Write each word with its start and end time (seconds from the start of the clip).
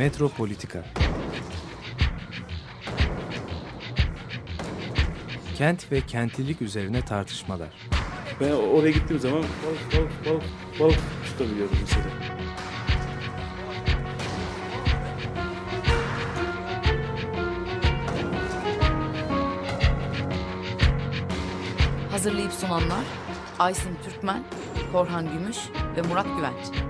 Metropolitika 0.00 0.84
Kent 5.56 5.92
ve 5.92 6.00
kentlilik 6.00 6.62
üzerine 6.62 7.04
tartışmalar. 7.04 7.68
Ben 8.40 8.50
oraya 8.52 8.90
gittiğim 8.90 9.20
zaman 9.20 9.38
balık 9.42 9.96
balık 9.96 10.26
balık 10.26 10.42
balık 10.80 10.98
tutabiliyordum 11.24 11.76
mesela. 11.80 12.04
Hazırlayıp 22.10 22.52
sunanlar 22.52 23.04
Aysin 23.58 23.96
Türkmen, 24.04 24.44
Korhan 24.92 25.32
Gümüş 25.32 25.58
ve 25.96 26.02
Murat 26.02 26.26
Güvenç. 26.36 26.89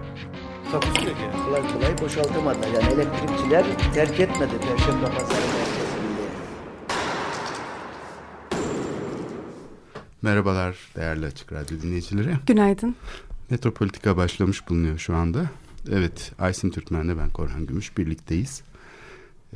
Takusuyor 0.72 1.16
yani. 1.16 1.44
kolay 1.44 1.72
kolay 1.72 1.98
boşaltamadılar. 1.98 2.68
Yani 2.68 2.92
elektrikçiler 2.92 3.64
terk 3.94 4.20
etmedi 4.20 4.52
Perşembe 4.60 5.04
Pazarı 5.04 5.46
merkezinde. 5.46 6.30
Merhabalar 10.22 10.76
değerli 10.96 11.26
Açık 11.26 11.52
Radyo 11.52 11.80
dinleyicileri. 11.82 12.36
Günaydın. 12.46 12.96
Metropolitika 13.50 14.16
başlamış 14.16 14.68
bulunuyor 14.68 14.98
şu 14.98 15.14
anda. 15.16 15.50
Evet, 15.90 16.32
Aysin 16.38 16.70
Türkmen'le 16.70 17.18
ben 17.18 17.30
Korhan 17.30 17.66
Gümüş 17.66 17.98
birlikteyiz. 17.98 18.62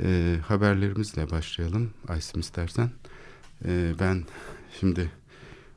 Ee, 0.01 0.35
haberlerimizle 0.47 1.31
başlayalım. 1.31 1.91
Aysin 2.07 2.39
istersen. 2.39 2.89
Ee, 3.65 3.91
ben 3.99 4.23
şimdi 4.79 5.11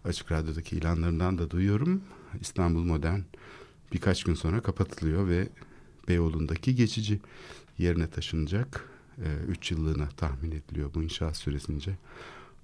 Açık 0.05 0.33
Radyo'daki 0.33 0.77
ilanlarından 0.77 1.39
da 1.39 1.51
duyuyorum. 1.51 2.03
İstanbul 2.41 2.85
Modern 2.85 3.21
birkaç 3.93 4.25
gün 4.25 4.35
sonra 4.35 4.61
kapatılıyor 4.61 5.29
ve 5.29 5.49
Beyoğlu'ndaki 6.09 6.75
geçici 6.75 7.21
yerine 7.79 8.11
taşınacak. 8.11 8.89
Ee, 9.19 9.45
üç 9.49 9.71
yıllığına 9.71 10.09
tahmin 10.09 10.53
ediliyor 10.53 10.95
bu 10.95 11.03
inşaat 11.03 11.37
süresince. 11.37 11.99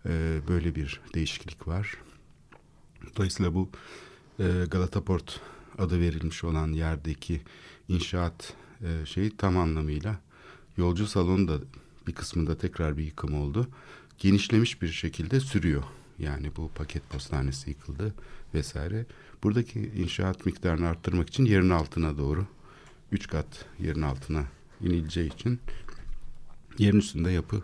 Ee, 0.06 0.40
böyle 0.48 0.74
bir 0.74 1.00
değişiklik 1.14 1.68
var. 1.68 1.96
Dolayısıyla 3.16 3.54
bu 3.54 3.68
e, 4.40 4.64
Galata 4.70 5.04
Port 5.04 5.40
adı 5.78 6.00
verilmiş 6.00 6.44
olan 6.44 6.72
yerdeki 6.72 7.40
inşaat 7.88 8.54
e, 8.82 9.06
şeyi 9.06 9.36
tam 9.36 9.58
anlamıyla 9.58 10.20
yolcu 10.76 11.06
salonu 11.06 11.48
da 11.48 11.58
bir 12.06 12.12
kısmında 12.12 12.58
tekrar 12.58 12.98
bir 12.98 13.04
yıkım 13.04 13.34
oldu. 13.34 13.68
Genişlemiş 14.18 14.82
bir 14.82 14.88
şekilde 14.88 15.40
sürüyor. 15.40 15.82
Yani 16.18 16.56
bu 16.56 16.70
paket 16.74 17.10
postanesi 17.10 17.70
yıkıldı 17.70 18.14
vesaire. 18.54 19.06
Buradaki 19.44 19.80
inşaat 19.80 20.46
miktarını 20.46 20.88
arttırmak 20.88 21.28
için 21.28 21.44
yerin 21.44 21.70
altına 21.70 22.18
doğru 22.18 22.46
üç 23.12 23.28
kat 23.28 23.64
yerin 23.78 24.02
altına 24.02 24.44
inileceği 24.80 25.34
için 25.34 25.60
yerin 26.78 26.98
üstünde 26.98 27.30
yapı 27.30 27.62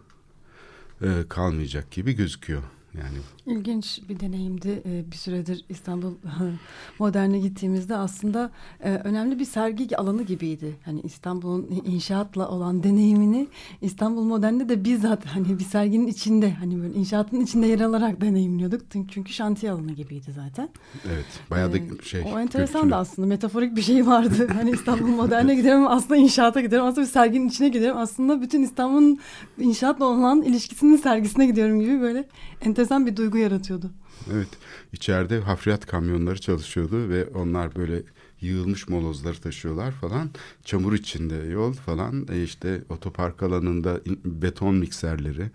e, 1.03 1.25
kalmayacak 1.29 1.91
gibi 1.91 2.13
gözüküyor. 2.13 2.63
Yani 2.95 3.19
İlginç 3.47 4.01
bir 4.09 4.21
deneyimdi. 4.21 4.83
Ee, 4.87 5.11
Bir 5.11 5.17
süredir 5.17 5.65
İstanbul 5.69 6.13
Modern'e 6.99 7.39
gittiğimizde 7.39 7.97
aslında 7.97 8.51
e, 8.85 8.91
önemli 8.91 9.39
bir 9.39 9.45
sergi 9.45 9.97
alanı 9.97 10.23
gibiydi. 10.23 10.77
Hani 10.85 11.01
İstanbul'un 11.01 11.83
inşaatla 11.85 12.49
olan 12.49 12.83
deneyimini 12.83 13.49
İstanbul 13.83 14.23
Modern'de 14.25 14.69
de 14.69 14.85
bizzat 14.85 15.27
hani 15.27 15.59
bir 15.59 15.65
serginin 15.65 16.07
içinde 16.07 16.51
hani 16.51 16.83
böyle 16.83 16.95
inşaatın 16.95 17.41
içinde 17.41 17.67
yer 17.67 17.81
alarak 17.81 18.21
deneyimliyorduk. 18.21 18.83
Çünkü- 18.93 19.33
şantiye 19.33 19.73
alanı 19.73 19.93
gibiydi 19.93 20.33
zaten. 20.33 20.69
evet 21.13 21.25
bayağı 21.51 21.73
da 21.73 21.77
Ee, 21.77 22.03
şey 22.03 22.23
O 22.35 22.41
enteresan 22.41 22.91
da 22.91 22.97
aslında 22.97 23.29
metaforik 23.29 23.77
bir 23.77 23.83
şey 23.83 24.07
vardı. 24.07 24.49
hani 24.55 24.71
İstanbul 24.71 25.07
Modern'e 25.07 25.55
gidiyorum 25.55 25.87
aslında 25.87 26.17
inşaata 26.17 26.61
gidiyorum. 26.61 26.89
Aslında 26.89 27.07
bir 27.07 27.11
serginin 27.13 27.49
içine 27.49 27.69
gidiyorum. 27.69 28.01
Aslında 28.01 28.43
bütün 28.43 28.63
İstanbul'un 28.63 29.19
inşaatla 29.59 30.05
olan 30.05 30.43
ilişkisinin 30.43 30.97
sergisine 30.97 31.47
gidiyorum 31.47 31.81
gibi 31.81 32.01
böyle 32.01 32.29
enteresan 32.61 32.80
bir 32.89 33.17
duygu 33.17 33.39
yaratıyordu. 33.39 33.91
Evet, 34.33 34.49
içeride 34.93 35.41
hafriyat 35.41 35.87
kamyonları 35.87 36.41
çalışıyordu 36.41 37.09
ve 37.09 37.27
onlar 37.27 37.77
böyle 37.77 38.03
yığılmış 38.41 38.89
molozları 38.89 39.41
taşıyorlar 39.41 39.93
falan. 39.93 40.31
Çamur 40.65 40.93
içinde 40.93 41.35
yol 41.35 41.73
falan. 41.73 42.27
E 42.33 42.43
işte 42.43 42.83
otopark 42.89 43.43
alanında 43.43 44.01
beton 44.25 44.75
mikserleri, 44.75 45.51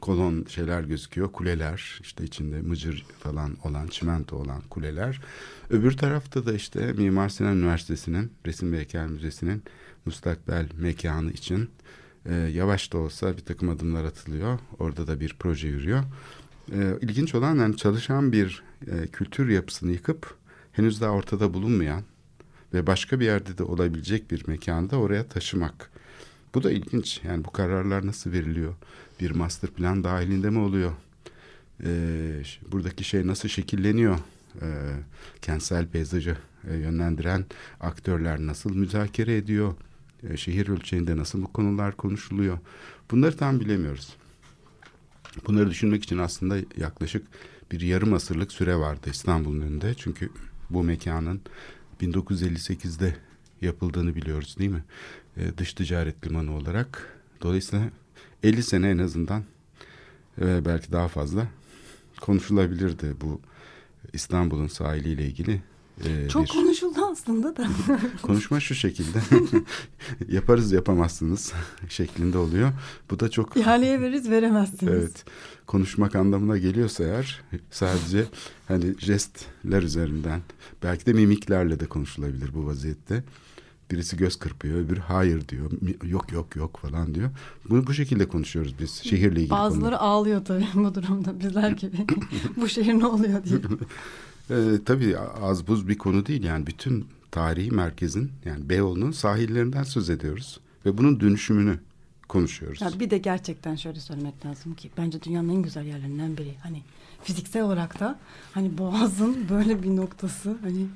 kolon 0.00 0.44
şeyler 0.48 0.82
gözüküyor. 0.82 1.32
Kuleler 1.32 1.98
işte 2.02 2.24
içinde 2.24 2.60
mıcır 2.60 3.06
falan 3.18 3.56
olan, 3.64 3.86
çimento 3.86 4.36
olan 4.36 4.60
kuleler. 4.70 5.20
Öbür 5.70 5.96
tarafta 5.96 6.46
da 6.46 6.52
işte 6.52 6.92
Mimar 6.92 7.28
Sinan 7.28 7.56
Üniversitesi'nin, 7.56 8.32
Resim 8.46 8.72
ve 8.72 8.76
Heykel 8.76 9.06
Müzesi'nin 9.06 9.62
müstakbel 10.06 10.66
mekanı 10.78 11.32
için 11.32 11.70
e, 12.26 12.34
yavaş 12.34 12.92
da 12.92 12.98
olsa 12.98 13.36
bir 13.36 13.44
takım 13.44 13.68
adımlar 13.68 14.04
atılıyor. 14.04 14.58
Orada 14.78 15.06
da 15.06 15.20
bir 15.20 15.36
proje 15.38 15.68
yürüyor. 15.68 16.04
E, 16.72 16.98
ilginç 17.00 17.34
olan 17.34 17.56
yani 17.56 17.76
çalışan 17.76 18.32
bir 18.32 18.62
e, 18.86 19.06
kültür 19.06 19.48
yapısını 19.48 19.92
yıkıp 19.92 20.34
henüz 20.72 21.00
daha 21.00 21.10
ortada 21.10 21.54
bulunmayan 21.54 22.02
ve 22.74 22.86
başka 22.86 23.20
bir 23.20 23.24
yerde 23.24 23.58
de 23.58 23.62
olabilecek 23.62 24.30
bir 24.30 24.48
mekanı 24.48 24.90
da 24.90 24.96
oraya 24.96 25.28
taşımak. 25.28 25.90
Bu 26.54 26.62
da 26.62 26.70
ilginç. 26.70 27.20
Yani 27.24 27.44
bu 27.44 27.50
kararlar 27.50 28.06
nasıl 28.06 28.32
veriliyor? 28.32 28.74
Bir 29.20 29.30
master 29.30 29.70
plan 29.70 30.04
dahilinde 30.04 30.50
mi 30.50 30.58
oluyor? 30.58 30.92
E, 31.84 31.88
ş- 32.44 32.60
buradaki 32.72 33.04
şey 33.04 33.26
nasıl 33.26 33.48
şekilleniyor? 33.48 34.18
E, 34.62 34.66
kentsel 35.42 35.86
peyzajı 35.86 36.36
e, 36.70 36.74
yönlendiren 36.76 37.44
aktörler 37.80 38.38
nasıl 38.40 38.74
müzakere 38.76 39.36
ediyor? 39.36 39.74
E, 40.30 40.36
şehir 40.36 40.68
ölçeğinde 40.68 41.16
nasıl 41.16 41.42
bu 41.42 41.52
konular 41.52 41.96
konuşuluyor? 41.96 42.58
Bunları 43.10 43.36
tam 43.36 43.60
bilemiyoruz. 43.60 44.16
Bunları 45.46 45.70
düşünmek 45.70 46.04
için 46.04 46.18
aslında 46.18 46.56
yaklaşık 46.76 47.26
bir 47.72 47.80
yarım 47.80 48.14
asırlık 48.14 48.52
süre 48.52 48.76
vardı 48.76 49.10
İstanbul'un 49.10 49.60
önünde. 49.60 49.94
Çünkü 49.94 50.30
bu 50.70 50.82
mekanın 50.82 51.40
1958'de 52.00 53.16
yapıldığını 53.60 54.14
biliyoruz 54.14 54.56
değil 54.58 54.70
mi? 54.70 54.84
Ee, 55.36 55.58
dış 55.58 55.74
ticaret 55.74 56.26
limanı 56.26 56.56
olarak. 56.56 57.18
Dolayısıyla 57.42 57.90
50 58.42 58.62
sene 58.62 58.90
en 58.90 58.98
azından 58.98 59.44
ve 60.38 60.64
belki 60.64 60.92
daha 60.92 61.08
fazla 61.08 61.46
konuşulabilirdi 62.20 63.14
bu 63.20 63.40
İstanbul'un 64.12 64.66
sahiliyle 64.66 65.26
ilgili. 65.26 65.62
E, 66.06 66.28
Çok 66.28 66.44
bir 66.44 66.48
konuşuldu 66.48 67.00
aslında 67.12 67.56
da. 67.56 67.68
konuşma 68.22 68.60
şu 68.60 68.74
şekilde 68.74 69.18
yaparız 70.28 70.72
yapamazsınız 70.72 71.52
şeklinde 71.88 72.38
oluyor. 72.38 72.72
Bu 73.10 73.20
da 73.20 73.30
çok 73.30 73.56
İhaleye 73.56 74.00
veririz 74.00 74.30
veremezsiniz. 74.30 74.92
Evet. 74.92 75.24
Konuşmak 75.66 76.16
anlamına 76.16 76.58
geliyorsa 76.58 77.04
eğer 77.04 77.40
sadece 77.70 78.24
hani 78.68 78.94
jestler 78.98 79.82
üzerinden 79.82 80.40
belki 80.82 81.06
de 81.06 81.12
mimiklerle 81.12 81.80
de 81.80 81.86
konuşulabilir 81.86 82.54
bu 82.54 82.66
vaziyette. 82.66 83.24
Birisi 83.90 84.16
göz 84.16 84.36
kırpıyor, 84.36 84.78
öbürü 84.78 85.00
hayır 85.00 85.48
diyor. 85.48 85.70
Yok 86.02 86.32
yok 86.32 86.56
yok 86.56 86.78
falan 86.82 87.14
diyor. 87.14 87.30
Bunu 87.70 87.86
bu 87.86 87.94
şekilde 87.94 88.28
konuşuyoruz 88.28 88.74
biz 88.80 88.94
şehirle 88.94 89.36
ilgili 89.40 89.50
Bazıları 89.50 89.80
konuları. 89.80 89.98
ağlıyor 89.98 90.44
tabii 90.44 90.66
bu 90.74 90.94
durumda 90.94 91.40
bizler 91.40 91.70
gibi. 91.70 91.96
bu 92.56 92.68
şehir 92.68 92.94
ne 92.98 93.06
oluyor 93.06 93.44
diye. 93.44 93.58
Ee, 94.50 94.54
tabii 94.84 95.18
az 95.18 95.66
buz 95.66 95.88
bir 95.88 95.98
konu 95.98 96.26
değil 96.26 96.44
yani 96.44 96.66
bütün 96.66 97.06
tarihi 97.30 97.70
merkezin 97.70 98.30
yani 98.44 98.68
Beyoğlu'nun 98.68 99.10
sahillerinden 99.10 99.82
söz 99.82 100.10
ediyoruz. 100.10 100.60
Ve 100.86 100.98
bunun 100.98 101.20
dönüşümünü 101.20 101.78
konuşuyoruz. 102.28 102.80
Ya 102.80 103.00
bir 103.00 103.10
de 103.10 103.18
gerçekten 103.18 103.76
şöyle 103.76 104.00
söylemek 104.00 104.46
lazım 104.46 104.74
ki 104.74 104.90
bence 104.96 105.22
dünyanın 105.22 105.48
en 105.48 105.62
güzel 105.62 105.86
yerlerinden 105.86 106.36
biri. 106.36 106.54
Hani 106.62 106.82
fiziksel 107.22 107.62
olarak 107.62 108.00
da 108.00 108.18
hani 108.52 108.78
Boğaz'ın 108.78 109.46
böyle 109.50 109.82
bir 109.82 109.96
noktası 109.96 110.56
hani 110.62 110.86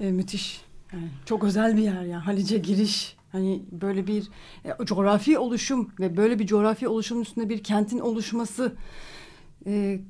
e, 0.00 0.10
müthiş. 0.10 0.60
Yani 0.92 1.08
çok 1.26 1.44
özel 1.44 1.76
bir 1.76 1.82
yer 1.82 2.02
ya. 2.02 2.26
Halice 2.26 2.58
giriş 2.58 3.16
hani 3.32 3.62
böyle 3.72 4.06
bir 4.06 4.28
e, 4.64 4.84
coğrafi 4.84 5.38
oluşum 5.38 5.90
ve 6.00 6.16
böyle 6.16 6.38
bir 6.38 6.46
coğrafi 6.46 6.88
oluşumun 6.88 7.22
üstünde 7.22 7.48
bir 7.48 7.62
kentin 7.62 7.98
oluşması 7.98 8.76
e, 9.66 10.00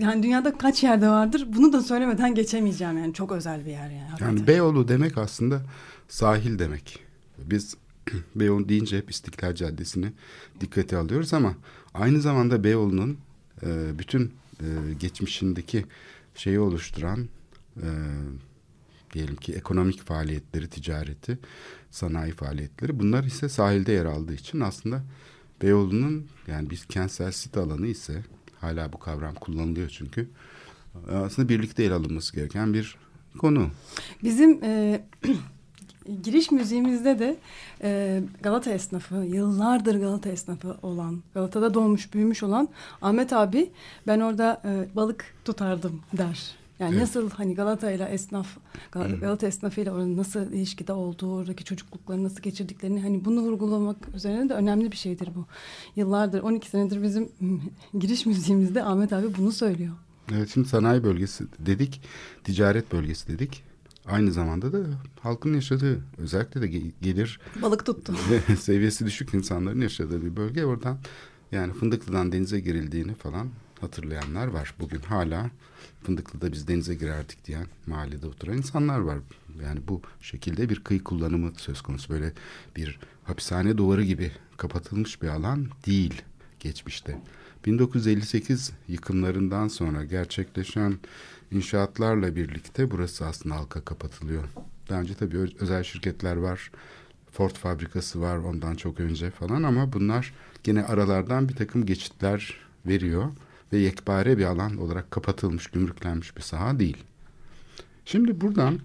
yani 0.00 0.22
dünyada 0.22 0.58
kaç 0.58 0.82
yerde 0.82 1.08
vardır 1.08 1.46
bunu 1.56 1.72
da 1.72 1.82
söylemeden 1.82 2.34
geçemeyeceğim 2.34 2.98
yani 2.98 3.14
çok 3.14 3.32
özel 3.32 3.66
bir 3.66 3.70
yer 3.70 3.90
yani. 3.90 4.08
hakikaten. 4.08 4.36
Yani 4.36 4.46
Beyoğlu 4.46 4.88
demek 4.88 5.18
aslında 5.18 5.62
sahil 6.08 6.58
demek. 6.58 6.98
Biz 7.38 7.76
Beyoğlu 8.34 8.68
deyince 8.68 8.98
hep 8.98 9.10
İstiklal 9.10 9.54
Caddesi'ni 9.54 10.12
dikkate 10.60 10.96
alıyoruz 10.96 11.34
ama 11.34 11.54
aynı 11.94 12.20
zamanda 12.20 12.64
Beyoğlu'nun 12.64 13.18
e, 13.62 13.98
bütün 13.98 14.32
e, 14.60 14.66
geçmişindeki 15.00 15.84
şeyi 16.34 16.60
oluşturan 16.60 17.28
e, 17.76 17.88
diyelim 19.12 19.36
ki 19.36 19.52
ekonomik 19.52 20.06
faaliyetleri, 20.06 20.68
ticareti, 20.68 21.38
sanayi 21.90 22.32
faaliyetleri 22.32 22.98
bunlar 22.98 23.24
ise 23.24 23.48
sahilde 23.48 23.92
yer 23.92 24.04
aldığı 24.04 24.34
için 24.34 24.60
aslında 24.60 25.02
Beyoğlu'nun 25.62 26.26
yani 26.46 26.70
biz 26.70 26.86
kentsel 26.86 27.32
sit 27.32 27.56
alanı 27.56 27.86
ise 27.86 28.22
hala 28.64 28.92
bu 28.92 28.98
kavram 28.98 29.34
kullanılıyor 29.34 29.88
çünkü 29.88 30.28
aslında 31.12 31.48
birlikte 31.48 31.84
ele 31.84 31.94
alınması 31.94 32.36
gereken 32.36 32.74
bir 32.74 32.96
konu. 33.38 33.66
Bizim 34.22 34.64
e, 34.64 35.04
giriş 36.22 36.50
müziğimizde 36.50 37.18
de 37.18 37.36
e, 37.82 38.22
Galata 38.42 38.70
esnafı, 38.70 39.14
yıllardır 39.14 40.00
Galata 40.00 40.28
esnafı 40.28 40.76
olan, 40.82 41.22
Galata'da 41.34 41.74
doğmuş 41.74 42.14
büyümüş 42.14 42.42
olan 42.42 42.68
Ahmet 43.02 43.32
abi 43.32 43.70
ben 44.06 44.20
orada 44.20 44.62
e, 44.64 44.96
balık 44.96 45.34
tutardım 45.44 46.00
der. 46.12 46.63
Yani 46.78 46.90
Evet. 46.92 47.00
nasıl 47.00 47.30
hani 47.30 47.54
Galata 47.54 47.90
ile 47.90 48.04
esnaf, 48.04 48.56
Gal- 48.92 49.20
Galata 49.20 49.46
esnafıyla 49.46 49.92
oranın 49.92 50.16
nasıl 50.16 50.52
ilişkide 50.52 50.92
olduğu, 50.92 51.34
oradaki 51.34 51.64
çocuklukları 51.64 52.24
nasıl 52.24 52.42
geçirdiklerini 52.42 53.00
hani 53.00 53.24
bunu 53.24 53.40
vurgulamak 53.40 53.96
üzerine 54.14 54.48
de 54.48 54.54
önemli 54.54 54.92
bir 54.92 54.96
şeydir 54.96 55.28
bu. 55.34 55.46
Yıllardır, 55.96 56.42
12 56.42 56.70
senedir 56.70 57.02
bizim 57.02 57.28
giriş 57.98 58.26
müziğimizde 58.26 58.82
Ahmet 58.84 59.12
abi 59.12 59.26
bunu 59.38 59.52
söylüyor. 59.52 59.94
Evet 60.32 60.50
şimdi 60.54 60.68
sanayi 60.68 61.04
bölgesi 61.04 61.44
dedik, 61.58 62.00
ticaret 62.44 62.92
bölgesi 62.92 63.28
dedik. 63.28 63.62
Aynı 64.06 64.32
zamanda 64.32 64.72
da 64.72 64.78
halkın 65.20 65.54
yaşadığı 65.54 66.00
özellikle 66.18 66.62
de 66.62 66.66
ge- 66.66 66.90
gelir 67.02 67.40
Balık 67.62 67.86
tuttu. 67.86 68.14
seviyesi 68.60 69.06
düşük 69.06 69.34
insanların 69.34 69.80
yaşadığı 69.80 70.22
bir 70.24 70.36
bölge. 70.36 70.64
Oradan 70.64 70.98
yani 71.52 71.72
Fındıklı'dan 71.72 72.32
denize 72.32 72.60
girildiğini 72.60 73.14
falan 73.14 73.48
hatırlayanlar 73.84 74.46
var. 74.46 74.74
Bugün 74.80 75.00
hala 75.00 75.50
Fındıklı'da 76.02 76.52
biz 76.52 76.68
denize 76.68 76.94
girerdik 76.94 77.44
diyen 77.46 77.66
mahallede 77.86 78.26
oturan 78.26 78.56
insanlar 78.56 78.98
var. 78.98 79.18
Yani 79.62 79.80
bu 79.88 80.02
şekilde 80.20 80.68
bir 80.68 80.80
kıyı 80.80 81.04
kullanımı 81.04 81.52
söz 81.56 81.80
konusu. 81.80 82.12
Böyle 82.12 82.32
bir 82.76 82.98
hapishane 83.24 83.78
duvarı 83.78 84.04
gibi 84.04 84.32
kapatılmış 84.56 85.22
bir 85.22 85.28
alan 85.28 85.68
değil 85.86 86.22
geçmişte. 86.60 87.18
1958 87.66 88.72
yıkımlarından 88.88 89.68
sonra 89.68 90.04
gerçekleşen 90.04 90.98
inşaatlarla 91.50 92.36
birlikte 92.36 92.90
burası 92.90 93.26
aslında 93.26 93.56
halka 93.56 93.84
kapatılıyor. 93.84 94.44
Daha 94.88 95.00
önce 95.00 95.14
tabii 95.14 95.38
özel 95.60 95.82
şirketler 95.82 96.36
var. 96.36 96.70
Ford 97.32 97.50
fabrikası 97.50 98.20
var 98.20 98.36
ondan 98.36 98.74
çok 98.74 99.00
önce 99.00 99.30
falan 99.30 99.62
ama 99.62 99.92
bunlar 99.92 100.34
gene 100.62 100.84
aralardan 100.84 101.48
bir 101.48 101.56
takım 101.56 101.86
geçitler 101.86 102.56
veriyor 102.86 103.30
ve 103.74 103.78
yekpare 103.78 104.38
bir 104.38 104.44
alan 104.44 104.76
olarak 104.76 105.10
kapatılmış, 105.10 105.66
gümrüklenmiş 105.66 106.36
bir 106.36 106.42
saha 106.42 106.78
değil. 106.78 106.96
Şimdi 108.04 108.40
buradan 108.40 108.80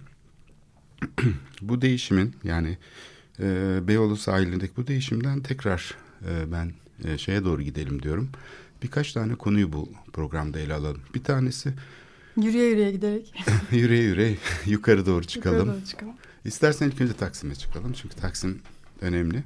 bu 1.61 1.81
değişimin 1.81 2.35
yani 2.43 2.77
e, 3.39 3.79
Beyoğlu 3.87 4.17
sahilindeki 4.17 4.77
bu 4.77 4.87
değişimden 4.87 5.41
tekrar 5.41 5.95
e, 6.29 6.51
ben 6.51 6.73
e, 7.03 7.17
şeye 7.17 7.43
doğru 7.43 7.61
gidelim 7.61 8.03
diyorum. 8.03 8.29
Birkaç 8.83 9.13
tane 9.13 9.35
konuyu 9.35 9.73
bu 9.73 9.89
programda 10.13 10.59
ele 10.59 10.73
alalım. 10.73 11.01
Bir 11.15 11.23
tanesi 11.23 11.73
Yürüye 12.37 12.69
yürüye 12.69 12.91
giderek 12.91 13.33
yüreğe 13.71 14.03
yüreğe 14.03 14.37
yukarı 14.65 15.05
doğru 15.05 15.23
çıkalım. 15.23 15.59
yukarı 15.59 15.77
doğru 15.77 15.85
çıkalım. 15.85 16.13
İstersen 16.45 16.87
ilk 16.87 17.01
önce 17.01 17.13
Taksim'e 17.13 17.55
çıkalım. 17.55 17.93
Çünkü 17.93 18.15
Taksim 18.15 18.61
önemli. 19.01 19.43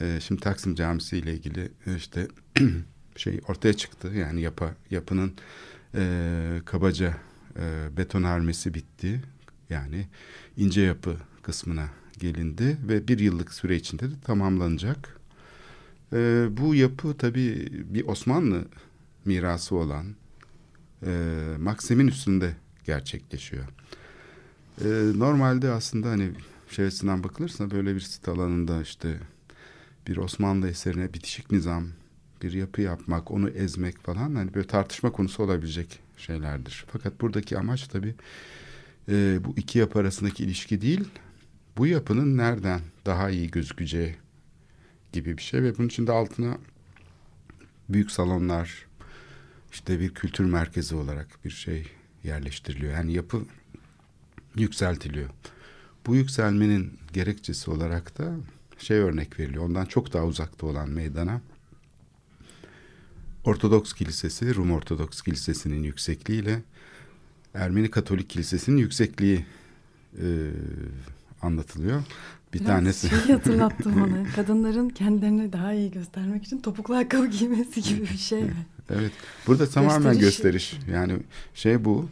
Ee, 0.00 0.18
şimdi 0.22 0.40
Taksim 0.40 0.74
Camisi 0.74 1.18
ile 1.18 1.34
ilgili 1.34 1.72
e, 1.86 1.96
işte 1.96 2.28
şey 3.16 3.40
ortaya 3.48 3.74
çıktı. 3.74 4.08
Yani 4.14 4.40
yapı, 4.40 4.70
yapının 4.90 5.32
e, 5.94 6.60
kabaca 6.64 7.16
e, 7.58 7.96
betonarmesi 7.96 8.74
bitti. 8.74 9.22
Yani 9.70 10.06
ince 10.56 10.80
yapı 10.80 11.16
kısmına 11.42 11.88
gelindi 12.18 12.78
ve 12.88 13.08
bir 13.08 13.18
yıllık 13.18 13.52
süre 13.52 13.76
içinde 13.76 14.10
de 14.10 14.14
tamamlanacak. 14.24 15.20
E, 16.12 16.46
bu 16.50 16.74
yapı 16.74 17.16
tabii 17.16 17.68
bir 17.94 18.06
Osmanlı 18.06 18.64
mirası 19.24 19.76
olan 19.76 20.06
e, 21.06 21.10
Maksim'in 21.58 22.08
üstünde 22.08 22.56
gerçekleşiyor. 22.84 23.64
Ee, 24.80 24.86
normalde 25.16 25.70
aslında 25.70 26.10
hani 26.10 26.30
şey 26.70 26.84
bakılırsa 27.04 27.70
böyle 27.70 27.94
bir 27.94 28.00
sit 28.00 28.28
alanında 28.28 28.82
işte 28.82 29.18
bir 30.06 30.16
Osmanlı 30.16 30.68
eserine 30.68 31.14
bitişik 31.14 31.50
nizam 31.52 31.88
bir 32.42 32.52
yapı 32.52 32.80
yapmak, 32.80 33.30
onu 33.30 33.48
ezmek 33.48 33.98
falan 33.98 34.34
hani 34.34 34.54
böyle 34.54 34.66
tartışma 34.66 35.12
konusu 35.12 35.42
olabilecek 35.42 35.98
şeylerdir. 36.16 36.84
Fakat 36.92 37.20
buradaki 37.20 37.58
amaç 37.58 37.88
tabii 37.88 38.14
e, 39.08 39.38
bu 39.44 39.54
iki 39.56 39.78
yapı 39.78 39.98
arasındaki 39.98 40.44
ilişki 40.44 40.80
değil, 40.80 41.04
bu 41.76 41.86
yapının 41.86 42.36
nereden 42.36 42.80
daha 43.06 43.30
iyi 43.30 43.50
gözükeceği 43.50 44.16
gibi 45.12 45.36
bir 45.36 45.42
şey 45.42 45.62
ve 45.62 45.78
bunun 45.78 45.88
için 45.88 46.06
de 46.06 46.12
altına 46.12 46.58
büyük 47.88 48.10
salonlar, 48.10 48.86
işte 49.72 50.00
bir 50.00 50.14
kültür 50.14 50.44
merkezi 50.44 50.94
olarak 50.94 51.44
bir 51.44 51.50
şey 51.50 51.86
yerleştiriliyor. 52.24 52.92
Yani 52.92 53.12
yapı 53.12 53.42
yükseltiliyor. 54.56 55.28
Bu 56.06 56.16
yükselmenin 56.16 56.98
gerekçesi 57.12 57.70
olarak 57.70 58.18
da 58.18 58.36
şey 58.78 58.98
örnek 58.98 59.40
veriliyor. 59.40 59.64
Ondan 59.64 59.84
çok 59.84 60.12
daha 60.12 60.24
uzakta 60.24 60.66
olan 60.66 60.90
meydana 60.90 61.40
Ortodoks 63.44 63.92
Kilisesi, 63.92 64.54
Rum 64.54 64.72
Ortodoks 64.72 65.22
Kilisesi'nin 65.22 65.82
yüksekliğiyle 65.82 66.62
Ermeni 67.54 67.90
Katolik 67.90 68.30
Kilisesi'nin 68.30 68.76
yüksekliği 68.76 69.46
e, 70.18 70.26
anlatılıyor. 71.42 72.02
Bir 72.54 72.58
Biraz 72.58 72.66
tanesi 72.68 73.08
Şeyi 73.08 73.32
hatırlattı 73.32 73.96
bana. 73.96 74.24
Kadınların 74.36 74.88
kendilerini 74.88 75.52
daha 75.52 75.72
iyi 75.72 75.90
göstermek 75.90 76.44
için 76.44 76.58
topuklu 76.58 76.94
ayakkabı 76.94 77.26
giymesi 77.26 77.82
gibi 77.82 78.02
bir 78.02 78.18
şey. 78.18 78.44
Evet. 78.90 79.12
Burada 79.46 79.68
tamamen 79.68 80.18
Gösteriş. 80.18 80.70
gösteriş. 80.70 80.92
Yani 80.92 81.18
şey 81.54 81.84
bu. 81.84 82.08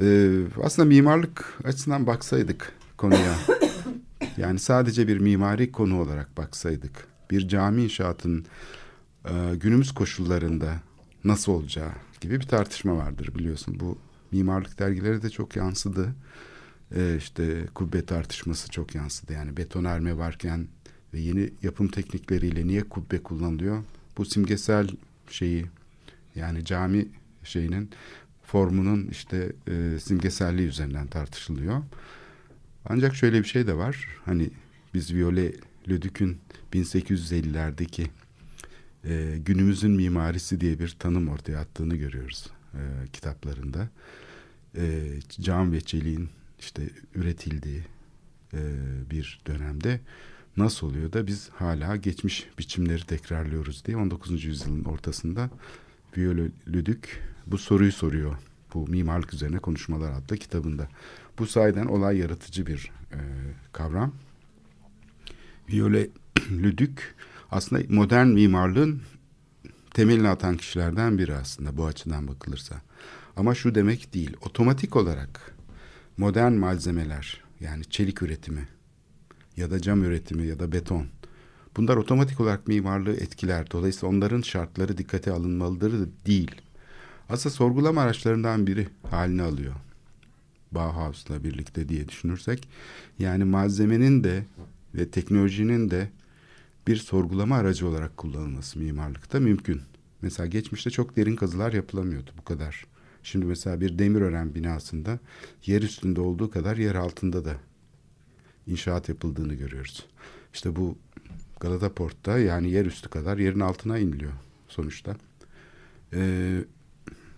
e, 0.00 0.30
aslında 0.62 0.88
mimarlık 0.88 1.58
açısından 1.64 2.06
baksaydık 2.06 2.72
konuya. 2.96 3.34
yani 4.36 4.58
sadece 4.58 5.08
bir 5.08 5.18
mimari 5.18 5.72
konu 5.72 6.00
olarak 6.00 6.36
baksaydık. 6.36 7.06
Bir 7.30 7.48
cami 7.48 7.84
inşaatının 7.84 8.44
günümüz 9.60 9.92
koşullarında 9.92 10.80
nasıl 11.24 11.52
olacağı 11.52 11.90
gibi 12.20 12.40
bir 12.40 12.46
tartışma 12.46 12.96
vardır 12.96 13.34
biliyorsun. 13.34 13.80
Bu 13.80 13.98
mimarlık 14.32 14.78
dergileri 14.78 15.22
de 15.22 15.30
çok 15.30 15.56
yansıdı. 15.56 16.14
E, 16.96 17.16
işte 17.16 17.66
kubbe 17.74 18.04
tartışması 18.04 18.70
çok 18.70 18.94
yansıdı. 18.94 19.32
Yani 19.32 19.56
betonarme 19.56 20.18
varken 20.18 20.68
ve 21.14 21.20
yeni 21.20 21.50
yapım 21.62 21.88
teknikleriyle 21.88 22.66
niye 22.66 22.82
kubbe 22.82 23.22
kullanılıyor? 23.22 23.84
Bu 24.18 24.24
simgesel 24.24 24.88
şeyi 25.30 25.66
yani 26.34 26.64
cami 26.64 27.08
şeyinin 27.44 27.90
formunun 28.42 29.08
işte 29.10 29.52
e, 29.68 29.98
simgeselliği 30.00 30.68
üzerinden 30.68 31.06
tartışılıyor. 31.06 31.82
Ancak 32.84 33.16
şöyle 33.16 33.42
bir 33.42 33.48
şey 33.48 33.66
de 33.66 33.76
var. 33.76 34.08
Hani 34.24 34.50
biz 34.94 35.14
Viole 35.14 35.52
Leduc'un 35.88 36.36
1850'lerdeki 36.72 38.06
e, 39.08 39.38
günümüzün 39.38 39.90
mimarisi 39.90 40.60
diye 40.60 40.78
bir 40.78 40.96
tanım 40.98 41.28
ortaya 41.28 41.58
attığını 41.58 41.96
görüyoruz 41.96 42.46
e, 42.74 42.80
kitaplarında. 43.12 43.88
E, 44.76 45.14
cam 45.40 45.72
ve 45.72 45.80
çeliğin 45.80 46.28
işte 46.58 46.90
üretildiği 47.14 47.82
e, 48.54 48.60
bir 49.10 49.40
dönemde 49.46 50.00
nasıl 50.56 50.86
oluyor 50.86 51.12
da 51.12 51.26
biz 51.26 51.50
hala 51.50 51.96
geçmiş 51.96 52.48
biçimleri 52.58 53.06
tekrarlıyoruz 53.06 53.84
diye 53.84 53.96
19. 53.96 54.44
yüzyılın 54.44 54.84
ortasında 54.84 55.50
Viole 56.16 56.50
Leduc 56.74 57.08
bu 57.46 57.58
soruyu 57.58 57.92
soruyor. 57.92 58.36
Bu 58.74 58.86
mimarlık 58.86 59.34
üzerine 59.34 59.58
konuşmalar 59.58 60.12
adlı 60.12 60.36
kitabında. 60.36 60.88
Bu 61.38 61.46
sayeden 61.46 61.86
olay 61.86 62.18
yaratıcı 62.18 62.66
bir 62.66 62.90
e, 63.12 63.20
kavram. 63.72 64.14
Viole 65.68 66.08
Leduc 66.62 67.02
aslında 67.50 67.82
modern 67.88 68.26
mimarlığın 68.26 69.02
temelini 69.94 70.28
atan 70.28 70.56
kişilerden 70.56 71.18
biri 71.18 71.34
aslında 71.34 71.76
bu 71.76 71.86
açıdan 71.86 72.28
bakılırsa. 72.28 72.82
Ama 73.36 73.54
şu 73.54 73.74
demek 73.74 74.14
değil. 74.14 74.36
Otomatik 74.46 74.96
olarak 74.96 75.56
modern 76.16 76.52
malzemeler 76.52 77.40
yani 77.60 77.84
çelik 77.84 78.22
üretimi 78.22 78.68
ya 79.56 79.70
da 79.70 79.80
cam 79.80 80.04
üretimi 80.04 80.46
ya 80.46 80.58
da 80.58 80.72
beton 80.72 81.06
bunlar 81.76 81.96
otomatik 81.96 82.40
olarak 82.40 82.68
mimarlığı 82.68 83.14
etkiler. 83.14 83.70
Dolayısıyla 83.70 84.16
onların 84.16 84.40
şartları 84.40 84.98
dikkate 84.98 85.32
alınmalıdır 85.32 86.08
değil. 86.26 86.54
Aslında 87.28 87.54
sorgulama 87.54 88.00
araçlarından 88.02 88.66
biri 88.66 88.88
haline 89.10 89.42
alıyor. 89.42 89.74
Bauhaus'la 90.72 91.44
birlikte 91.44 91.88
diye 91.88 92.08
düşünürsek 92.08 92.68
yani 93.18 93.44
malzemenin 93.44 94.24
de 94.24 94.44
ve 94.94 95.10
teknolojinin 95.10 95.90
de 95.90 96.10
bir 96.88 96.96
sorgulama 96.96 97.56
aracı 97.56 97.88
olarak 97.88 98.16
kullanılması 98.16 98.78
mimarlıkta 98.78 99.40
mümkün. 99.40 99.80
Mesela 100.22 100.46
geçmişte 100.46 100.90
çok 100.90 101.16
derin 101.16 101.36
kazılar 101.36 101.72
yapılamıyordu 101.72 102.30
bu 102.38 102.44
kadar. 102.44 102.86
Şimdi 103.22 103.46
mesela 103.46 103.80
bir 103.80 103.98
Demirören 103.98 104.54
binasında 104.54 105.18
yer 105.66 105.82
üstünde 105.82 106.20
olduğu 106.20 106.50
kadar 106.50 106.76
yer 106.76 106.94
altında 106.94 107.44
da 107.44 107.56
inşaat 108.66 109.08
yapıldığını 109.08 109.54
görüyoruz. 109.54 110.06
İşte 110.54 110.76
bu 110.76 110.98
Galata 111.60 111.92
Port'ta 111.92 112.38
yani 112.38 112.70
yer 112.70 112.86
üstü 112.86 113.08
kadar 113.08 113.38
yerin 113.38 113.60
altına 113.60 113.98
iniliyor 113.98 114.32
sonuçta. 114.68 115.16
Ee, 116.12 116.58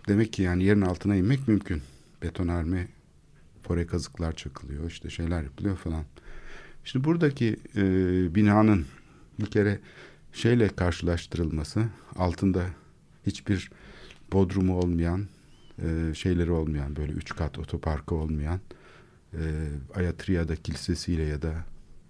demek 0.09 0.33
ki 0.33 0.43
yani 0.43 0.65
yerin 0.65 0.81
altına 0.81 1.17
inmek 1.17 1.49
mümkün. 1.49 1.83
Betonarme, 2.23 2.89
fore 3.63 3.87
kazıklar 3.87 4.33
çakılıyor, 4.33 4.91
işte 4.91 5.11
şeyler 5.11 5.43
yapılıyor 5.43 5.77
falan. 5.77 6.05
Şimdi 6.85 7.05
buradaki 7.05 7.57
e, 7.77 7.83
binanın 8.35 8.87
bir 9.41 9.47
kere 9.47 9.81
şeyle 10.33 10.69
karşılaştırılması 10.69 11.85
altında 12.17 12.67
hiçbir 13.27 13.71
bodrumu 14.33 14.79
olmayan 14.79 15.27
e, 15.83 16.15
şeyleri 16.15 16.51
olmayan 16.51 16.97
böyle 16.97 17.13
üç 17.13 17.37
kat 17.37 17.59
otoparkı 17.59 18.15
olmayan 18.15 18.61
e, 19.35 19.41
Ayatriya'da 19.95 20.57
kilisesiyle 20.57 21.23
ya 21.23 21.43
da 21.43 21.55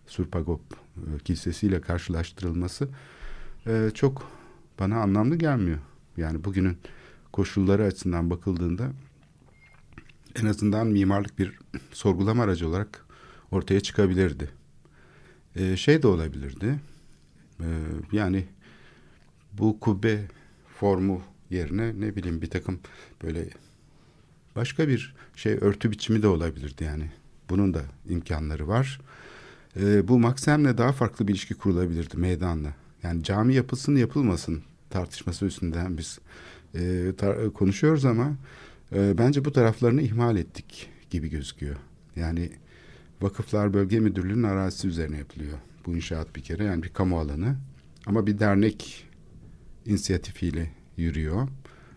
Surpagop 0.07 0.61
e, 0.97 1.19
kilisesiyle 1.25 1.81
karşılaştırılması 1.81 2.89
e, 3.67 3.91
çok 3.95 4.31
bana 4.81 5.01
anlamlı 5.01 5.37
gelmiyor. 5.37 5.79
Yani 6.17 6.45
bugünün 6.45 6.79
koşulları 7.33 7.85
açısından 7.85 8.31
bakıldığında 8.31 8.93
en 10.37 10.47
azından 10.47 10.87
mimarlık 10.87 11.39
bir 11.39 11.59
sorgulama 11.93 12.43
aracı 12.43 12.69
olarak 12.69 13.05
ortaya 13.51 13.81
çıkabilirdi. 13.81 14.51
E, 15.57 15.77
şey 15.77 16.03
de 16.03 16.07
olabilirdi. 16.07 16.81
E, 17.61 17.69
yani 18.13 18.45
bu 19.53 19.81
kubbe 19.81 20.19
formu 20.79 21.23
yerine 21.51 22.01
ne 22.01 22.17
bileyim 22.17 22.43
bir 22.43 22.51
takım 22.51 22.81
böyle 23.23 23.49
başka 24.57 24.89
bir 24.89 25.15
şey 25.37 25.53
örtü 25.61 25.91
biçimi 25.91 26.23
de 26.23 26.29
olabilirdi 26.29 26.85
yani. 26.85 27.11
Bunun 27.51 27.75
da 27.75 27.83
imkanları 28.09 28.69
var. 28.69 29.01
E, 29.81 30.09
bu 30.09 30.19
Maksem'le 30.19 30.79
daha 30.79 30.93
farklı 30.93 31.29
bir 31.29 31.33
ilişki 31.33 31.55
kurulabilirdi 31.55 32.17
meydanla. 32.17 32.75
Yani 33.03 33.25
cami 33.25 33.55
yapılsın 33.55 33.97
yapılmasın 33.97 34.63
tartışması 34.91 35.47
üstünden 35.47 35.99
biz 35.99 36.19
e, 36.75 36.79
tar- 37.19 37.53
konuşuyoruz 37.53 38.05
ama 38.05 38.33
e, 38.93 39.19
bence 39.19 39.45
bu 39.45 39.53
taraflarını 39.53 40.03
ihmal 40.03 40.37
ettik 40.37 40.89
gibi 41.11 41.29
gözüküyor. 41.29 41.77
Yani 42.17 42.51
Vakıflar 43.23 43.75
Bölge 43.75 44.01
Müdürlüğü'nün 44.01 44.43
arazisi 44.43 44.89
üzerine 44.89 45.19
yapılıyor. 45.19 45.59
Bu 45.87 45.97
inşaat 45.97 46.37
bir 46.37 46.43
kere 46.43 46.65
yani 46.65 46.83
bir 46.83 46.89
kamu 46.89 47.19
alanı 47.19 47.57
ama 48.07 48.27
bir 48.27 48.39
dernek 48.39 49.09
inisiyatifiyle 49.87 50.71
yürüyor. 50.97 51.49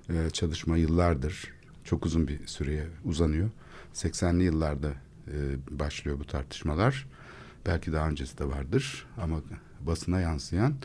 E, 0.10 0.30
çalışma 0.30 0.78
yıllardır 0.78 1.54
çok 1.84 2.06
uzun 2.06 2.28
bir 2.28 2.48
süreye 2.48 2.88
uzanıyor. 3.06 3.50
80'li 3.94 4.44
yıllarda 4.44 4.90
e, 5.28 5.38
başlıyor 5.80 6.20
bu 6.20 6.26
tartışmalar. 6.26 7.08
Belki 7.66 7.94
daha 7.94 8.10
öncesi 8.10 8.38
de 8.38 8.46
vardır 8.46 9.06
ama 9.18 9.42
basına 9.82 10.20
yansıyan 10.20 10.76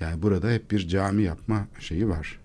yani 0.00 0.22
burada 0.22 0.50
hep 0.50 0.70
bir 0.70 0.88
cami 0.88 1.22
yapma 1.22 1.66
şeyi 1.80 2.08
var. 2.08 2.38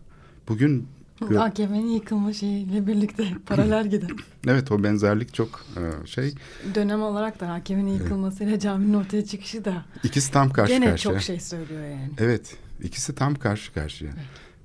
Bugün 0.47 0.87
AKP'nin 1.21 1.87
yıkılma 1.87 2.33
şeyiyle 2.33 2.87
birlikte 2.87 3.27
paralel 3.45 3.89
gider. 3.89 4.09
evet 4.47 4.71
o 4.71 4.83
benzerlik 4.83 5.33
çok 5.33 5.65
e, 5.77 6.07
şey. 6.07 6.33
Dönem 6.75 7.01
olarak 7.01 7.39
da 7.39 7.47
AKP'nin 7.47 7.93
yıkılmasıyla 7.93 8.59
caminin 8.59 8.93
ortaya 8.93 9.25
çıkışı 9.25 9.65
da 9.65 9.85
ikisi 10.03 10.31
tam 10.31 10.49
karşı 10.49 10.73
gene 10.73 10.85
karşıya. 10.85 11.13
çok 11.13 11.21
şey 11.21 11.39
söylüyor 11.39 11.83
yani. 11.83 12.11
Evet 12.17 12.57
ikisi 12.83 13.15
tam 13.15 13.35
karşı 13.35 13.73
karşıya. 13.73 14.11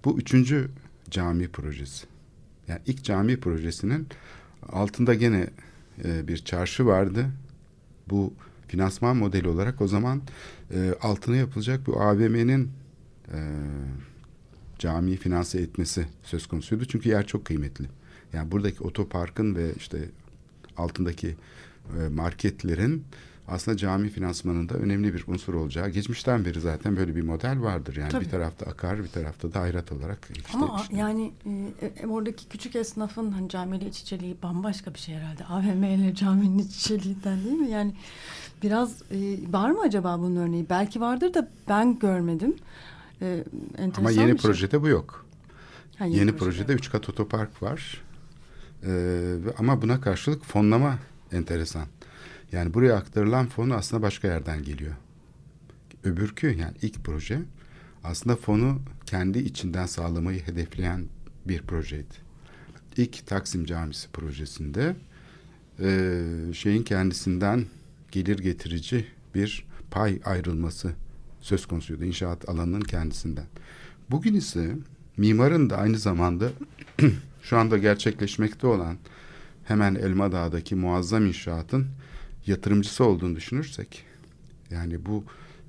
Bu 0.04 0.18
üçüncü 0.18 0.70
cami 1.10 1.48
projesi. 1.48 2.06
Yani 2.68 2.80
ilk 2.86 3.04
cami 3.04 3.40
projesinin 3.40 4.06
altında 4.72 5.14
gene 5.14 5.46
e, 6.04 6.28
bir 6.28 6.36
çarşı 6.38 6.86
vardı. 6.86 7.26
Bu 8.10 8.32
finansman 8.68 9.16
modeli 9.16 9.48
olarak 9.48 9.80
o 9.80 9.88
zaman 9.88 10.22
e, 10.74 10.94
altına 11.02 11.36
yapılacak 11.36 11.86
bu 11.86 12.00
AVM'nin 12.00 12.70
camiyi 14.78 15.16
finanse 15.16 15.60
etmesi 15.60 16.06
söz 16.22 16.46
konusuydu. 16.46 16.84
Çünkü 16.84 17.08
yer 17.08 17.26
çok 17.26 17.44
kıymetli. 17.44 17.84
Yani 18.32 18.50
buradaki 18.50 18.84
otoparkın 18.84 19.54
ve 19.54 19.74
işte 19.76 19.98
altındaki 20.76 21.36
e, 21.98 22.08
marketlerin 22.08 23.04
aslında 23.48 23.76
cami 23.76 24.08
finansmanında 24.08 24.74
önemli 24.74 25.14
bir 25.14 25.24
unsur 25.26 25.54
olacağı. 25.54 25.88
Geçmişten 25.88 26.44
beri 26.44 26.60
zaten 26.60 26.96
böyle 26.96 27.16
bir 27.16 27.22
model 27.22 27.60
vardır. 27.62 27.96
Yani 27.96 28.10
Tabii. 28.10 28.24
bir 28.24 28.30
tarafta 28.30 28.66
akar, 28.66 29.02
bir 29.02 29.08
tarafta 29.08 29.52
da 29.52 29.60
hayrat 29.60 29.92
olarak 29.92 30.28
işte 30.36 30.58
Ama 30.58 30.80
işte- 30.82 30.96
yani 30.96 31.32
e, 31.80 31.86
e, 31.86 32.06
oradaki 32.06 32.48
küçük 32.48 32.76
esnafın 32.76 33.30
hani 33.30 33.48
camiyle 33.48 33.86
iç 33.88 34.00
içeliği 34.00 34.36
bambaşka 34.42 34.94
bir 34.94 34.98
şey 34.98 35.14
herhalde. 35.14 35.44
AVM 35.44 35.84
ile 35.84 36.14
caminin 36.14 36.58
iç 36.58 36.76
içeliğinden 36.76 37.44
değil 37.44 37.56
mi? 37.56 37.70
Yani 37.70 37.94
biraz 38.62 39.02
e, 39.02 39.38
var 39.52 39.70
mı 39.70 39.80
acaba 39.80 40.18
bunun 40.18 40.36
örneği? 40.36 40.66
Belki 40.70 41.00
vardır 41.00 41.34
da 41.34 41.48
ben 41.68 41.98
görmedim. 41.98 42.54
E, 43.24 43.44
Ama 43.96 44.10
yeni 44.10 44.26
şey. 44.26 44.36
projede 44.36 44.82
bu 44.82 44.88
yok. 44.88 45.26
Ha, 45.98 46.04
Yeni, 46.04 46.36
projede 46.36 46.72
üç 46.72 46.90
kat 46.90 47.08
otopark 47.08 47.62
var. 47.62 48.02
Ee, 48.86 49.34
ama 49.58 49.82
buna 49.82 50.00
karşılık 50.00 50.44
fonlama 50.44 50.98
enteresan. 51.32 51.86
Yani 52.52 52.74
buraya 52.74 52.96
aktarılan 52.96 53.46
fon 53.46 53.70
aslında 53.70 54.02
başka 54.02 54.28
yerden 54.28 54.62
geliyor. 54.62 54.94
Öbürkü 56.04 56.46
yani 56.46 56.74
ilk 56.82 57.04
proje 57.04 57.38
aslında 58.04 58.36
fonu 58.36 58.80
kendi 59.06 59.38
içinden 59.38 59.86
sağlamayı 59.86 60.46
hedefleyen 60.46 61.06
bir 61.46 61.62
projeydi. 61.62 62.14
İlk 62.96 63.26
Taksim 63.26 63.64
Camisi 63.64 64.08
projesinde 64.10 64.96
e, 65.80 66.20
şeyin 66.54 66.82
kendisinden 66.82 67.66
gelir 68.10 68.38
getirici 68.38 69.06
bir 69.34 69.66
pay 69.90 70.20
ayrılması 70.24 70.92
söz 71.44 71.66
konusuydu 71.66 72.04
inşaat 72.04 72.48
alanının 72.48 72.80
kendisinden. 72.80 73.46
Bugün 74.10 74.34
ise 74.34 74.76
mimarın 75.16 75.70
da 75.70 75.76
aynı 75.76 75.98
zamanda 75.98 76.50
şu 77.42 77.58
anda 77.58 77.78
gerçekleşmekte 77.78 78.66
olan 78.66 78.96
hemen 79.64 79.94
Elma 79.94 80.32
Dağı'daki 80.32 80.74
muazzam 80.74 81.26
inşaatın 81.26 81.86
yatırımcısı 82.46 83.04
olduğunu 83.04 83.36
düşünürsek 83.36 84.04
yani 84.70 85.06
bu 85.06 85.24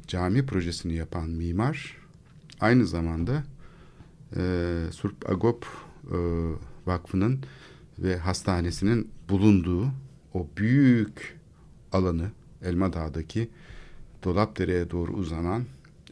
cami 0.08 0.46
projesini 0.46 0.94
yapan 0.94 1.30
mimar 1.30 1.98
aynı 2.60 2.88
zamanda 2.88 3.44
e, 4.36 4.42
Surp 4.92 5.30
Agop 5.30 5.66
e, 6.12 6.18
Vakfı'nın 6.86 7.40
ve 8.00 8.18
hastanesinin 8.18 9.10
bulunduğu 9.30 9.88
o 10.34 10.48
büyük 10.58 11.38
alanı 11.92 12.32
Elma 12.62 12.94
Dağı'daki 12.94 13.50
Dolapdere'ye 14.26 14.92
doğru 14.92 15.12
uzanan 15.12 15.64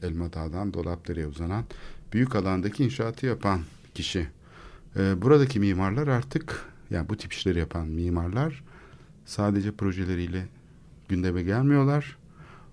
Elma 0.02 0.34
Dağı'dan 0.34 0.74
Dolapdere'ye 0.74 1.28
uzanan 1.28 1.64
büyük 2.14 2.36
alandaki 2.36 2.84
inşaatı 2.84 3.26
yapan 3.26 3.62
kişi. 3.94 4.28
Ee, 4.98 5.22
buradaki 5.22 5.60
mimarlar 5.60 6.08
artık 6.08 6.66
yani 6.90 7.10
bu 7.10 7.18
tip 7.18 7.34
işleri 7.34 7.60
yapan 7.60 7.88
mimarlar 7.88 8.64
sadece 9.26 9.72
projeleriyle 9.72 10.48
gündeme 11.10 11.44
gelmiyorlar. 11.44 12.18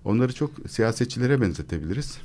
Onları 0.05 0.33
çok 0.33 0.51
siyasetçilere 0.69 1.41
benzetebiliriz. 1.41 2.17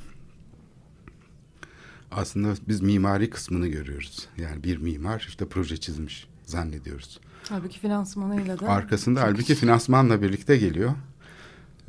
Aslında 2.11 2.53
biz 2.67 2.81
mimari 2.81 3.29
kısmını 3.29 3.67
görüyoruz. 3.67 4.27
Yani 4.37 4.63
bir 4.63 4.77
mimar 4.77 5.25
işte 5.27 5.45
proje 5.45 5.77
çizmiş 5.77 6.27
zannediyoruz. 6.43 7.19
Halbuki 7.49 7.79
finansmanıyla 7.79 8.59
da 8.59 8.69
Arkasında 8.69 9.21
halbuki 9.21 9.55
finansmanla 9.55 10.21
birlikte 10.21 10.57
geliyor. 10.57 10.91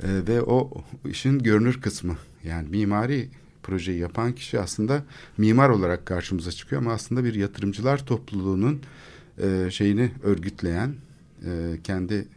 Ee, 0.02 0.06
ve 0.28 0.42
o 0.42 0.70
işin 1.04 1.38
görünür 1.38 1.80
kısmı. 1.80 2.16
Yani 2.44 2.68
mimari 2.68 3.28
projeyi 3.62 3.98
yapan 3.98 4.32
kişi 4.32 4.60
aslında 4.60 5.02
mimar 5.38 5.68
olarak 5.68 6.06
karşımıza 6.06 6.52
çıkıyor 6.52 6.82
ama 6.82 6.92
aslında 6.92 7.24
bir 7.24 7.34
yatırımcılar 7.34 8.06
topluluğunun 8.06 8.80
e, 9.42 9.70
şeyini 9.70 10.10
örgütleyen 10.22 10.94
e, 11.46 11.50
kendi 11.84 12.28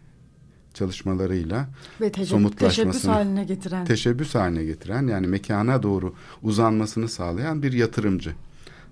çalışmalarıyla 0.73 1.69
ve 2.01 2.11
teşebbüs 2.11 2.31
somutlaşmasını- 2.31 3.07
haline 3.07 3.43
getiren. 3.43 3.85
teşebbüs 3.85 4.35
haline 4.35 4.63
getiren 4.63 5.07
yani 5.07 5.27
mekana 5.27 5.83
doğru 5.83 6.13
uzanmasını 6.43 7.09
sağlayan 7.09 7.63
bir 7.63 7.73
yatırımcı. 7.73 8.31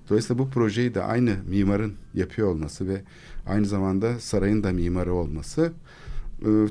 Dolayısıyla 0.10 0.44
bu 0.44 0.50
projeyi 0.50 0.96
de 0.96 1.04
aynı 1.04 1.36
mimarın 1.50 1.94
yapıyor 2.14 2.48
olması 2.48 2.88
ve 2.88 3.02
aynı 3.48 3.66
zamanda 3.66 4.20
sarayın 4.20 4.64
da 4.64 4.72
mimarı 4.72 5.14
olması 5.14 5.62
e, 5.62 6.09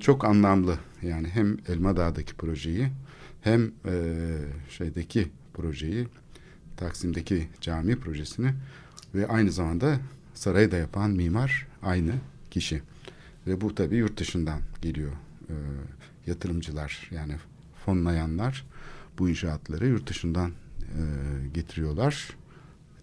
çok 0.00 0.24
anlamlı. 0.24 0.78
Yani 1.02 1.28
hem 1.28 1.56
Elma 1.68 1.96
Dağı'daki 1.96 2.34
projeyi 2.34 2.88
hem 3.40 3.72
e, 3.86 4.14
şeydeki 4.70 5.28
projeyi 5.54 6.08
Taksim'deki 6.76 7.48
cami 7.60 7.96
projesini 7.96 8.54
ve 9.14 9.28
aynı 9.28 9.52
zamanda 9.52 10.00
sarayı 10.34 10.70
da 10.70 10.76
yapan 10.76 11.10
mimar 11.10 11.66
aynı 11.82 12.12
kişi. 12.50 12.82
Ve 13.46 13.60
bu 13.60 13.74
tabii 13.74 13.96
yurt 13.96 14.18
dışından 14.18 14.60
geliyor 14.82 15.12
e, 15.48 15.54
yatırımcılar 16.26 17.10
yani 17.10 17.34
fonlayanlar 17.84 18.66
bu 19.18 19.28
inşaatları 19.28 19.86
yurt 19.86 20.08
dışından 20.08 20.50
e, 20.80 21.02
getiriyorlar. 21.54 22.36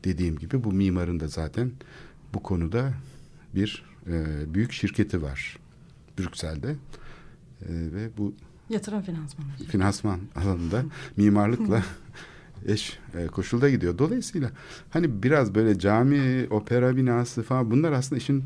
Dediğim 0.03 0.37
gibi 0.37 0.63
bu 0.63 0.71
mimarın 0.71 1.19
da 1.19 1.27
zaten 1.27 1.71
bu 2.33 2.43
konuda 2.43 2.93
bir 3.55 3.85
e, 4.07 4.23
büyük 4.53 4.71
şirketi 4.71 5.21
var 5.21 5.57
Brüksel'de 6.19 6.75
E, 7.61 7.67
ve 7.69 8.09
bu 8.17 8.33
Yatırım 8.69 9.01
finansmanı. 9.01 9.47
finansman 9.69 10.19
alanında 10.35 10.83
mimarlıkla 11.17 11.83
eş 12.65 12.99
e, 13.17 13.27
koşulda 13.27 13.69
gidiyor. 13.69 13.97
Dolayısıyla 13.97 14.49
hani 14.89 15.23
biraz 15.23 15.55
böyle 15.55 15.79
cami, 15.79 16.47
opera 16.49 16.97
binası 16.97 17.43
falan 17.43 17.71
bunlar 17.71 17.91
aslında 17.91 18.19
işin 18.19 18.43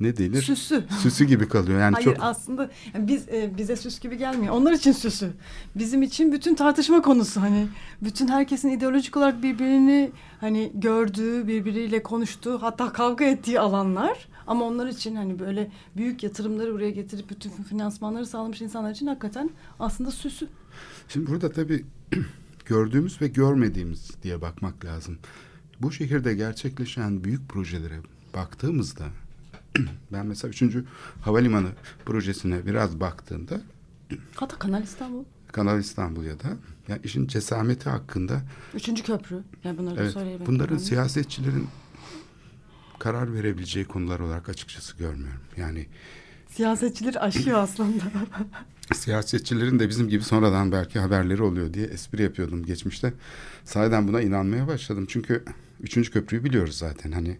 ne 0.00 0.16
denir? 0.16 0.42
Süsü. 0.42 0.84
Süsü 1.02 1.24
gibi 1.24 1.48
kalıyor. 1.48 1.80
Yani 1.80 1.94
Hayır 1.94 2.04
çok 2.04 2.16
aslında 2.20 2.70
yani 2.94 3.08
biz 3.08 3.28
e, 3.28 3.50
bize 3.58 3.76
süs 3.76 4.00
gibi 4.00 4.18
gelmiyor. 4.18 4.54
Onlar 4.54 4.72
için 4.72 4.92
süsü. 4.92 5.30
Bizim 5.76 6.02
için 6.02 6.32
bütün 6.32 6.54
tartışma 6.54 7.02
konusu 7.02 7.40
hani 7.40 7.66
bütün 8.02 8.28
herkesin 8.28 8.68
ideolojik 8.68 9.16
olarak 9.16 9.42
birbirini 9.42 10.10
hani 10.40 10.72
gördüğü, 10.74 11.48
birbiriyle 11.48 12.02
konuştuğu, 12.02 12.62
hatta 12.62 12.92
kavga 12.92 13.24
ettiği 13.24 13.60
alanlar. 13.60 14.28
Ama 14.46 14.64
onlar 14.64 14.86
için 14.86 15.16
hani 15.16 15.38
böyle 15.38 15.70
büyük 15.96 16.22
yatırımları 16.22 16.74
buraya 16.74 16.90
getirip 16.90 17.30
bütün 17.30 17.50
finansmanları 17.50 18.26
sağlamış 18.26 18.60
insanlar 18.60 18.90
için 18.90 19.06
hakikaten 19.06 19.50
aslında 19.80 20.10
süsü. 20.10 20.48
Şimdi 21.08 21.30
burada 21.30 21.52
tabii 21.52 21.84
gördüğümüz 22.66 23.20
ve 23.22 23.28
görmediğimiz 23.28 24.10
diye 24.22 24.40
bakmak 24.42 24.84
lazım. 24.84 25.18
Bu 25.80 25.92
şehirde 25.92 26.34
gerçekleşen 26.34 27.24
büyük 27.24 27.48
projelere 27.48 28.00
baktığımızda 28.34 29.04
ben 30.12 30.26
mesela 30.26 30.50
3. 30.50 30.62
Havalimanı 31.20 31.68
projesine 32.04 32.66
biraz 32.66 33.00
baktığımda 33.00 33.60
Hatta 34.34 34.58
Kanal 34.58 34.82
İstanbul. 34.82 35.24
Kanal 35.52 35.80
İstanbul 35.80 36.24
ya 36.24 36.40
da 36.40 36.48
yani 36.88 37.00
işin 37.04 37.26
cesameti 37.26 37.90
hakkında 37.90 38.42
Üçüncü 38.74 39.02
köprü. 39.02 39.42
Yani 39.64 39.78
bunları 39.78 39.96
da 39.96 40.02
evet, 40.02 40.12
söyleyelim. 40.12 40.46
bunların 40.46 40.76
siyasetçilerin 40.78 41.68
karar 43.00 43.34
verebileceği 43.34 43.84
konular 43.84 44.20
olarak 44.20 44.48
açıkçası 44.48 44.96
görmüyorum. 44.96 45.40
Yani 45.56 45.86
Siyasetçiler 46.48 47.14
aşıyor 47.26 47.58
aslında. 47.62 48.04
siyasetçilerin 48.94 49.78
de 49.78 49.88
bizim 49.88 50.08
gibi 50.08 50.24
sonradan 50.24 50.72
belki 50.72 50.98
haberleri 50.98 51.42
oluyor 51.42 51.74
diye 51.74 51.86
espri 51.86 52.22
yapıyordum 52.22 52.66
geçmişte. 52.66 53.12
Sahiden 53.64 54.08
buna 54.08 54.20
inanmaya 54.20 54.66
başladım. 54.66 55.06
Çünkü 55.08 55.44
üçüncü 55.80 56.10
köprüyü 56.10 56.44
biliyoruz 56.44 56.78
zaten. 56.78 57.12
Hani 57.12 57.38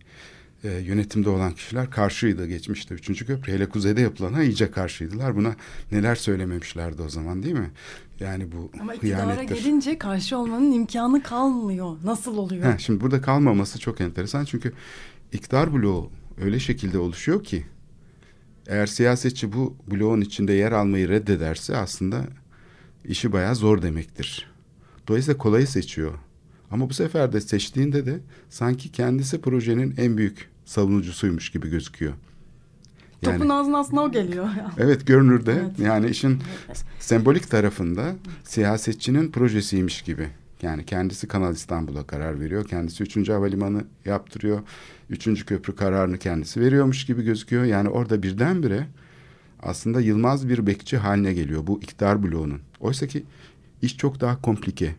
e, 0.65 0.69
yönetimde 0.71 1.31
olan 1.31 1.53
kişiler 1.53 1.91
karşıydı 1.91 2.47
geçmişte. 2.47 2.95
Üçüncü 2.95 3.27
köprü 3.27 3.53
hele 3.53 3.69
kuzeyde 3.69 4.01
yapılana 4.01 4.43
iyice 4.43 4.71
karşıydılar. 4.71 5.37
Buna 5.37 5.57
neler 5.93 6.15
söylememişlerdi 6.15 7.03
o 7.03 7.09
zaman 7.09 7.43
değil 7.43 7.55
mi? 7.55 7.71
Yani 8.21 8.53
bu 8.53 8.71
Ama 8.81 8.95
iktidara 8.95 9.43
gelince 9.43 9.99
karşı 9.99 10.39
olmanın 10.39 10.73
imkanı 10.73 11.23
kalmıyor. 11.23 11.97
Nasıl 12.05 12.37
oluyor? 12.37 12.73
Heh, 12.73 12.79
şimdi 12.79 13.01
burada 13.01 13.21
kalmaması 13.21 13.79
çok 13.79 14.01
enteresan 14.01 14.45
çünkü 14.45 14.73
iktidar 15.33 15.73
bloğu 15.75 16.11
öyle 16.41 16.59
şekilde 16.59 16.99
oluşuyor 16.99 17.45
ki 17.45 17.65
eğer 18.67 18.87
siyasetçi 18.87 19.53
bu 19.53 19.77
bloğun 19.91 20.21
içinde 20.21 20.53
yer 20.53 20.73
almayı 20.73 21.09
reddederse 21.09 21.77
aslında 21.77 22.25
işi 23.05 23.33
bayağı 23.33 23.55
zor 23.55 23.83
demektir. 23.83 24.51
Dolayısıyla 25.09 25.39
kolayı 25.39 25.67
seçiyor. 25.67 26.13
Ama 26.71 26.91
bu 26.91 26.95
sefer 26.95 27.33
de 27.33 27.41
seçtiğinde 27.41 28.07
de 28.07 28.19
sanki 28.49 28.93
kendisi 28.93 29.41
projenin 29.41 29.95
en 29.97 30.17
büyük 30.17 30.51
savunucusuymuş 30.65 31.51
gibi 31.51 31.71
gözüküyor. 31.71 32.13
Topun 33.23 33.49
ağzına 33.49 33.79
aslında 33.79 34.03
o 34.03 34.13
geliyor. 34.13 34.49
Evet 34.79 35.07
görünürde 35.07 35.53
Evet. 35.53 35.79
yani 35.79 36.11
işin 36.11 36.39
sembolik 36.99 37.51
tarafında 37.51 38.15
siyasetçinin 38.45 39.31
projesiymiş 39.31 40.03
gibi. 40.03 40.29
Yani 40.63 40.87
kendisi 40.87 41.29
Kanal 41.29 41.53
İstanbul'a 41.53 42.07
karar 42.07 42.41
veriyor. 42.41 42.65
Kendisi 42.65 43.03
3. 43.03 43.29
Havalimanı 43.29 43.85
yaptırıyor. 44.05 44.61
3. 45.11 45.47
köprü 45.47 45.77
kararını 45.77 46.19
kendisi 46.19 46.61
veriyormuş 46.61 47.07
gibi 47.07 47.23
gözüküyor. 47.23 47.65
Yani 47.65 47.89
orada 47.89 48.23
birdenbire 48.23 48.87
aslında 49.63 50.01
Yılmaz 50.01 50.49
bir 50.49 50.67
bekçi 50.67 50.97
haline 50.97 51.33
geliyor 51.33 51.67
bu 51.67 51.81
iktidar 51.83 52.23
bloğunun. 52.23 52.61
Oysa 52.81 53.07
ki 53.07 53.23
iş 53.83 53.97
çok 53.97 54.21
daha 54.21 54.43
komplike. 54.43 54.95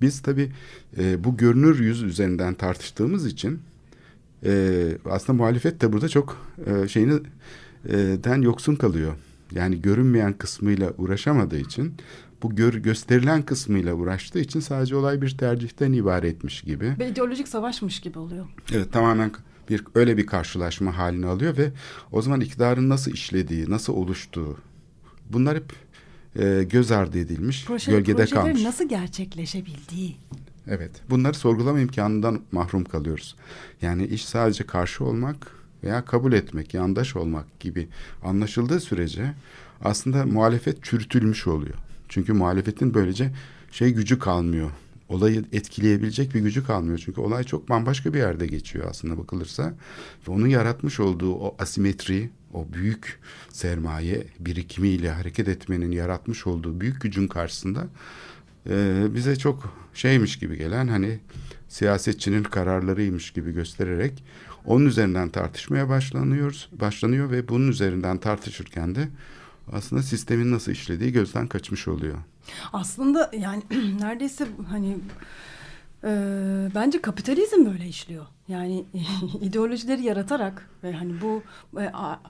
Biz 0.00 0.22
tabii 0.22 0.52
e, 0.98 1.24
bu 1.24 1.36
görünür 1.36 1.80
yüz 1.80 2.02
üzerinden 2.02 2.54
tartıştığımız 2.54 3.26
için 3.26 3.60
e, 4.44 4.82
aslında 5.10 5.36
muhalefet 5.36 5.80
de 5.80 5.92
burada 5.92 6.08
çok 6.08 6.46
e, 6.66 6.88
şeyini 6.88 7.14
e, 7.88 7.96
den 8.24 8.42
yoksun 8.42 8.76
kalıyor. 8.76 9.14
Yani 9.52 9.82
görünmeyen 9.82 10.32
kısmıyla 10.32 10.92
uğraşamadığı 10.98 11.58
için 11.58 11.94
bu 12.42 12.56
gör, 12.56 12.74
gösterilen 12.74 13.42
kısmıyla 13.42 13.94
uğraştığı 13.94 14.38
için 14.40 14.60
sadece 14.60 14.96
olay 14.96 15.22
bir 15.22 15.38
tercihten 15.38 15.92
ibaretmiş 15.92 16.60
gibi. 16.62 16.94
Ve 16.98 17.08
ideolojik 17.08 17.48
savaşmış 17.48 18.00
gibi 18.00 18.18
oluyor. 18.18 18.46
Evet 18.72 18.92
tamamen 18.92 19.32
bir 19.68 19.84
öyle 19.94 20.16
bir 20.16 20.26
karşılaşma 20.26 20.98
halini 20.98 21.26
alıyor 21.26 21.56
ve 21.56 21.70
o 22.12 22.22
zaman 22.22 22.40
iktidarın 22.40 22.88
nasıl 22.88 23.12
işlediği, 23.12 23.70
nasıl 23.70 23.92
oluştuğu 23.92 24.58
bunlar 25.30 25.56
hep 25.56 25.72
e, 26.36 26.64
göz 26.70 26.90
ardı 26.90 27.18
edilmiş, 27.18 27.64
Proje, 27.66 27.92
gölgede 27.92 28.26
kalmış. 28.26 28.62
nasıl 28.62 28.88
gerçekleşebildiği. 28.88 30.16
Evet. 30.66 30.90
Bunları 31.10 31.34
sorgulama 31.34 31.80
imkanından 31.80 32.40
mahrum 32.52 32.84
kalıyoruz. 32.84 33.36
Yani 33.82 34.06
iş 34.06 34.24
sadece 34.24 34.66
karşı 34.66 35.04
olmak 35.04 35.52
veya 35.84 36.04
kabul 36.04 36.32
etmek, 36.32 36.74
yandaş 36.74 37.16
olmak 37.16 37.60
gibi 37.60 37.88
anlaşıldığı 38.22 38.80
sürece 38.80 39.32
aslında 39.84 40.26
muhalefet 40.26 40.84
çürütülmüş 40.84 41.46
oluyor. 41.46 41.74
Çünkü 42.10 42.32
muhalefetin 42.32 42.94
böylece 42.94 43.32
şey 43.72 43.90
gücü 43.90 44.18
kalmıyor. 44.18 44.70
Olayı 45.08 45.44
etkileyebilecek 45.52 46.34
bir 46.34 46.40
gücü 46.40 46.66
kalmıyor. 46.66 46.98
Çünkü 47.04 47.20
olay 47.20 47.44
çok 47.44 47.68
bambaşka 47.68 48.14
bir 48.14 48.18
yerde 48.18 48.46
geçiyor 48.46 48.86
aslında 48.90 49.18
bakılırsa. 49.18 49.74
Ve 50.28 50.32
onun 50.32 50.46
yaratmış 50.46 51.00
olduğu 51.00 51.34
o 51.34 51.56
asimetri, 51.58 52.30
o 52.54 52.66
büyük 52.72 53.18
sermaye 53.48 54.26
birikimiyle 54.40 55.10
hareket 55.10 55.48
etmenin 55.48 55.90
yaratmış 55.90 56.46
olduğu 56.46 56.80
büyük 56.80 57.00
gücün 57.00 57.28
karşısında 57.28 57.86
e, 58.70 59.06
bize 59.14 59.36
çok 59.36 59.74
şeymiş 59.94 60.38
gibi 60.38 60.58
gelen 60.58 60.88
hani 60.88 61.18
siyasetçinin 61.68 62.42
kararlarıymış 62.42 63.30
gibi 63.30 63.52
göstererek 63.52 64.24
onun 64.64 64.86
üzerinden 64.86 65.28
tartışmaya 65.28 65.88
başlanıyoruz 65.88 66.68
başlanıyor 66.72 67.30
ve 67.30 67.48
bunun 67.48 67.68
üzerinden 67.68 68.18
tartışırken 68.18 68.94
de 68.94 69.08
aslında 69.72 70.02
sistemin 70.02 70.52
nasıl 70.52 70.72
işlediği 70.72 71.12
gözden 71.12 71.46
kaçmış 71.46 71.88
oluyor. 71.88 72.18
Aslında 72.72 73.30
yani 73.38 73.62
neredeyse 74.00 74.46
hani 74.70 74.96
e, 76.04 76.08
bence 76.74 77.02
kapitalizm 77.02 77.66
böyle 77.66 77.86
işliyor. 77.88 78.26
Yani 78.48 78.84
ideolojileri 79.40 80.02
yaratarak 80.02 80.70
ve 80.84 80.92
hani 80.92 81.12
bu 81.20 81.42
e, 81.80 81.84
a- 81.92 82.20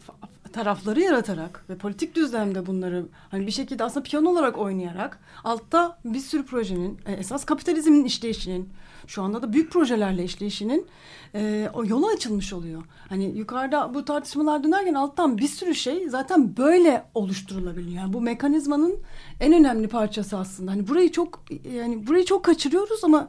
tarafları 0.53 1.01
yaratarak 1.01 1.65
ve 1.71 1.77
politik 1.77 2.15
düzlemde 2.17 2.67
bunları 2.67 3.07
hani 3.31 3.47
bir 3.47 3.53
şekilde 3.53 3.85
aslında 3.85 4.03
piyano 4.05 4.29
olarak 4.31 4.59
oynayarak 4.59 5.19
altta 5.45 5.99
bir 6.05 6.21
sürü 6.21 6.47
projenin 6.47 6.99
e, 7.07 7.13
esas 7.13 7.45
kapitalizmin 7.45 8.05
işleyişinin 8.05 8.69
şu 9.11 9.23
anda 9.23 9.43
da 9.43 9.53
büyük 9.53 9.73
projelerle 9.73 10.25
işleyişinin 10.25 10.87
e, 11.35 11.71
o 11.75 11.85
yola 11.85 12.07
açılmış 12.13 12.53
oluyor. 12.53 12.83
Hani 13.09 13.39
yukarıda 13.39 13.95
bu 13.95 14.05
tartışmalar 14.05 14.65
dönerken 14.65 14.95
alttan 14.95 15.39
bir 15.39 15.49
sürü 15.49 15.75
şey 15.75 16.09
zaten 16.09 16.57
böyle 16.57 17.05
oluşturulabiliyor. 17.15 17.97
Yani 17.97 18.13
bu 18.13 18.21
mekanizmanın 18.21 18.99
en 19.41 19.53
önemli 19.53 19.89
parçası 19.89 20.39
aslında. 20.39 20.71
Hani 20.71 20.89
burayı 20.89 21.13
çok 21.13 21.45
yani 21.75 22.07
burayı 22.07 22.25
çok 22.25 22.45
kaçırıyoruz 22.45 23.05
ama 23.05 23.29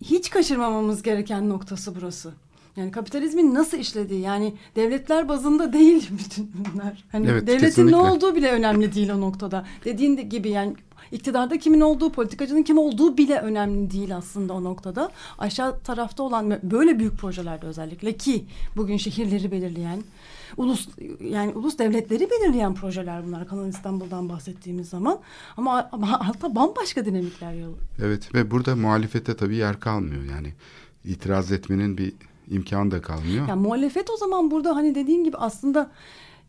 hiç 0.00 0.30
kaçırmamamız 0.30 1.02
gereken 1.02 1.48
noktası 1.48 1.94
burası. 1.94 2.32
Yani 2.76 2.90
kapitalizmin 2.90 3.54
nasıl 3.54 3.78
işlediği 3.78 4.20
yani 4.20 4.54
devletler 4.76 5.28
bazında 5.28 5.72
değil 5.72 6.08
bütün 6.18 6.52
bunlar. 6.54 7.04
Hani 7.12 7.26
Evet, 7.28 7.46
devletin 7.46 7.66
kesinlikle. 7.66 7.96
ne 7.96 8.00
olduğu 8.00 8.34
bile 8.34 8.52
önemli 8.52 8.94
değil 8.94 9.10
o 9.10 9.20
noktada. 9.20 9.66
Dediğin 9.84 10.16
gibi 10.16 10.48
yani 10.50 10.76
iktidarda 11.12 11.58
kimin 11.58 11.80
olduğu, 11.80 12.12
politikacının 12.12 12.62
kim 12.62 12.78
olduğu 12.78 13.16
bile 13.16 13.38
önemli 13.38 13.90
değil 13.90 14.16
aslında 14.16 14.52
o 14.52 14.64
noktada. 14.64 15.10
Aşağı 15.38 15.78
tarafta 15.80 16.22
olan 16.22 16.58
böyle 16.62 16.98
büyük 16.98 17.18
projelerde 17.18 17.66
özellikle 17.66 18.16
ki 18.16 18.44
bugün 18.76 18.96
şehirleri 18.96 19.50
belirleyen 19.50 20.02
ulus 20.56 20.88
yani 21.20 21.52
ulus 21.52 21.78
devletleri 21.78 22.28
belirleyen 22.30 22.74
projeler 22.74 23.26
bunlar 23.26 23.48
Kanal 23.48 23.68
İstanbul'dan 23.68 24.28
bahsettiğimiz 24.28 24.88
zaman 24.88 25.18
ama, 25.56 25.88
ama 25.92 26.20
altta 26.20 26.54
bambaşka 26.54 27.04
dinamikler 27.04 27.52
yolu. 27.52 27.76
Evet 28.02 28.34
ve 28.34 28.50
burada 28.50 28.76
muhalefete 28.76 29.36
tabii 29.36 29.56
yer 29.56 29.80
kalmıyor 29.80 30.22
yani 30.24 30.52
itiraz 31.04 31.52
etmenin 31.52 31.98
bir 31.98 32.12
imkanı 32.48 32.90
da 32.90 33.02
kalmıyor. 33.02 33.48
Yani 33.48 33.60
muhalefet 33.60 34.10
o 34.10 34.16
zaman 34.16 34.50
burada 34.50 34.76
hani 34.76 34.94
dediğin 34.94 35.24
gibi 35.24 35.36
aslında 35.36 35.90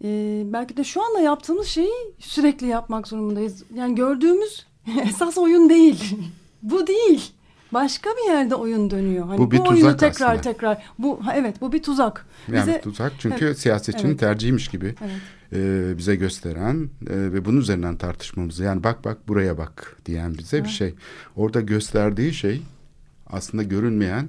e, 0.03 0.43
belki 0.53 0.77
de 0.77 0.83
şu 0.83 1.05
anda 1.05 1.19
yaptığımız 1.19 1.67
şeyi 1.67 1.93
sürekli 2.19 2.67
yapmak 2.67 3.07
zorundayız. 3.07 3.63
Yani 3.75 3.95
gördüğümüz 3.95 4.65
esas 5.03 5.37
oyun 5.37 5.69
değil. 5.69 6.15
bu 6.61 6.87
değil. 6.87 7.31
Başka 7.73 8.09
bir 8.09 8.31
yerde 8.31 8.55
oyun 8.55 8.91
dönüyor. 8.91 9.25
Hani 9.27 9.37
Bu 9.37 9.51
bir 9.51 9.59
oyunu 9.59 9.75
tuzak 9.75 9.99
tekrar 9.99 10.27
aslında. 10.27 10.41
tekrar. 10.41 10.83
Bu 10.99 11.25
ha, 11.25 11.33
evet 11.35 11.61
bu 11.61 11.73
bir 11.73 11.83
tuzak. 11.83 12.25
Yani 12.47 12.57
Bize- 12.67 12.81
tuzak 12.81 13.13
çünkü 13.19 13.45
Evet, 13.45 13.59
siyasetçinin 13.59 14.09
evet. 14.09 14.19
tercihiymiş 14.19 14.67
gibi 14.67 14.95
Evet. 15.01 15.15
e, 15.53 15.97
bize 15.97 16.15
gösteren 16.15 16.89
e, 17.09 17.15
ve 17.33 17.45
bunun 17.45 17.57
üzerinden 17.61 17.95
tartışmamızı 17.97 18.63
yani 18.63 18.83
bak 18.83 19.05
bak 19.05 19.27
buraya 19.27 19.57
bak 19.57 19.97
diyen 20.05 20.37
bize 20.37 20.57
bir 20.57 20.61
Evet. 20.61 20.71
şey. 20.71 20.93
Orada 21.35 21.61
gösterdiği 21.61 22.33
şey 22.33 22.61
aslında 23.27 23.63
görünmeyen 23.63 24.27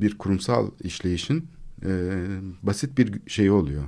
bir 0.00 0.18
kurumsal 0.18 0.70
işleyişin 0.84 1.46
e, 1.84 1.90
basit 2.62 2.98
bir 2.98 3.20
şeyi 3.30 3.50
oluyor. 3.52 3.82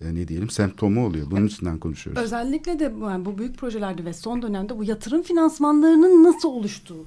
E, 0.00 0.14
ne 0.14 0.28
diyelim 0.28 0.50
semptomu 0.50 1.06
oluyor. 1.06 1.30
Bunun 1.30 1.46
üstünden 1.46 1.78
konuşuyoruz. 1.78 2.22
Özellikle 2.22 2.78
de 2.78 3.00
bu- 3.00 3.04
yani 3.04 3.24
bu 3.24 3.38
büyük 3.38 3.56
projelerde 3.58 4.04
ve 4.04 4.12
son 4.12 4.42
dönemde 4.42 4.78
bu 4.78 4.84
yatırım 4.84 5.22
finansmanlarının 5.22 6.24
nasıl 6.24 6.48
oluştuğu. 6.48 7.04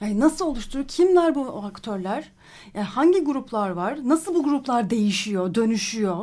Yani 0.00 0.20
nasıl 0.20 0.46
oluşturuyor? 0.46 0.88
Kimler 0.88 1.34
bu 1.34 1.46
aktörler? 1.64 2.32
Yani 2.74 2.84
hangi 2.86 3.24
gruplar 3.24 3.70
var? 3.70 3.98
Nasıl 4.04 4.34
bu 4.34 4.42
gruplar 4.42 4.90
değişiyor, 4.90 5.54
dönüşüyor? 5.54 6.16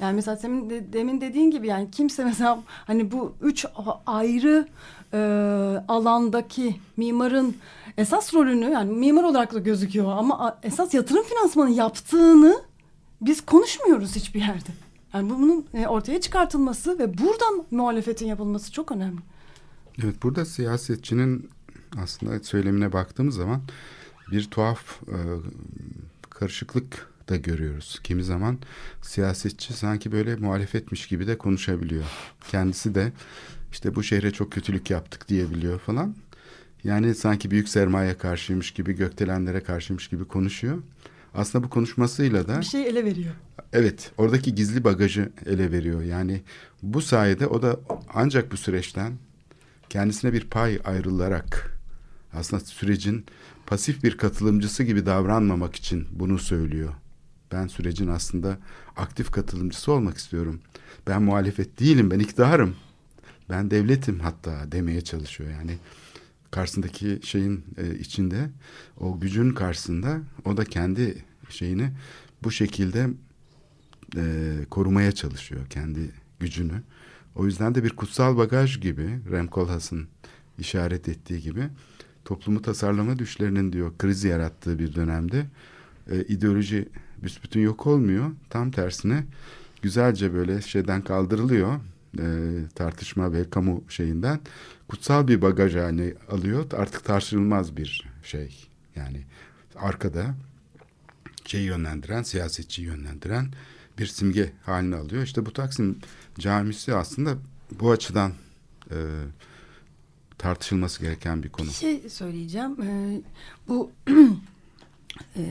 Yani 0.00 0.14
mesela 0.14 0.36
senin 0.36 0.70
de, 0.70 0.92
demin 0.92 1.20
dediğin 1.20 1.50
gibi 1.50 1.66
yani 1.66 1.90
kimse 1.90 2.24
mesela 2.24 2.58
hani 2.86 3.12
bu 3.12 3.32
üç 3.42 3.66
ayrı 4.06 4.68
e, 5.12 5.18
alandaki 5.88 6.76
mimarın 6.96 7.56
esas 7.98 8.34
rolünü 8.34 8.70
yani 8.70 8.92
mimar 8.92 9.22
olarak 9.24 9.54
da 9.54 9.58
gözüküyor 9.58 10.12
ama 10.18 10.58
esas 10.62 10.94
yatırım 10.94 11.22
finansmanı 11.24 11.70
yaptığını 11.70 12.56
biz 13.20 13.40
konuşmuyoruz 13.40 14.16
hiçbir 14.16 14.40
yerde. 14.40 14.70
Yani 15.16 15.30
bunun 15.30 15.66
e, 15.74 15.86
ortaya 15.86 16.20
çıkartılması 16.20 16.98
ve 16.98 17.18
buradan 17.18 17.64
muhalefetin 17.70 18.26
yapılması 18.26 18.72
çok 18.72 18.92
önemli. 18.92 19.20
Evet 20.04 20.22
burada 20.22 20.44
siyasetçinin 20.44 21.50
aslında 22.02 22.40
söylemine 22.40 22.92
baktığımız 22.92 23.34
zaman 23.34 23.60
bir 24.30 24.50
tuhaf 24.50 25.02
e, 25.02 25.18
karışıklık 26.30 27.08
da 27.28 27.36
görüyoruz. 27.36 28.00
Kimi 28.04 28.24
zaman 28.24 28.58
siyasetçi 29.02 29.72
sanki 29.72 30.12
böyle 30.12 30.36
muhalefetmiş 30.36 31.06
gibi 31.06 31.26
de 31.26 31.38
konuşabiliyor. 31.38 32.04
Kendisi 32.50 32.94
de 32.94 33.12
işte 33.72 33.94
bu 33.94 34.02
şehre 34.02 34.30
çok 34.30 34.52
kötülük 34.52 34.90
yaptık 34.90 35.28
diyebiliyor 35.28 35.78
falan. 35.78 36.14
Yani 36.84 37.14
sanki 37.14 37.50
büyük 37.50 37.68
sermaye 37.68 38.18
karşıymış 38.18 38.70
gibi, 38.70 38.92
gökdelenlere 38.92 39.62
karşıymış 39.62 40.08
gibi 40.08 40.24
konuşuyor. 40.24 40.82
Aslında 41.36 41.64
bu 41.64 41.70
konuşmasıyla 41.70 42.48
da... 42.48 42.60
Bir 42.60 42.64
şey 42.64 42.88
ele 42.88 43.04
veriyor. 43.04 43.34
Evet, 43.72 44.12
oradaki 44.18 44.54
gizli 44.54 44.84
bagajı 44.84 45.32
ele 45.46 45.72
veriyor. 45.72 46.02
Yani 46.02 46.42
bu 46.82 47.02
sayede 47.02 47.46
o 47.46 47.62
da 47.62 47.80
ancak 48.14 48.52
bu 48.52 48.56
süreçten 48.56 49.12
kendisine 49.88 50.32
bir 50.32 50.44
pay 50.44 50.80
ayrılarak 50.84 51.78
aslında 52.32 52.64
sürecin 52.64 53.26
pasif 53.66 54.04
bir 54.04 54.16
katılımcısı 54.16 54.82
gibi 54.82 55.06
davranmamak 55.06 55.76
için 55.76 56.06
bunu 56.12 56.38
söylüyor. 56.38 56.94
Ben 57.52 57.66
sürecin 57.66 58.08
aslında 58.08 58.58
aktif 58.96 59.30
katılımcısı 59.30 59.92
olmak 59.92 60.16
istiyorum. 60.16 60.60
Ben 61.06 61.22
muhalefet 61.22 61.80
değilim, 61.80 62.10
ben 62.10 62.18
iktidarım. 62.18 62.76
Ben 63.50 63.70
devletim 63.70 64.20
hatta 64.20 64.72
demeye 64.72 65.00
çalışıyor. 65.00 65.50
Yani 65.50 65.78
karşısındaki 66.56 67.18
şeyin 67.22 67.64
e, 67.76 67.98
içinde 67.98 68.50
o 69.00 69.20
gücün 69.20 69.50
karşısında 69.50 70.20
o 70.44 70.56
da 70.56 70.64
kendi 70.64 71.24
şeyini 71.48 71.90
bu 72.42 72.50
şekilde 72.50 73.08
e, 74.16 74.54
korumaya 74.70 75.12
çalışıyor 75.12 75.66
kendi 75.70 76.10
gücünü. 76.40 76.82
O 77.34 77.46
yüzden 77.46 77.74
de 77.74 77.84
bir 77.84 77.90
kutsal 77.90 78.36
bagaj 78.36 78.80
gibi 78.80 79.20
Rem 79.30 79.46
Koolhaas'ın 79.46 80.08
işaret 80.58 81.08
ettiği 81.08 81.40
gibi 81.40 81.62
toplumu 82.24 82.62
tasarlama 82.62 83.18
düşlerinin 83.18 83.72
diyor 83.72 83.92
kriz 83.98 84.24
yarattığı 84.24 84.78
bir 84.78 84.94
dönemde 84.94 85.46
e, 86.10 86.22
ideoloji 86.22 86.88
büsbütün 87.22 87.60
yok 87.60 87.86
olmuyor. 87.86 88.30
Tam 88.50 88.70
tersine 88.70 89.24
güzelce 89.82 90.34
böyle 90.34 90.62
şeyden 90.62 91.02
kaldırılıyor 91.02 91.80
e, 92.18 92.68
tartışma 92.74 93.32
ve 93.32 93.50
kamu 93.50 93.84
şeyinden 93.88 94.40
kutsal 94.88 95.28
bir 95.28 95.42
bagaj 95.42 95.74
haline 95.74 96.14
alıyor. 96.30 96.66
Artık 96.72 97.04
tartışılmaz 97.04 97.76
bir 97.76 98.08
şey. 98.22 98.68
Yani 98.96 99.22
arkada 99.76 100.34
şey 101.44 101.62
yönlendiren, 101.62 102.22
siyasetçi 102.22 102.82
yönlendiren 102.82 103.46
bir 103.98 104.06
simge 104.06 104.52
haline 104.62 104.96
alıyor. 104.96 105.22
İşte 105.22 105.46
bu 105.46 105.52
Taksim 105.52 105.98
camisi 106.38 106.94
aslında 106.94 107.34
bu 107.80 107.90
açıdan 107.90 108.32
e, 108.90 108.96
tartışılması 110.38 111.02
gereken 111.02 111.42
bir 111.42 111.48
konu. 111.48 111.68
Bir 111.68 111.72
şey 111.72 112.08
söyleyeceğim. 112.08 112.82
Ee, 112.82 113.22
bu 113.68 113.90
e, 115.36 115.42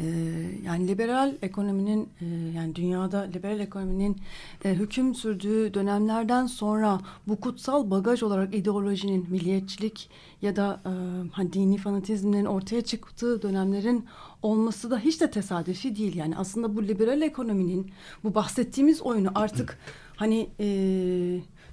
yani 0.66 0.88
liberal 0.88 1.34
ekonominin 1.42 2.10
e, 2.22 2.26
yani 2.56 2.76
dünyada 2.76 3.22
liberal 3.22 3.60
ekonominin 3.60 4.18
e, 4.66 4.74
hüküm 4.74 5.16
sürdüğü 5.16 5.74
dönemlerden 5.74 6.48
sonra 6.48 7.00
bu 7.28 7.40
kutsal 7.40 7.92
bagaj 7.92 8.24
olarak 8.24 8.56
ideolojinin 8.56 9.28
milliyetçilik 9.30 10.10
ya 10.42 10.56
da 10.56 10.82
e, 10.86 10.92
hani 11.32 11.54
dini 11.54 11.78
fanatizmlerin 11.78 12.46
ortaya 12.46 12.82
çıktığı 12.82 13.42
dönemlerin 13.42 14.06
olması 14.42 14.92
da 14.92 15.00
hiç 15.00 15.22
de 15.22 15.32
tesadüfi 15.32 15.96
değil. 15.96 16.16
Yani 16.16 16.38
aslında 16.38 16.76
bu 16.76 16.84
liberal 16.84 17.22
ekonominin 17.22 17.92
bu 18.24 18.36
bahsettiğimiz 18.36 19.02
oyunu 19.02 19.30
artık 19.36 19.80
hani 20.16 20.50
e, 20.60 20.68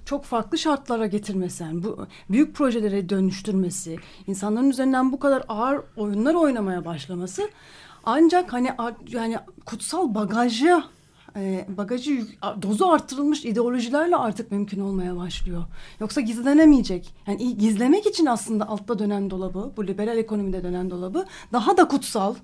çok 0.05 0.23
farklı 0.25 0.57
şartlara 0.57 1.07
getirmesi, 1.07 1.63
yani 1.63 1.83
bu 1.83 2.07
büyük 2.29 2.55
projelere 2.55 3.09
dönüştürmesi, 3.09 3.97
insanların 4.27 4.69
üzerinden 4.69 5.11
bu 5.11 5.19
kadar 5.19 5.43
ağır 5.47 5.81
oyunlar 5.95 6.33
oynamaya 6.33 6.85
başlaması 6.85 7.49
ancak 8.03 8.53
hani 8.53 8.69
yani 9.07 9.37
kutsal 9.65 10.15
bagajı 10.15 10.83
e, 11.35 11.65
bagajı 11.77 12.21
dozu 12.61 12.85
arttırılmış 12.85 13.45
ideolojilerle 13.45 14.15
artık 14.15 14.51
mümkün 14.51 14.79
olmaya 14.79 15.17
başlıyor. 15.17 15.63
Yoksa 15.99 16.21
gizlenemeyecek. 16.21 17.13
Yani 17.27 17.57
gizlemek 17.57 18.05
için 18.05 18.25
aslında 18.25 18.67
altta 18.67 18.99
dönen 18.99 19.29
dolabı, 19.29 19.71
bu 19.77 19.87
liberal 19.87 20.17
ekonomide 20.17 20.63
dönen 20.63 20.89
dolabı 20.89 21.25
daha 21.53 21.77
da 21.77 21.87
kutsal, 21.87 22.35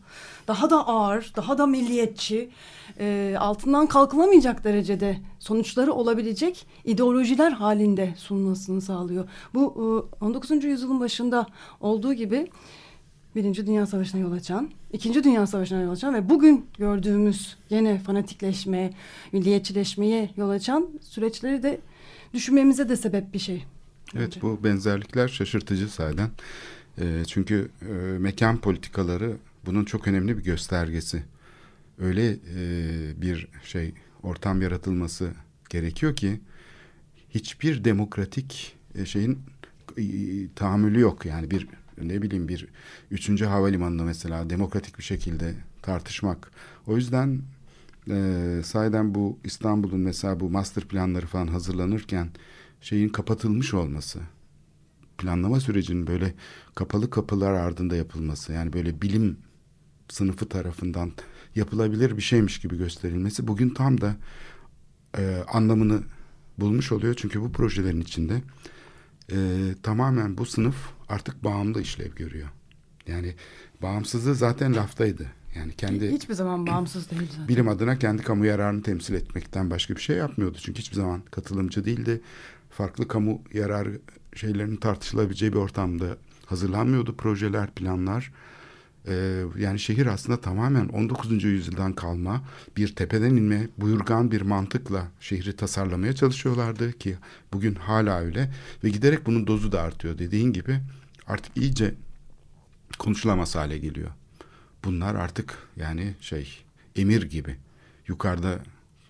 daha 0.48 0.69
da 0.69 0.88
ağır, 0.88 1.34
daha 1.36 1.58
da 1.58 1.65
milliyetçi, 1.65 2.50
e, 3.00 3.36
altından 3.39 3.88
kalkılamayacak 3.88 4.63
derecede 4.63 5.17
sonuçları 5.39 5.93
olabilecek 5.93 6.67
ideolojiler 6.86 7.52
halinde 7.52 8.13
sunulmasını 8.17 8.82
sağlıyor. 8.82 9.30
Bu 9.54 10.06
e, 10.22 10.26
19. 10.26 10.63
yüzyılın 10.63 11.00
başında 11.00 11.45
olduğu 11.82 12.13
gibi 12.13 12.48
Birinci 13.39 13.67
Dünya 13.67 13.86
Savaşı'na 13.86 14.21
yol 14.21 14.32
açan, 14.32 14.71
İkinci 14.93 15.23
Dünya 15.23 15.47
Savaşı'na 15.47 15.82
yol 15.82 15.91
açan 15.91 16.13
ve 16.13 16.30
bugün 16.30 16.65
gördüğümüz 16.78 17.58
yine 17.69 17.99
fanatikleşme, 17.99 18.93
milliyetçileşmeye 19.32 20.30
yol 20.38 20.49
açan 20.49 20.89
süreçleri 21.02 21.63
de 21.63 21.80
düşünmemize 22.34 22.89
de 22.89 22.95
sebep 22.95 23.34
bir 23.34 23.39
şey. 23.39 23.65
Evet 24.15 24.28
bence. 24.28 24.41
bu 24.41 24.63
benzerlikler 24.63 25.28
şaşırtıcı 25.28 25.89
sayeden. 25.89 26.30
E, 26.97 27.23
çünkü 27.28 27.69
e, 27.82 27.93
mekan 28.17 28.58
politikaları 28.58 29.38
bunun 29.65 29.86
çok 29.86 30.08
önemli 30.08 30.38
bir 30.38 30.43
göstergesi. 30.43 31.23
Öyle 31.99 32.32
e, 32.32 33.21
bir 33.21 33.47
şey 33.63 33.93
ortam 34.23 34.62
yaratılması 34.62 35.32
gerekiyor 35.69 36.15
ki 36.15 36.39
hiçbir 37.30 37.84
demokratik 37.84 38.75
e, 38.95 39.06
şeyin 39.06 39.39
e, 39.97 40.04
tahammülü 40.56 40.99
yok. 40.99 41.25
Yani 41.25 41.52
bir 41.52 41.67
ne 42.07 42.21
bileyim 42.21 42.47
bir 42.47 42.67
üçüncü 43.12 43.45
havalimanında 43.45 44.03
mesela 44.03 44.49
demokratik 44.49 44.97
bir 44.97 45.03
şekilde 45.03 45.55
tartışmak. 45.81 46.51
O 46.88 46.95
yüzden 46.95 47.41
e, 48.09 48.62
sayeden 48.65 49.15
bu 49.15 49.39
İstanbul'un 49.43 49.99
mesela 49.99 50.39
bu 50.39 50.49
master 50.49 50.83
planları 50.83 51.25
falan 51.25 51.47
hazırlanırken 51.47 52.29
şeyin 52.81 53.09
kapatılmış 53.09 53.73
olması 53.73 54.19
planlama 55.17 55.59
sürecinin 55.59 56.07
böyle 56.07 56.33
kapalı 56.75 57.09
kapılar 57.09 57.53
ardında 57.53 57.95
yapılması 57.95 58.53
yani 58.53 58.73
böyle 58.73 59.01
bilim 59.01 59.38
sınıfı 60.09 60.49
tarafından 60.49 61.12
yapılabilir 61.55 62.17
bir 62.17 62.21
şeymiş 62.21 62.59
gibi 62.59 62.77
gösterilmesi 62.77 63.47
bugün 63.47 63.69
tam 63.69 64.01
da 64.01 64.15
e, 65.17 65.43
anlamını 65.53 66.03
bulmuş 66.57 66.91
oluyor. 66.91 67.13
Çünkü 67.17 67.41
bu 67.41 67.51
projelerin 67.51 68.01
içinde 68.01 68.41
e, 69.31 69.37
tamamen 69.83 70.37
bu 70.37 70.45
sınıf 70.45 70.75
artık 71.09 71.43
bağımlı 71.43 71.81
işlev 71.81 72.15
görüyor. 72.15 72.47
Yani 73.07 73.35
bağımsızlığı 73.81 74.35
zaten 74.35 74.75
laftaydı. 74.75 75.27
Yani 75.55 75.75
kendi 75.75 76.11
hiçbir 76.11 76.33
zaman 76.33 76.67
bağımsız 76.67 77.11
değil 77.11 77.27
zaten. 77.31 77.47
Bilim 77.47 77.67
adına 77.67 77.99
kendi 77.99 78.23
kamu 78.23 78.45
yararını 78.45 78.83
temsil 78.83 79.13
etmekten 79.13 79.69
başka 79.69 79.95
bir 79.95 80.01
şey 80.01 80.17
yapmıyordu. 80.17 80.57
Çünkü 80.61 80.79
hiçbir 80.79 80.95
zaman 80.95 81.21
katılımcı 81.31 81.85
değildi. 81.85 82.21
Farklı 82.69 83.07
kamu 83.07 83.41
yararı 83.53 84.01
şeylerin 84.35 84.75
tartışılabileceği 84.75 85.53
bir 85.53 85.57
ortamda 85.57 86.17
hazırlanmıyordu 86.45 87.15
projeler, 87.15 87.71
planlar. 87.71 88.31
Ee, 89.07 89.43
yani 89.57 89.79
şehir 89.79 90.05
aslında 90.05 90.41
tamamen 90.41 90.88
19. 90.88 91.43
yüzyıldan 91.43 91.93
kalma 91.93 92.41
bir 92.77 92.95
tepeden 92.95 93.29
inme 93.29 93.67
buyurgan 93.77 94.31
bir 94.31 94.41
mantıkla 94.41 95.07
şehri 95.19 95.55
tasarlamaya 95.55 96.15
çalışıyorlardı 96.15 96.91
ki 96.91 97.17
bugün 97.53 97.75
hala 97.75 98.19
öyle 98.19 98.51
ve 98.83 98.89
giderek 98.89 99.25
bunun 99.25 99.47
dozu 99.47 99.71
da 99.71 99.81
artıyor 99.81 100.17
dediğin 100.17 100.53
gibi 100.53 100.79
artık 101.27 101.57
iyice 101.57 101.95
konuşulamaz 102.99 103.55
hale 103.55 103.77
geliyor. 103.77 104.09
Bunlar 104.85 105.15
artık 105.15 105.57
yani 105.75 106.13
şey 106.21 106.63
emir 106.95 107.21
gibi 107.21 107.55
yukarıda 108.07 108.59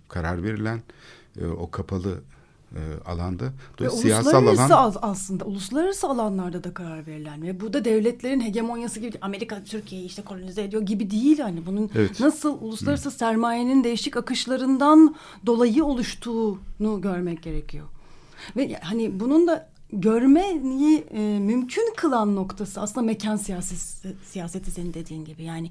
karar 0.07 0.43
verilen 0.43 0.81
e, 1.41 1.45
o 1.45 1.71
kapalı 1.71 2.21
e, 2.75 2.81
alanda. 3.05 3.53
Ve 3.81 3.89
siyasal 3.89 4.47
alan 4.47 4.93
aslında 5.01 5.45
uluslararası 5.45 6.07
alanlarda 6.07 6.63
da 6.63 6.73
karar 6.73 7.07
verilen 7.07 7.41
ve 7.41 7.59
bu 7.59 7.73
da 7.73 7.85
devletlerin 7.85 8.41
hegemonyası 8.41 8.99
gibi 8.99 9.17
Amerika 9.21 9.63
Türkiye'yi 9.63 10.07
işte 10.07 10.21
kolonize 10.21 10.63
ediyor 10.63 10.81
gibi 10.81 11.11
değil 11.11 11.39
hani 11.39 11.65
bunun 11.65 11.91
evet. 11.95 12.19
nasıl 12.19 12.61
uluslararası 12.61 13.09
Hı. 13.09 13.13
sermayenin 13.13 13.83
değişik 13.83 14.17
akışlarından 14.17 15.15
dolayı 15.45 15.85
oluştuğunu 15.85 17.01
görmek 17.01 17.43
gerekiyor. 17.43 17.87
Ve 18.57 18.79
hani 18.81 19.19
bunun 19.19 19.47
da 19.47 19.69
görmeyi 19.93 21.03
e, 21.11 21.39
mümkün 21.39 21.93
kılan 21.97 22.35
noktası 22.35 22.81
aslında 22.81 23.05
mekan 23.05 23.35
siyaseti, 23.35 24.15
siyaseti 24.25 24.71
senin 24.71 24.93
dediğin 24.93 25.25
gibi. 25.25 25.43
Yani 25.43 25.69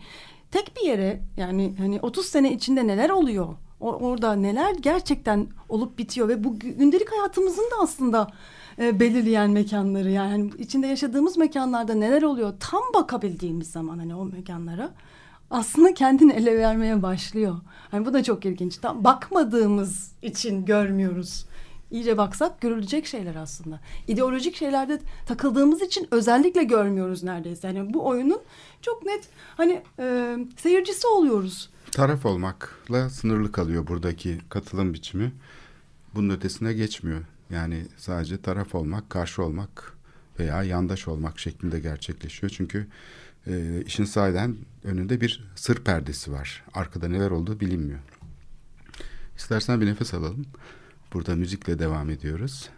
tek 0.51 0.77
bir 0.77 0.87
yere 0.87 1.21
yani 1.37 1.75
hani 1.79 2.01
30 2.01 2.27
sene 2.27 2.53
içinde 2.53 2.87
neler 2.87 3.11
oluyor? 3.11 3.49
Orada 3.81 4.33
neler 4.33 4.75
gerçekten 4.75 5.47
olup 5.69 5.99
bitiyor 5.99 6.29
ve 6.29 6.45
bu 6.45 6.59
gündelik 6.59 7.13
hayatımızın 7.13 7.63
da 7.63 7.83
aslında 7.83 8.33
e, 8.79 9.01
belirleyen 9.01 9.51
mekanları 9.51 10.11
yani 10.11 10.31
hani 10.31 10.51
içinde 10.59 10.87
yaşadığımız 10.87 11.37
mekanlarda 11.37 11.95
neler 11.95 12.23
oluyor 12.23 12.55
tam 12.61 12.83
bakabildiğimiz 12.95 13.71
zaman 13.71 13.99
hani 13.99 14.15
o 14.15 14.25
mekanlara 14.25 14.91
aslında 15.51 15.95
kendini 15.95 16.33
ele 16.33 16.59
vermeye 16.59 17.03
başlıyor. 17.03 17.57
Hani 17.91 18.07
bu 18.07 18.13
da 18.13 18.23
çok 18.23 18.45
ilginç. 18.45 18.77
Tam 18.77 19.05
bakmadığımız 19.05 20.13
için 20.23 20.65
görmüyoruz. 20.65 21.47
İyice 21.91 22.19
baksak 22.19 22.61
görülecek 22.61 23.07
şeyler 23.07 23.35
aslında. 23.35 23.81
İdeolojik 24.09 24.57
şeylerde 24.57 25.01
takıldığımız 25.27 25.83
için 25.83 26.09
özellikle 26.11 26.65
görmüyoruz 26.65 27.23
neredeyse. 27.23 27.67
Yani 27.69 27.95
bu 27.95 28.07
oyunun 28.07 28.41
çok 28.83 29.07
net 29.07 29.29
hani 29.57 29.83
e, 29.99 30.37
seyircisi 30.57 31.07
oluyoruz. 31.07 31.71
Taraf 31.93 32.27
olmakla 32.27 33.11
sınırlı 33.11 33.53
kalıyor 33.53 33.87
buradaki 33.87 34.39
katılım 34.49 34.95
biçimi. 34.95 35.33
Bunun 36.15 36.35
ötesine 36.35 36.73
geçmiyor. 36.73 37.21
Yani 37.51 37.87
sadece 37.97 38.43
taraf 38.43 38.75
olmak, 38.75 39.11
karşı 39.11 39.43
olmak 39.43 39.95
veya 40.39 40.63
yandaş 40.63 41.09
olmak 41.09 41.39
şeklinde 41.39 41.81
gerçekleşiyor. 41.81 42.53
Çünkü 42.57 42.87
e, 43.47 43.83
işin 43.87 44.05
sahiden 44.05 44.57
önünde 44.85 45.21
bir 45.21 45.51
sır 45.57 45.85
perdesi 45.85 46.33
var. 46.33 46.65
Arkada 46.75 47.09
neler 47.09 47.31
olduğu 47.31 47.61
bilinmiyor. 47.61 48.01
İstersen 49.37 49.81
bir 49.81 49.87
nefes 49.87 50.15
alalım. 50.15 50.47
Burada 51.13 51.37
müzikle 51.37 51.79
devam 51.79 52.11
ediyoruz. 52.11 52.69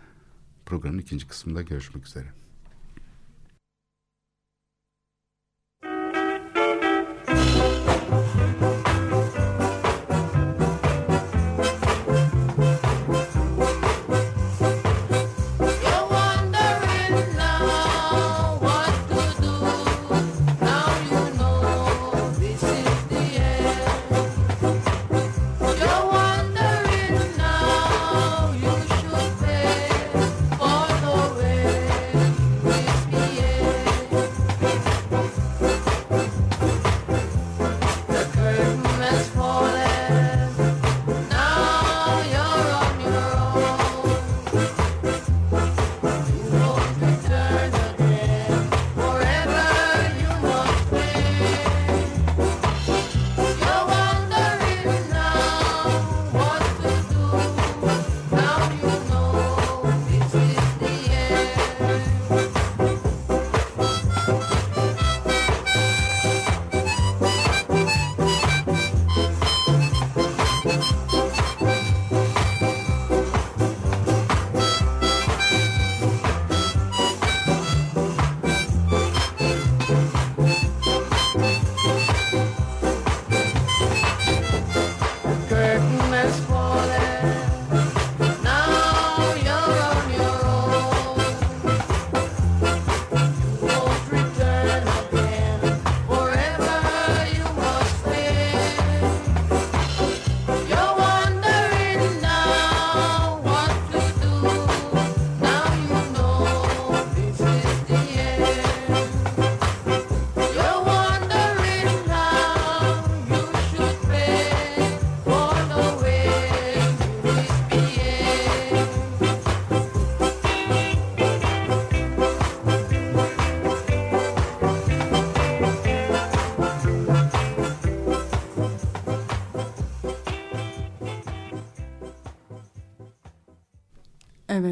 Programın 0.67 0.99
ikinci 0.99 1.29
kısmında 1.29 1.63
görüşmek 1.63 2.07
üzere. 2.07 2.40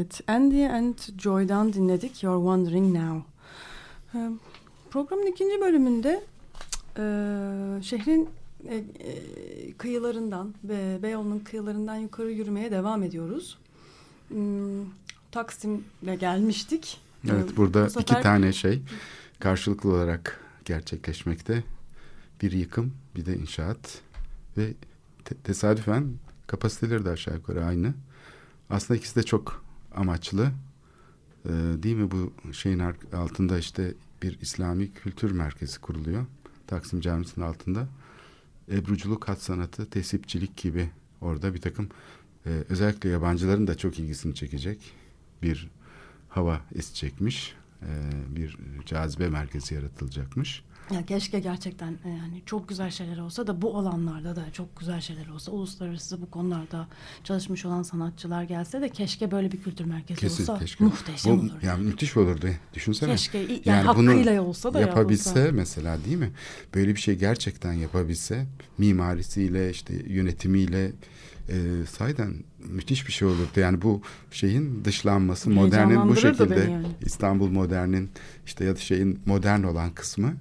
Evet, 0.09 0.29
Andy 0.29 0.65
and 0.67 0.93
Joy'dan 1.17 1.73
dinledik 1.73 2.23
You're 2.23 2.37
Wondering 2.39 2.95
Now. 2.97 3.23
Ee, 4.15 4.29
programın 4.91 5.25
ikinci 5.25 5.61
bölümünde 5.61 6.23
e, 6.97 7.03
şehrin 7.83 8.29
e, 8.69 8.75
e, 8.75 8.83
kıyılarından 9.77 10.53
ve 10.63 10.99
Beyoğlu'nun 11.03 11.39
kıyılarından 11.39 11.95
yukarı 11.95 12.31
yürümeye 12.31 12.71
devam 12.71 13.03
ediyoruz. 13.03 13.57
Hmm, 14.27 14.85
Taksim'e 15.31 16.15
gelmiştik. 16.15 17.01
Evet, 17.31 17.51
Ee, 17.53 17.57
burada 17.57 17.85
bu 17.85 17.89
sefer- 17.89 18.01
iki 18.01 18.23
tane 18.23 18.53
şey 18.53 18.81
karşılıklı 19.39 19.89
olarak 19.93 20.39
gerçekleşmekte. 20.65 21.63
Bir 22.41 22.51
yıkım, 22.51 22.93
bir 23.15 23.25
de 23.25 23.37
inşaat 23.37 24.01
ve 24.57 24.73
te- 25.25 25.35
tesadüfen 25.35 26.13
kapasiteleri 26.47 27.05
de 27.05 27.09
aşağı 27.09 27.35
yukarı 27.35 27.65
aynı. 27.65 27.93
Aslında 28.69 28.97
ikisi 28.97 29.15
de 29.15 29.23
çok 29.23 29.68
amaçlı. 29.95 30.51
Ee, 31.45 31.49
değil 31.83 31.95
mi 31.95 32.11
bu 32.11 32.33
şeyin 32.53 32.79
altında 33.13 33.57
işte 33.57 33.93
bir 34.23 34.39
İslami 34.41 34.93
kültür 34.93 35.31
merkezi 35.31 35.79
kuruluyor. 35.79 36.25
Taksim 36.67 37.01
Camisi'nin 37.01 37.45
altında. 37.45 37.87
Ebruculuk, 38.71 39.27
hat 39.27 39.41
sanatı, 39.41 39.89
tesipçilik 39.89 40.57
gibi 40.57 40.89
orada 41.21 41.53
bir 41.53 41.61
takım 41.61 41.89
e, 42.45 42.49
özellikle 42.69 43.09
yabancıların 43.09 43.67
da 43.67 43.77
çok 43.77 43.99
ilgisini 43.99 44.35
çekecek 44.35 44.79
bir 45.41 45.69
hava 46.29 46.61
esecekmiş. 46.75 47.55
E, 47.81 47.89
bir 48.35 48.57
cazibe 48.85 49.29
merkezi 49.29 49.75
yaratılacakmış. 49.75 50.63
Ya 50.91 51.05
keşke 51.05 51.39
gerçekten 51.39 51.91
e, 51.91 52.09
yani 52.09 52.41
çok 52.45 52.69
güzel 52.69 52.91
şeyler 52.91 53.17
olsa 53.17 53.47
da 53.47 53.61
bu 53.61 53.77
alanlarda 53.77 54.35
da 54.35 54.45
çok 54.53 54.79
güzel 54.79 55.01
şeyler 55.01 55.27
olsa 55.27 55.51
uluslararası 55.51 56.21
bu 56.21 56.31
konularda 56.31 56.87
çalışmış 57.23 57.65
olan 57.65 57.83
sanatçılar 57.83 58.43
gelse 58.43 58.81
de 58.81 58.89
keşke 58.89 59.31
böyle 59.31 59.51
bir 59.51 59.61
kültür 59.61 59.85
merkezi 59.85 60.19
Kesin 60.19 60.43
olsa 60.43 60.59
keşke. 60.59 60.83
muhteşem 60.83 61.37
Bu, 61.37 61.41
olur. 61.41 61.51
Yani 61.61 61.83
müthiş 61.83 62.17
olurdu. 62.17 62.47
Düşünsene. 62.73 63.11
Keşke 63.11 63.61
yani, 63.65 63.83
hakkıyla 63.83 64.41
olsa 64.41 64.73
da 64.73 64.81
yapabilse 64.81 65.39
yapılsa. 65.39 65.55
mesela 65.55 66.05
değil 66.05 66.17
mi? 66.17 66.31
Böyle 66.75 66.95
bir 66.95 66.99
şey 66.99 67.15
gerçekten 67.15 67.73
yapabilse 67.73 68.45
mimarisiyle 68.77 69.69
işte 69.69 69.93
yönetimiyle 70.07 70.91
e, 71.49 71.85
sayeden 71.91 72.33
müthiş 72.59 73.07
bir 73.07 73.11
şey 73.11 73.27
olurdu. 73.27 73.59
Yani 73.59 73.81
bu 73.81 74.01
şeyin 74.31 74.85
dışlanması 74.85 75.49
modernin 75.49 76.09
bu 76.09 76.15
şekilde 76.15 76.59
yani. 76.59 76.87
İstanbul 77.01 77.49
modernin 77.49 78.09
işte 78.45 78.65
ya 78.65 78.75
da 78.75 78.79
şeyin 78.79 79.19
modern 79.25 79.63
olan 79.63 79.93
kısmı 79.93 80.33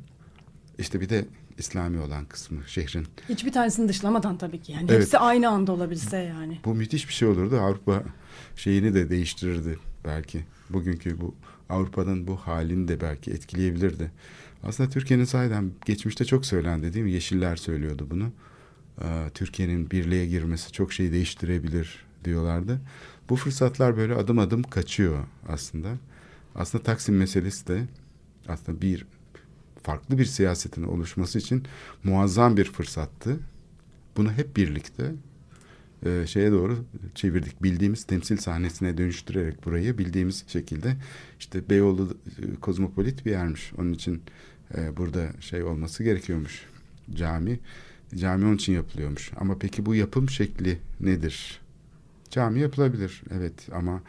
işte 0.78 1.00
bir 1.00 1.08
de 1.08 1.24
İslami 1.58 2.00
olan 2.00 2.24
kısmı 2.24 2.60
şehrin. 2.66 3.06
Hiçbir 3.28 3.52
tanesini 3.52 3.88
dışlamadan 3.88 4.38
tabii 4.38 4.60
ki. 4.62 4.72
Yani 4.72 4.86
Evet. 4.90 5.00
hepsi 5.02 5.18
aynı 5.18 5.48
anda 5.48 5.72
olabilse 5.72 6.16
yani. 6.18 6.60
Bu 6.64 6.74
müthiş 6.74 7.08
bir 7.08 7.12
şey 7.14 7.28
olurdu. 7.28 7.60
Avrupa 7.60 8.02
şeyini 8.56 8.94
de 8.94 9.10
değiştirirdi 9.10 9.78
belki. 10.04 10.44
Bugünkü 10.70 11.20
bu 11.20 11.34
Avrupa'nın 11.68 12.26
bu 12.26 12.36
halini 12.36 12.88
de 12.88 13.00
belki 13.00 13.30
etkileyebilirdi. 13.30 14.10
Aslında 14.62 14.90
Türkiye'nin 14.90 15.24
sahiden 15.24 15.70
geçmişte 15.84 16.24
çok 16.24 16.46
söylendi 16.46 16.94
değil 16.94 17.04
mi? 17.04 17.12
Yeşiller 17.12 17.56
söylüyordu 17.56 18.06
bunu. 18.10 18.32
Ee, 19.02 19.30
Türkiye'nin 19.34 19.90
birliğe 19.90 20.26
girmesi 20.26 20.72
çok 20.72 20.92
şey 20.92 21.12
değiştirebilir 21.12 22.04
diyorlardı. 22.24 22.80
Bu 23.28 23.36
fırsatlar 23.36 23.96
böyle 23.96 24.14
adım 24.14 24.38
adım 24.38 24.62
kaçıyor 24.62 25.24
aslında. 25.48 25.88
Aslında 26.54 26.84
Taksim 26.84 27.16
meselesi 27.16 27.66
de 27.66 27.84
aslında 28.48 28.80
bir 28.82 29.06
farklı 29.88 30.18
bir 30.18 30.24
siyasetin 30.24 30.82
oluşması 30.82 31.38
için 31.38 31.62
muazzam 32.04 32.56
bir 32.56 32.64
fırsattı. 32.64 33.40
Bunu 34.16 34.32
hep 34.32 34.56
birlikte 34.56 35.14
e, 36.06 36.26
şeye 36.26 36.52
doğru 36.52 36.84
çevirdik. 37.14 37.62
Bildiğimiz 37.62 38.04
temsil 38.04 38.36
sahnesine 38.36 38.98
dönüştürerek 38.98 39.64
burayı 39.64 39.98
bildiğimiz 39.98 40.44
şekilde 40.48 40.96
işte 41.38 41.70
Beyoğlu 41.70 42.16
e, 42.42 42.54
kozmopolit 42.60 43.26
bir 43.26 43.30
yermiş. 43.30 43.72
Onun 43.78 43.92
için 43.92 44.22
e, 44.76 44.96
burada 44.96 45.32
şey 45.40 45.62
olması 45.62 46.04
gerekiyormuş. 46.04 46.66
Cami. 47.14 47.60
Cami 48.16 48.44
onun 48.44 48.56
için 48.56 48.72
yapılıyormuş. 48.72 49.30
Ama 49.36 49.58
peki 49.58 49.86
bu 49.86 49.94
yapım 49.94 50.30
şekli 50.30 50.78
nedir? 51.00 51.60
Cami 52.30 52.60
yapılabilir 52.60 53.22
evet 53.30 53.68
ama 53.72 54.02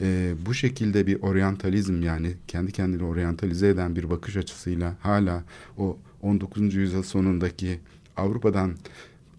e, 0.00 0.34
bu 0.46 0.54
şekilde 0.54 1.06
bir 1.06 1.22
oryantalizm 1.22 2.02
yani 2.02 2.34
kendi 2.48 2.72
kendini 2.72 3.04
oryantalize 3.04 3.68
eden 3.68 3.96
bir 3.96 4.10
bakış 4.10 4.36
açısıyla 4.36 4.96
hala 5.00 5.44
o 5.78 5.98
19. 6.22 6.74
yüzyıl 6.74 7.02
sonundaki 7.02 7.80
Avrupa'dan 8.16 8.76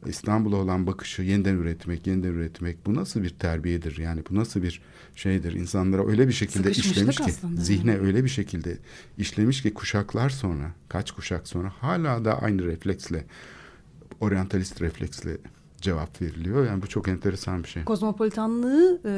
İstanbul'a 0.05 0.55
olan 0.55 0.87
bakışı 0.87 1.21
yeniden 1.21 1.55
üretmek, 1.55 2.07
yeniden 2.07 2.29
üretmek 2.29 2.85
bu 2.85 2.95
nasıl 2.95 3.23
bir 3.23 3.29
terbiyedir? 3.29 3.97
Yani 3.97 4.21
bu 4.29 4.35
nasıl 4.35 4.63
bir 4.63 4.81
şeydir? 5.15 5.53
İnsanlara 5.53 6.07
öyle 6.07 6.27
bir 6.27 6.33
şekilde 6.33 6.71
işlemiş 6.71 7.17
ki, 7.17 7.33
zihne 7.57 7.97
öyle 7.97 8.23
bir 8.23 8.29
şekilde 8.29 8.77
işlemiş 9.17 9.61
ki 9.61 9.73
kuşaklar 9.73 10.29
sonra, 10.29 10.71
kaç 10.89 11.11
kuşak 11.11 11.47
sonra 11.47 11.73
hala 11.81 12.25
da 12.25 12.41
aynı 12.41 12.65
refleksle, 12.65 13.25
oryantalist 14.19 14.81
refleksle 14.81 15.37
cevap 15.86 16.21
veriliyor. 16.21 16.65
Yani 16.65 16.82
bu 16.82 16.88
çok 16.88 17.08
enteresan 17.08 17.63
bir 17.63 17.67
şey. 17.69 17.84
Kozmopolitanlığı 17.84 19.02
e, 19.06 19.12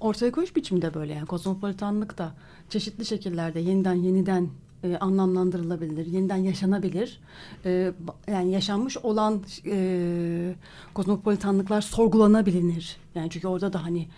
ortaya 0.00 0.32
koyuş 0.32 0.56
biçimi 0.56 0.82
de 0.82 0.94
böyle 0.94 1.12
yani 1.12 1.26
kozmopolitanlık 1.26 2.18
da 2.18 2.34
çeşitli 2.70 3.04
şekillerde 3.04 3.60
yeniden 3.60 3.94
yeniden 3.94 4.48
e, 4.84 4.96
anlamlandırılabilir, 4.96 6.06
yeniden 6.06 6.36
yaşanabilir. 6.36 7.20
E, 7.64 7.92
yani 8.28 8.52
yaşanmış 8.52 8.96
olan 8.96 9.42
e, 9.66 10.54
kozmopolitanlıklar 10.94 11.80
sorgulanabilir. 11.80 12.96
Yani 13.14 13.30
çünkü 13.30 13.48
orada 13.48 13.72
da 13.72 13.84
hani 13.84 14.08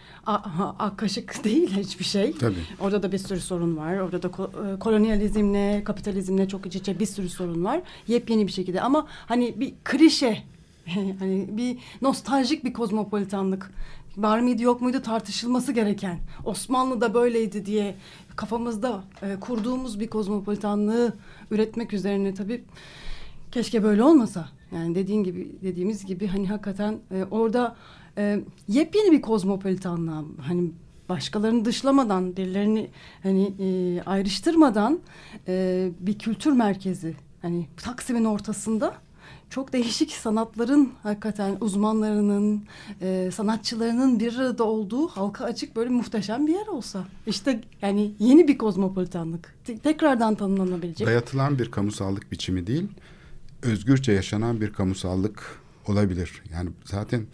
ak 0.78 0.98
kaşık 0.98 1.44
değil 1.44 1.70
hiçbir 1.76 2.04
şey. 2.04 2.32
Tabii. 2.32 2.54
Orada 2.80 3.02
da 3.02 3.12
bir 3.12 3.18
sürü 3.18 3.40
sorun 3.40 3.76
var. 3.76 3.98
Orada 3.98 4.22
da 4.22 4.26
ko- 4.26 4.74
e, 4.74 4.78
kolonyalizmle, 4.78 5.84
kapitalizmle 5.84 6.48
çok 6.48 6.66
iç 6.66 6.76
içe 6.76 6.98
bir 6.98 7.06
sürü 7.06 7.28
sorun 7.28 7.64
var. 7.64 7.80
Yepyeni 8.06 8.46
bir 8.46 8.52
şekilde 8.52 8.80
ama 8.80 9.06
hani 9.26 9.60
bir 9.60 9.74
klişe, 9.84 10.42
hani 11.18 11.48
bir 11.50 11.78
nostaljik 12.02 12.64
bir 12.64 12.72
kozmopolitanlık 12.72 13.70
var 14.16 14.40
mıydı 14.40 14.62
yok 14.62 14.80
muydu 14.80 15.02
tartışılması 15.02 15.72
gereken. 15.72 16.18
Osmanlı 16.44 17.00
da 17.00 17.14
böyleydi 17.14 17.66
diye 17.66 17.94
kafamızda 18.36 19.04
e, 19.22 19.40
kurduğumuz 19.40 20.00
bir 20.00 20.08
kozmopolitanlığı 20.10 21.16
üretmek 21.50 21.92
üzerine 21.92 22.34
tabii 22.34 22.64
keşke 23.52 23.82
böyle 23.82 24.02
olmasa. 24.02 24.48
Yani 24.74 24.94
dediğin 24.94 25.24
gibi 25.24 25.52
dediğimiz 25.62 26.06
gibi 26.06 26.26
hani 26.26 26.48
hakikaten 26.48 26.98
e, 27.10 27.24
orada 27.30 27.76
e, 28.18 28.40
yepyeni 28.68 29.12
bir 29.12 29.22
kozmopolitanlığa 29.22 30.24
hani 30.40 30.70
başkalarını 31.08 31.64
dışlamadan, 31.64 32.36
birilerini 32.36 32.90
hani 33.22 33.52
e, 33.60 34.00
ayrıştırmadan 34.02 35.00
e, 35.48 35.88
bir 36.00 36.18
kültür 36.18 36.52
merkezi 36.52 37.14
hani 37.42 37.68
Taksim'in 37.76 38.24
ortasında 38.24 38.94
çok 39.50 39.72
değişik 39.72 40.12
sanatların 40.12 40.92
hakikaten 41.02 41.56
uzmanlarının, 41.60 42.64
e, 43.00 43.30
sanatçılarının 43.34 44.20
bir 44.20 44.36
arada 44.38 44.64
olduğu 44.64 45.08
halka 45.08 45.44
açık 45.44 45.76
böyle 45.76 45.90
muhteşem 45.90 46.46
bir 46.46 46.52
yer 46.52 46.66
olsa. 46.66 47.04
İşte 47.26 47.60
yani 47.82 48.12
yeni 48.18 48.48
bir 48.48 48.58
kozmopolitanlık. 48.58 49.54
Te- 49.64 49.78
tekrardan 49.78 50.34
tanımlanabilecek. 50.34 51.06
Dayatılan 51.06 51.58
bir 51.58 51.70
kamusallık 51.70 52.32
biçimi 52.32 52.66
değil, 52.66 52.88
özgürce 53.62 54.12
yaşanan 54.12 54.60
bir 54.60 54.72
kamusallık 54.72 55.60
olabilir. 55.86 56.42
Yani 56.52 56.70
zaten 56.84 57.26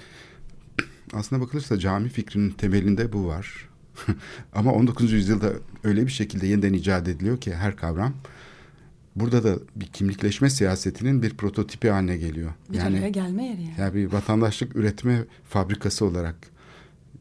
aslına 1.12 1.40
bakılırsa 1.40 1.79
cami 1.79 2.09
fikrinin 2.09 2.50
temelinde 2.50 3.12
bu 3.12 3.27
var. 3.27 3.68
Ama 4.55 4.72
19. 4.72 5.12
yüzyılda 5.12 5.53
öyle 5.85 6.07
bir 6.07 6.12
şekilde 6.12 6.46
yeniden 6.46 6.72
icat 6.72 7.09
ediliyor 7.09 7.40
ki 7.40 7.55
her 7.55 7.77
kavram 7.77 8.14
burada 9.16 9.44
da 9.44 9.59
bir 9.77 9.87
kimlikleşme 9.87 10.50
siyasetinin 10.50 11.22
bir 11.22 11.35
prototipi 11.35 11.90
haline 11.90 12.16
geliyor. 12.16 12.53
Bir 12.72 12.79
araya 12.79 13.09
gelme 13.09 13.44
yeri 13.44 13.62
yani. 13.62 13.74
Yani 13.79 13.94
bir 13.94 14.12
vatandaşlık 14.12 14.77
üretme 14.77 15.24
fabrikası 15.48 16.05
olarak 16.05 16.37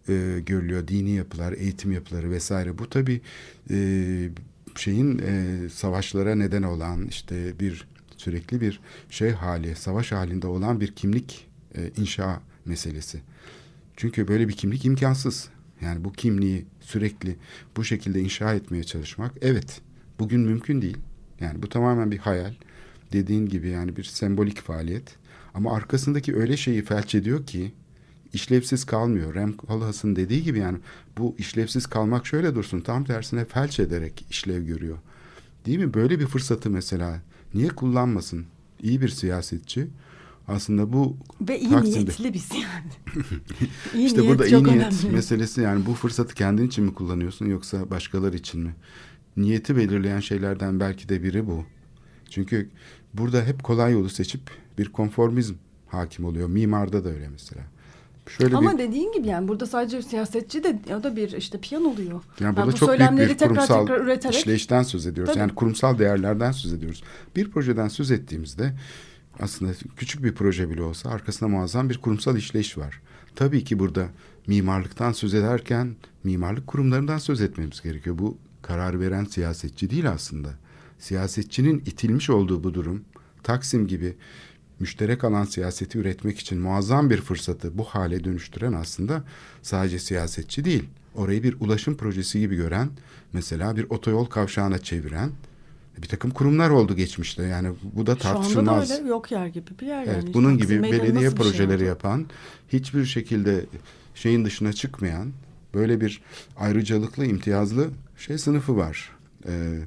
e, 0.10 0.40
görülüyor. 0.46 0.88
Dini 0.88 1.12
yapılar, 1.12 1.54
eğitim 1.54 1.92
yapıları 1.92 2.32
vesaire. 2.32 2.78
Bu 2.78 2.90
tabii 2.90 3.22
e, 3.70 4.30
şeyin 4.76 5.20
e, 5.20 5.70
savaşlara 5.70 6.36
neden 6.36 6.64
olan 6.64 7.08
işte 7.08 7.60
bir 7.60 7.88
sürekli 8.18 8.62
bir 8.62 8.80
şey 9.10 9.32
hali, 9.32 9.76
savaş 9.76 10.12
halinde 10.12 10.48
olan 10.48 10.82
bir 10.82 10.92
kimlik 10.92 11.48
e, 11.76 11.92
inşa 11.98 12.42
meselesi. 12.66 13.22
Çünkü 13.98 14.28
böyle 14.28 14.48
bir 14.48 14.54
kimlik 14.54 14.86
imkansız. 14.86 15.50
Yani 15.82 16.04
bu 16.04 16.14
kimliği 16.14 16.66
sürekli 16.82 17.36
bu 17.78 17.84
şekilde 17.84 18.22
inşa 18.22 18.54
etmeye 18.54 18.84
çalışmak 18.84 19.32
evet 19.42 19.82
bugün 20.20 20.42
mümkün 20.42 20.82
değil. 20.82 20.98
Yani 21.44 21.62
bu 21.64 21.70
tamamen 21.70 22.12
bir 22.12 22.18
hayal. 22.18 22.54
Dediğin 23.14 23.46
gibi 23.46 23.70
yani 23.70 23.96
bir 23.96 24.04
sembolik 24.04 24.62
faaliyet. 24.62 25.16
Ama 25.54 25.76
arkasındaki 25.76 26.36
öyle 26.36 26.58
şeyi 26.58 26.82
felç 26.82 27.16
ediyor 27.16 27.46
ki 27.46 27.72
işlevsiz 28.34 28.86
kalmıyor. 28.86 29.36
Rem 29.36 29.54
Koolhaas'ın 29.54 30.16
dediği 30.16 30.44
gibi 30.44 30.60
yani 30.60 30.78
bu 31.18 31.36
işlevsiz 31.38 31.88
kalmak 31.88 32.28
şöyle 32.28 32.56
dursun 32.56 32.80
tam 32.80 33.04
tersine 33.04 33.46
felç 33.46 33.80
ederek 33.80 34.26
işlev 34.30 34.64
görüyor. 34.64 34.98
Değil 35.66 35.80
mi? 35.80 35.94
Böyle 35.94 36.20
bir 36.20 36.26
fırsatı 36.28 36.70
mesela 36.70 37.22
niye 37.54 37.68
kullanmasın? 37.68 38.46
İyi 38.82 39.02
bir 39.02 39.10
siyasetçi 39.10 39.88
aslında 40.48 40.94
bu 40.94 41.18
Ve 41.42 41.60
iyi 41.60 41.70
Taksim'de- 41.70 42.00
niyetli 42.06 42.34
biz 42.34 42.50
yani. 42.52 42.92
iyi 43.96 44.06
işte 44.06 44.22
niyet 44.22 44.32
burada 44.32 44.48
iyi 44.48 44.64
niyet 44.64 44.94
önemli. 45.04 45.16
meselesi 45.16 45.62
yani 45.62 45.86
bu 45.86 45.94
fırsatı 45.94 46.36
kendin 46.36 46.68
için 46.68 46.84
mi 46.84 46.94
kullanıyorsun 46.94 47.46
yoksa 47.46 47.90
başkaları 47.90 48.38
için 48.38 48.62
mi? 48.62 48.76
Niyeti 49.38 49.78
belirleyen 49.78 50.20
şeylerden 50.20 50.80
belki 50.80 51.10
de 51.10 51.24
biri 51.24 51.48
bu. 51.48 51.66
Çünkü 52.30 52.70
burada 53.14 53.44
hep 53.46 53.64
kolay 53.64 53.94
yolu 53.94 54.10
seçip 54.10 54.42
bir 54.78 54.90
konformizm 54.90 55.54
hakim 55.88 56.26
oluyor. 56.26 56.48
Mimarda 56.50 57.06
da 57.06 57.10
öyle 57.10 57.30
mesela. 57.30 57.62
Şöyle 58.28 58.56
Ama 58.56 58.74
bir 58.74 58.78
dediğin 58.78 59.12
gibi 59.12 59.28
yani 59.28 59.48
burada 59.48 59.66
sadece 59.66 60.02
siyasetçi 60.02 60.64
de 60.64 60.80
o 61.00 61.04
da 61.04 61.16
bir 61.16 61.32
işte 61.32 61.60
piyan 61.60 61.86
oluyor. 61.86 62.12
yani 62.12 62.24
Yani 62.40 62.56
burada 62.58 62.72
bu 62.72 62.76
çok 62.76 63.00
büyük 63.00 63.12
bir 63.12 63.28
tekrar 63.28 63.50
kurumsal 63.50 63.86
tekrar 63.86 64.02
üreterek 64.02 64.36
işleyişten 64.36 64.84
söz 64.84 65.08
ediyoruz. 65.08 65.34
Tabii. 65.34 65.40
Yani 65.42 65.56
kurumsal 65.56 66.00
değerlerden 66.00 66.52
söz 66.52 66.74
ediyoruz. 66.74 67.04
Bir 67.36 67.52
projeden 67.52 67.88
söz 67.88 68.12
ettiğimizde 68.12 68.74
aslında 69.40 69.72
küçük 69.98 70.24
bir 70.24 70.36
proje 70.36 70.70
bile 70.70 70.82
olsa 70.82 71.10
arkasında 71.10 71.50
muazzam 71.50 71.90
bir 71.90 71.98
kurumsal 71.98 72.38
işleyiş 72.38 72.78
var. 72.78 73.02
Tabii 73.36 73.64
ki 73.64 73.80
burada 73.80 74.08
mimarlıktan 74.48 75.12
söz 75.12 75.34
ederken 75.34 75.96
mimarlık 76.24 76.68
kurumlarından 76.68 77.18
söz 77.18 77.42
etmemiz 77.42 77.82
gerekiyor. 77.82 78.18
Bu 78.18 78.38
karar 78.64 79.00
veren 79.00 79.26
siyasetçi 79.26 79.90
değil 79.90 80.10
aslında. 80.10 80.50
Siyasetçinin 81.00 81.80
itilmiş 81.80 82.30
olduğu 82.30 82.64
bu 82.64 82.74
durum 82.74 83.02
Taksim 83.44 83.88
gibi 83.88 84.16
müşterek 84.80 85.24
alan 85.24 85.44
siyaseti 85.44 85.98
üretmek 85.98 86.40
için 86.40 86.60
muazzam 86.60 87.10
bir 87.10 87.22
fırsatı 87.22 87.78
bu 87.78 87.84
hale 87.84 88.24
dönüştüren 88.24 88.74
aslında 88.74 89.24
sadece 89.62 90.00
siyasetçi 90.00 90.66
değil. 90.66 90.84
Orayı 91.16 91.44
bir 91.44 91.56
ulaşım 91.60 91.98
projesi 91.98 92.40
gibi 92.40 92.56
gören, 92.56 92.90
mesela 93.34 93.76
bir 93.76 93.86
otoyol 93.90 94.26
kavşağına 94.26 94.78
çeviren 94.78 95.32
bir 95.98 96.08
takım 96.08 96.32
kurumlar 96.32 96.70
oldu 96.70 96.96
geçmişte. 96.96 97.44
Yani 97.44 97.70
bu 97.94 98.06
da 98.06 98.16
şu 98.16 98.30
anda 98.30 98.36
da 98.36 98.42
tartışılmaz. 98.42 98.92
öyle 98.92 99.10
yok 99.10 99.32
yer 99.32 99.48
gibi 99.48 99.70
bir 99.82 99.86
yer 99.88 100.04
Evet, 100.04 100.24
yani. 100.24 100.34
bunun 100.34 100.58
gibi 100.58 100.84
belediye 100.84 101.30
şey 101.30 101.30
projeleri 101.30 101.76
oldu? 101.76 101.84
yapan, 101.84 102.26
hiçbir 102.70 103.06
şekilde 103.06 103.66
şeyin 104.16 104.46
dışına 104.46 104.74
çıkmayan 104.74 105.32
böyle 105.74 106.02
bir 106.02 106.22
ayrıcalıklı, 106.58 107.26
imtiyazlı 107.26 107.90
şey 108.24 108.38
sınıfı 108.38 108.78
var. 108.78 109.12
Ee, 109.48 109.80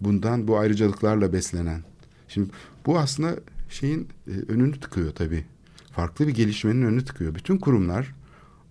bundan 0.00 0.48
bu 0.48 0.58
ayrıcalıklarla 0.58 1.32
beslenen. 1.32 1.82
Şimdi 2.28 2.50
bu 2.86 2.98
aslında 2.98 3.36
şeyin 3.68 4.08
e, 4.26 4.30
önünü 4.52 4.80
tıkıyor 4.80 5.12
tabii. 5.12 5.44
Farklı 5.92 6.28
bir 6.28 6.34
gelişmenin 6.34 6.82
önünü 6.82 7.04
tıkıyor. 7.04 7.34
Bütün 7.34 7.58
kurumlar 7.58 8.14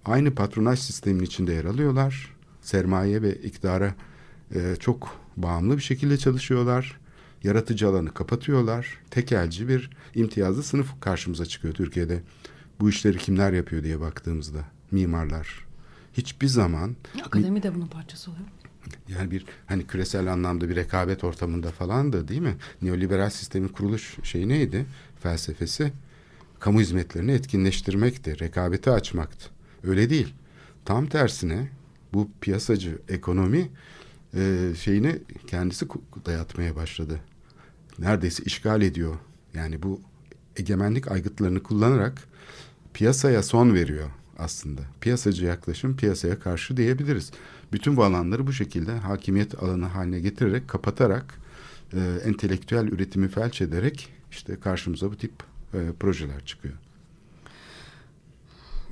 aynı 0.05 0.35
patronaj 0.35 0.79
sistemin 0.79 1.23
içinde 1.23 1.53
yer 1.53 1.65
alıyorlar. 1.65 2.35
Sermaye 2.61 3.21
ve 3.21 3.35
iktidara 3.35 3.95
e, 4.55 4.75
çok 4.79 5.19
bağımlı 5.37 5.77
bir 5.77 5.83
şekilde 5.83 6.17
çalışıyorlar. 6.17 6.99
Yaratıcı 7.43 7.87
alanı 7.87 8.13
kapatıyorlar. 8.13 8.99
Tekelci 9.11 9.67
bir 9.67 9.89
imtiyazlı 10.15 10.63
sınıf 10.63 11.01
karşımıza 11.01 11.45
çıkıyor 11.45 11.73
Türkiye'de. 11.73 12.21
Bu 12.79 12.89
işleri 12.89 13.17
kimler 13.17 13.53
yapıyor 13.53 13.83
diye 13.83 13.99
baktığımızda 13.99 14.59
mimarlar. 14.91 15.65
Hiçbir 16.13 16.47
zaman 16.47 16.95
Akademi 17.25 17.63
de 17.63 17.75
bunun 17.75 17.87
parçası 17.87 18.31
oluyor. 18.31 18.47
Yani 19.07 19.31
bir 19.31 19.45
hani 19.65 19.87
küresel 19.87 20.33
anlamda 20.33 20.69
bir 20.69 20.75
rekabet 20.75 21.23
ortamında 21.23 21.71
falan 21.71 22.13
da 22.13 22.27
değil 22.27 22.41
mi? 22.41 22.55
Neoliberal 22.81 23.29
sistemin 23.29 23.67
kuruluş 23.67 24.17
şeyi 24.23 24.49
neydi? 24.49 24.85
Felsefesi 25.23 25.93
kamu 26.59 26.81
hizmetlerini 26.81 27.31
etkinleştirmekti, 27.31 28.39
rekabeti 28.39 28.89
açmaktı. 28.91 29.49
Öyle 29.83 30.09
değil. 30.09 30.33
Tam 30.85 31.07
tersine 31.07 31.69
bu 32.13 32.29
piyasacı 32.41 32.97
ekonomi 33.09 33.69
e, 34.35 34.71
şeyini 34.79 35.19
kendisi 35.47 35.87
dayatmaya 36.25 36.75
başladı. 36.75 37.19
Neredeyse 37.99 38.43
işgal 38.43 38.81
ediyor. 38.81 39.15
Yani 39.53 39.83
bu 39.83 40.01
egemenlik 40.57 41.11
aygıtlarını 41.11 41.63
kullanarak 41.63 42.23
piyasaya 42.93 43.43
son 43.43 43.73
veriyor 43.73 44.09
aslında. 44.37 44.81
Piyasacı 45.01 45.45
yaklaşım 45.45 45.95
piyasaya 45.95 46.39
karşı 46.39 46.77
diyebiliriz. 46.77 47.31
Bütün 47.73 47.97
bu 47.97 48.03
alanları 48.03 48.47
bu 48.47 48.53
şekilde 48.53 48.91
hakimiyet 48.91 49.63
alanı 49.63 49.85
haline 49.85 50.19
getirerek 50.19 50.67
kapatarak 50.67 51.39
e, 51.93 51.99
entelektüel 52.25 52.87
üretimi 52.87 53.27
felç 53.27 53.61
ederek 53.61 54.09
işte 54.31 54.59
karşımıza 54.59 55.11
bu 55.11 55.15
tip 55.15 55.33
e, 55.73 55.77
projeler 55.99 56.45
çıkıyor. 56.45 56.73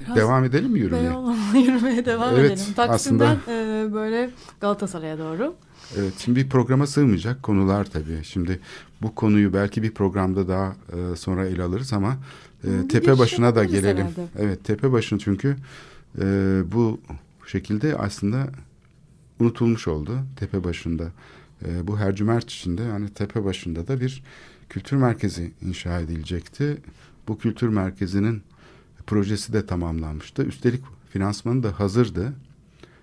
Biraz 0.05 0.15
Devam 0.15 0.43
edelim 0.43 0.71
mi 0.71 0.79
yürümeye? 0.79 1.09
Beyoğlu'na 1.09 1.57
yürümeye 1.57 2.05
devam 2.05 2.35
Evet, 2.35 2.51
edelim. 2.51 2.73
Taksim'den 2.75 3.37
e, 3.47 3.87
böyle 3.93 4.29
Galatasaray'a 4.61 5.17
doğru. 5.17 5.55
Evet, 5.97 6.13
şimdi 6.17 6.39
bir 6.39 6.49
programa 6.49 6.87
sığmayacak 6.87 7.43
konular 7.43 7.85
tabii. 7.85 8.23
Şimdi 8.23 8.59
bu 9.01 9.15
konuyu 9.15 9.53
belki 9.53 9.83
bir 9.83 9.91
programda 9.91 10.47
daha 10.47 10.75
e, 10.93 11.15
sonra 11.15 11.45
ele 11.45 11.63
alırız 11.63 11.93
ama 11.93 12.17
e, 12.63 12.87
tepe 12.87 13.05
giriş 13.05 13.19
başına 13.19 13.55
da 13.55 13.63
gelelim. 13.63 13.97
herhalde. 13.97 14.27
Evet, 14.39 14.63
tepe 14.63 14.91
başını 14.91 15.19
çünkü 15.19 15.55
e, 16.21 16.23
bu 16.71 17.01
şekilde 17.47 17.97
aslında 17.97 18.47
unutulmuş 19.39 19.87
oldu 19.87 20.19
tepe 20.35 20.63
başında. 20.63 21.11
E, 21.65 21.87
bu 21.87 21.99
Hercümerç 21.99 22.55
içinde 22.55 22.83
yani 22.83 23.09
tepe 23.09 23.43
başında 23.43 23.87
da 23.87 24.01
bir 24.01 24.23
kültür 24.69 24.97
merkezi 24.97 25.51
inşa 25.61 25.99
edilecekti. 25.99 26.77
Bu 27.27 27.37
kültür 27.37 27.67
merkezinin 27.67 28.41
projesi 29.07 29.53
de 29.53 29.65
tamamlanmıştı. 29.65 30.43
Üstelik 30.43 30.81
finansmanı 31.09 31.63
da 31.63 31.79
hazırdı. 31.79 32.33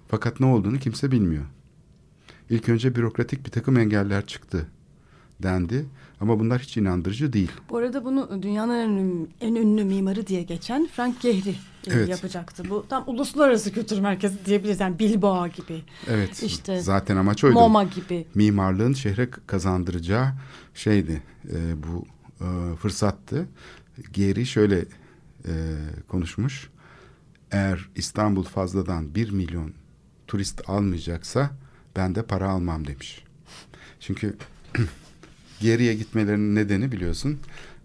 Fakat 0.09 0.40
ne 0.40 0.46
olduğunu 0.46 0.78
kimse 0.78 1.11
bilmiyor. 1.11 1.44
İlk 2.50 2.68
önce 2.68 2.94
bürokratik 2.94 3.46
bir 3.46 3.50
takım 3.50 3.78
engeller 3.78 4.26
çıktı 4.26 4.66
dendi. 5.42 5.86
Ama 6.20 6.40
bunlar 6.40 6.60
hiç 6.62 6.76
inandırıcı 6.76 7.32
değil. 7.32 7.50
Bu 7.70 7.76
arada 7.76 8.04
bunu 8.04 8.42
dünyanın 8.42 8.74
en 8.74 8.88
ünlü, 8.90 9.26
en 9.40 9.54
ünlü 9.54 9.84
mimarı 9.84 10.26
diye 10.26 10.42
geçen 10.42 10.86
Frank 10.86 11.20
Gehry 11.20 11.50
e, 11.50 11.54
Evet. 11.86 12.08
yapacaktı. 12.08 12.62
Bu 12.70 12.86
tam 12.88 13.04
uluslararası 13.06 13.72
kültür 13.72 14.00
merkezi 14.00 14.44
diyebiliriz. 14.46 14.80
Yani 14.80 14.98
Bilbao 14.98 15.48
gibi, 15.48 15.82
Evet. 16.08 16.42
İşte 16.42 16.80
zaten 16.80 17.16
amaç 17.16 17.44
oydu. 17.44 17.54
MoMA 17.54 17.84
gibi. 17.84 18.26
Mimarlığın 18.34 18.92
şehre 18.92 19.30
kazandıracağı 19.30 20.32
şeydi. 20.74 21.22
e, 21.52 21.82
bu 21.82 22.04
e, 22.44 22.76
fırsattı. 22.76 23.46
Geri 24.12 24.46
şöyle 24.46 24.78
e, 25.44 25.52
konuşmuş. 26.08 26.70
Eğer 27.50 27.88
İstanbul 27.96 28.44
fazladan 28.44 29.14
bir 29.14 29.30
milyon 29.30 29.72
turist 30.26 30.62
almayacaksa 30.70 31.50
ben 31.96 32.14
de 32.14 32.22
para 32.22 32.48
almam 32.50 32.86
demiş. 32.86 33.24
Çünkü 34.00 34.36
geriye 35.61 35.94
gitmelerinin 35.94 36.54
nedeni 36.54 36.92
biliyorsun 36.92 37.38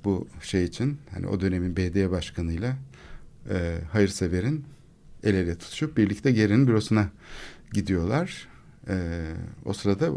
bu 0.04 0.28
şey 0.42 0.64
için 0.64 0.98
hani 1.14 1.28
o 1.28 1.42
dönemin 1.42 1.78
BD 1.78 2.12
başkanıyla 2.12 2.76
e, 3.50 3.78
hayırseverin 3.92 4.66
el 5.24 5.36
ele 5.36 5.58
tutuşup 5.58 5.98
birlikte 5.98 6.32
Geri'nin 6.32 6.68
bürosuna 6.68 7.10
gidiyorlar. 7.74 8.48
E, 8.88 9.26
o 9.66 9.74
sırada 9.74 10.10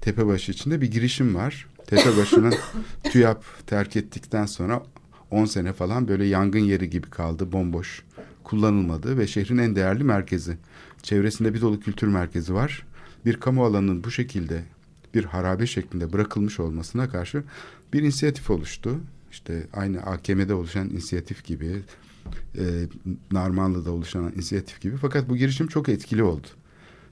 Tepebaşı 0.00 0.52
içinde 0.52 0.80
bir 0.80 0.90
girişim 0.90 1.34
var. 1.34 1.66
Tepebaşı'nın 1.86 2.54
TÜYAP 3.04 3.44
terk 3.66 3.96
ettikten 3.96 4.46
sonra 4.46 4.82
10 5.30 5.44
sene 5.44 5.72
falan 5.72 6.08
böyle 6.08 6.24
yangın 6.24 6.58
yeri 6.58 6.90
gibi 6.90 7.10
kaldı, 7.10 7.52
bomboş, 7.52 8.02
kullanılmadı 8.44 9.18
ve 9.18 9.26
şehrin 9.26 9.58
en 9.58 9.76
değerli 9.76 10.04
merkezi. 10.04 10.56
Çevresinde 11.02 11.54
bir 11.54 11.60
dolu 11.60 11.80
kültür 11.80 12.06
merkezi 12.08 12.54
var. 12.54 12.86
Bir 13.26 13.40
kamu 13.40 13.64
alanının 13.64 14.04
bu 14.04 14.10
şekilde 14.10 14.62
bir 15.14 15.24
harabe 15.24 15.66
şeklinde 15.66 16.12
bırakılmış 16.12 16.60
olmasına 16.60 17.08
karşı 17.08 17.44
bir 17.92 18.02
inisiyatif 18.02 18.50
oluştu. 18.50 19.00
İşte 19.30 19.66
aynı 19.72 20.00
AKM'de 20.00 20.54
oluşan 20.54 20.90
inisiyatif 20.90 21.44
gibi, 21.44 21.82
e, 22.58 22.62
Narmanlı'da 23.32 23.90
oluşan 23.90 24.32
inisiyatif 24.32 24.80
gibi. 24.80 24.96
Fakat 24.96 25.28
bu 25.28 25.36
girişim 25.36 25.66
çok 25.66 25.88
etkili 25.88 26.22
oldu. 26.22 26.46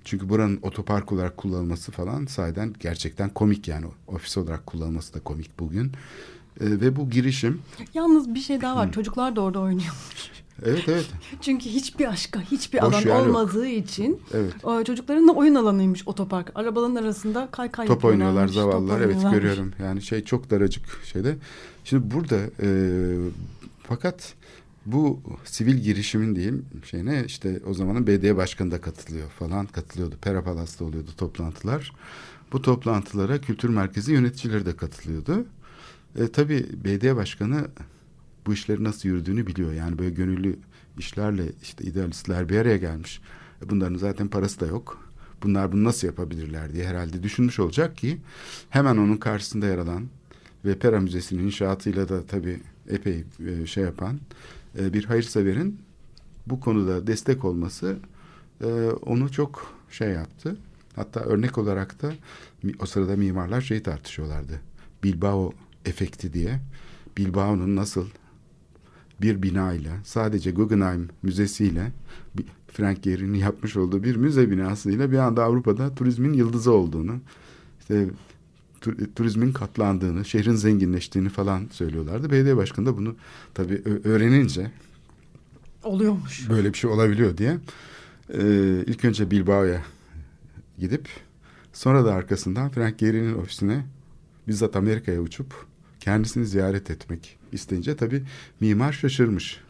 Çünkü 0.04 0.28
buranın 0.28 0.58
otopark 0.62 1.12
olarak 1.12 1.36
kullanılması 1.36 1.92
falan 1.92 2.26
sayeden 2.26 2.74
gerçekten 2.80 3.30
komik 3.30 3.68
yani. 3.68 3.86
Ofis 4.06 4.38
olarak 4.38 4.66
kullanılması 4.66 5.14
da 5.14 5.20
komik 5.20 5.58
bugün. 5.58 5.86
E, 6.60 6.66
ve 6.80 6.96
bu 6.96 7.10
girişim, 7.10 7.62
Yalnız 7.94 8.34
bir 8.34 8.40
şey 8.40 8.60
daha 8.60 8.76
var. 8.76 8.92
Çocuklar 8.92 9.36
da 9.36 9.40
orada 9.40 9.60
oynuyor. 9.60 9.94
Evet 10.64 10.84
evet, 10.88 11.06
Çünkü 11.40 11.64
hiçbir 11.70 12.06
aşka, 12.06 12.40
hiçbir 12.40 12.82
Boş 12.82 12.94
alan 12.94 13.00
yer 13.00 13.06
yok. 13.06 13.26
olmadığı 13.26 13.66
için 13.66 14.20
evet. 14.34 14.52
o 14.62 14.84
çocukların 14.84 15.28
da 15.28 15.32
oyun 15.32 15.54
alanıymış 15.54 16.08
otopark. 16.08 16.52
Arabaların 16.54 16.94
arasında 16.94 17.48
kay 17.52 17.70
kay 17.70 17.86
Top 17.86 18.04
oynuyorlar 18.04 18.48
zavallılar. 18.48 19.00
Evet 19.00 19.22
görüyorum. 19.30 19.72
Yani 19.82 20.02
şey 20.02 20.24
çok 20.24 20.50
daracık 20.50 21.04
şeyde. 21.04 21.36
Şimdi 21.84 22.14
burada 22.14 22.36
e, 22.62 22.68
fakat 23.82 24.34
bu 24.86 25.20
sivil 25.44 25.76
girişimin 25.76 26.36
diyeyim 26.36 26.66
şeyine 26.84 27.24
işte 27.26 27.60
o 27.66 27.74
zamanın 27.74 28.06
BD 28.06 28.36
başkanı 28.36 28.70
da 28.70 28.80
katılıyor 28.80 29.28
falan 29.28 29.66
katılıyordu. 29.66 30.14
Pera 30.22 30.44
Palas'ta 30.44 30.84
oluyordu 30.84 31.10
toplantılar. 31.16 31.92
Bu 32.52 32.62
toplantılara 32.62 33.40
kültür 33.40 33.68
merkezi 33.68 34.12
yöneticileri 34.12 34.66
de 34.66 34.76
katılıyordu. 34.76 35.44
E, 36.16 36.28
tabii 36.28 36.66
BD 36.84 37.16
başkanı 37.16 37.66
bu 38.46 38.52
işleri 38.52 38.84
nasıl 38.84 39.08
yürüdüğünü 39.08 39.46
biliyor. 39.46 39.72
Yani 39.72 39.98
böyle 39.98 40.10
gönüllü 40.10 40.58
işlerle 40.98 41.44
işte 41.62 41.84
idealistler 41.84 42.48
bir 42.48 42.56
araya 42.56 42.76
gelmiş. 42.76 43.20
E, 43.62 43.70
bunların 43.70 43.96
zaten 43.96 44.28
parası 44.28 44.60
da 44.60 44.66
yok. 44.66 45.10
Bunlar 45.42 45.72
bunu 45.72 45.84
nasıl 45.84 46.06
yapabilirler 46.06 46.72
diye 46.72 46.86
herhalde 46.86 47.22
düşünmüş 47.22 47.58
olacak 47.58 47.96
ki 47.96 48.18
hemen 48.70 48.96
onun 48.96 49.16
karşısında 49.16 49.66
yer 49.66 49.78
alan 49.78 50.06
ve 50.64 50.78
Pera 50.78 51.00
Müzesi'nin 51.00 51.46
inşaatıyla 51.46 52.08
da 52.08 52.26
tabii 52.26 52.60
epey 52.88 53.24
e, 53.46 53.66
şey 53.66 53.84
yapan 53.84 54.20
e, 54.78 54.92
bir 54.92 55.04
hayırseverin 55.04 55.80
bu 56.46 56.60
konuda 56.60 57.06
destek 57.06 57.44
olması 57.44 57.96
onu 59.02 59.32
çok 59.32 59.74
şey 59.90 60.08
yaptı. 60.08 60.56
Hatta 60.96 61.20
örnek 61.20 61.58
olarak 61.58 62.02
da 62.02 62.12
o 62.80 62.86
sırada 62.86 63.16
mimarlar 63.16 63.60
şeyi 63.60 63.82
tartışıyorlardı. 63.82 64.60
Bilbao 65.04 65.52
efekti 65.84 66.32
diye. 66.32 66.60
Bilbao'nun 67.16 67.76
nasıl 67.76 68.06
bir 69.22 69.42
binayla 69.42 69.92
sadece 70.04 70.50
Guggenheim 70.50 71.08
Müzesi'yle 71.22 71.92
bir- 72.36 72.44
Frank 72.72 73.02
Gehry'nin 73.02 73.38
yapmış 73.38 73.76
olduğu 73.76 74.02
bir 74.02 74.16
müze 74.16 74.50
binasıyla 74.50 75.12
bir 75.12 75.18
anda 75.18 75.44
Avrupa'da 75.44 75.94
turizmin 75.94 76.32
yıldızı 76.32 76.72
olduğunu 76.72 77.16
işte 77.80 78.06
tu- 78.80 79.14
turizmin 79.14 79.52
katlandığını, 79.52 80.24
şehrin 80.24 80.54
zenginleştiğini 80.54 81.28
falan 81.28 81.66
söylüyorlardı. 81.70 82.30
Belediye 82.30 82.56
başkanı 82.56 82.86
da 82.86 82.96
bunu 82.96 83.14
tabii 83.54 83.82
öğrenince 84.04 84.70
Oluyormuş. 85.84 86.50
böyle 86.50 86.72
bir 86.72 86.78
şey 86.78 86.90
olabiliyor 86.90 87.36
diye 87.36 87.58
e, 88.34 88.40
ilk 88.86 89.04
önce 89.04 89.30
Bilbao'ya 89.30 89.82
gidip 90.78 91.08
sonra 91.72 92.04
da 92.04 92.14
arkasından 92.14 92.68
Frank 92.68 92.98
Gehry'nin 92.98 93.34
ofisine 93.34 93.86
bizzat 94.48 94.76
Amerika'ya 94.76 95.20
uçup 95.20 95.54
kendisini 96.00 96.46
ziyaret 96.46 96.90
etmek 96.90 97.38
isteyince 97.52 97.96
tabii 97.96 98.22
mimar 98.60 98.92
şaşırmış. 98.92 99.60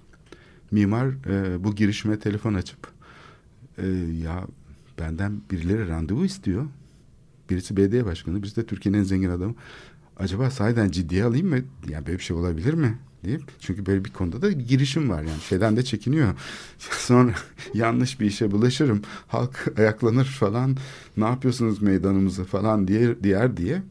Mimar 0.71 1.07
e, 1.07 1.65
bu 1.65 1.75
girişime 1.75 2.19
telefon 2.19 2.55
açıp 2.55 2.89
e, 3.79 3.87
ya 4.25 4.47
benden 4.99 5.41
birileri 5.51 5.89
randevu 5.89 6.25
istiyor. 6.25 6.67
Birisi 7.51 7.77
BD 7.77 8.05
başkanı, 8.05 8.43
birisi 8.43 8.57
de 8.57 8.67
Türkiye'nin 8.67 8.99
en 8.99 9.03
zengin 9.03 9.31
adamı. 9.31 9.55
Acaba 10.17 10.51
sahiden 10.51 10.91
ciddiye 10.91 11.25
alayım 11.25 11.49
mı? 11.49 11.59
Ya 11.89 12.07
böyle 12.07 12.19
bir 12.19 12.23
şey 12.23 12.37
olabilir 12.37 12.75
mi? 12.75 12.99
deyip 13.25 13.43
çünkü 13.61 13.87
böyle 13.87 14.05
bir 14.05 14.11
konuda 14.11 14.43
da 14.43 14.53
girişim 14.53 15.11
var 15.11 15.23
yani 15.23 15.41
şeyden 15.49 15.77
de 15.77 15.83
çekiniyor. 15.83 16.35
Sonra 16.79 17.35
yanlış 17.75 18.21
bir 18.21 18.27
işe 18.27 18.51
bulaşırım. 18.51 19.03
Halk 19.27 19.75
ayaklanır 19.79 20.25
falan. 20.25 20.77
Ne 21.17 21.25
yapıyorsunuz 21.25 21.83
meydanımızı 21.83 22.45
falan 22.45 22.89
diye 22.89 23.23
diğer 23.23 23.57
diye. 23.57 23.83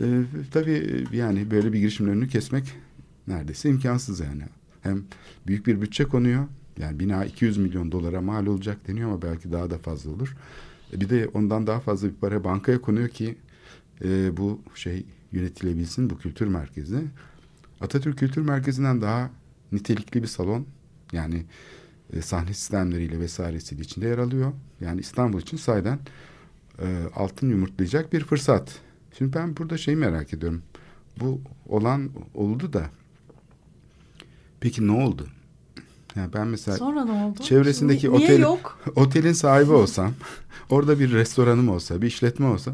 Ee, 0.00 0.22
tabii 0.50 1.04
yani 1.12 1.50
böyle 1.50 1.72
bir 1.72 1.78
girişimin 1.78 2.10
önünü 2.10 2.28
kesmek 2.28 2.64
neredeyse 3.26 3.68
imkansız 3.68 4.20
yani. 4.20 4.42
Hem 4.82 5.04
büyük 5.46 5.66
bir 5.66 5.80
bütçe 5.80 6.04
konuyor. 6.04 6.44
Yani 6.78 7.00
bina 7.00 7.24
200 7.24 7.56
milyon 7.56 7.92
dolara 7.92 8.20
mal 8.20 8.46
olacak 8.46 8.88
deniyor 8.88 9.10
ama 9.10 9.22
belki 9.22 9.52
daha 9.52 9.70
da 9.70 9.78
fazla 9.78 10.10
olur. 10.10 10.36
E 10.92 11.00
bir 11.00 11.08
de 11.08 11.28
ondan 11.34 11.66
daha 11.66 11.80
fazla 11.80 12.08
bir 12.08 12.14
para 12.14 12.44
bankaya 12.44 12.80
konuyor 12.80 13.08
ki 13.08 13.38
e, 14.04 14.36
bu 14.36 14.60
şey 14.74 15.06
yönetilebilsin 15.32 16.10
bu 16.10 16.18
kültür 16.18 16.46
merkezi. 16.46 17.04
Atatürk 17.80 18.18
Kültür 18.18 18.42
Merkezi'nden 18.42 19.02
daha 19.02 19.30
nitelikli 19.72 20.22
bir 20.22 20.28
salon. 20.28 20.66
Yani 21.12 21.44
e, 22.12 22.22
sahne 22.22 22.54
sistemleriyle 22.54 23.20
vesairesiyle 23.20 23.82
içinde 23.82 24.08
yer 24.08 24.18
alıyor. 24.18 24.52
Yani 24.80 25.00
İstanbul 25.00 25.40
için 25.40 25.56
sayeden 25.56 25.98
e, 26.78 26.86
altın 27.14 27.50
yumurtlayacak 27.50 28.12
bir 28.12 28.24
fırsat. 28.24 28.80
Şimdi 29.18 29.32
ben 29.36 29.56
burada 29.56 29.78
şeyi 29.78 29.96
merak 29.96 30.34
ediyorum. 30.34 30.62
Bu 31.20 31.40
olan 31.68 32.10
oldu 32.34 32.72
da 32.72 32.90
peki 34.62 34.86
ne 34.86 34.92
oldu? 34.92 35.26
Yani 36.16 36.32
ben 36.34 36.46
mesela 36.46 36.76
Sonra 36.78 37.04
ne 37.04 37.12
oldu? 37.24 37.42
çevresindeki 37.42 38.12
niye 38.12 38.28
otel- 38.28 38.40
yok? 38.40 38.78
otelin 38.96 39.32
sahibi 39.32 39.72
olsam, 39.72 40.12
orada 40.70 41.00
bir 41.00 41.12
restoranım 41.12 41.68
olsa, 41.68 42.02
bir 42.02 42.06
işletme 42.06 42.46
olsa 42.46 42.72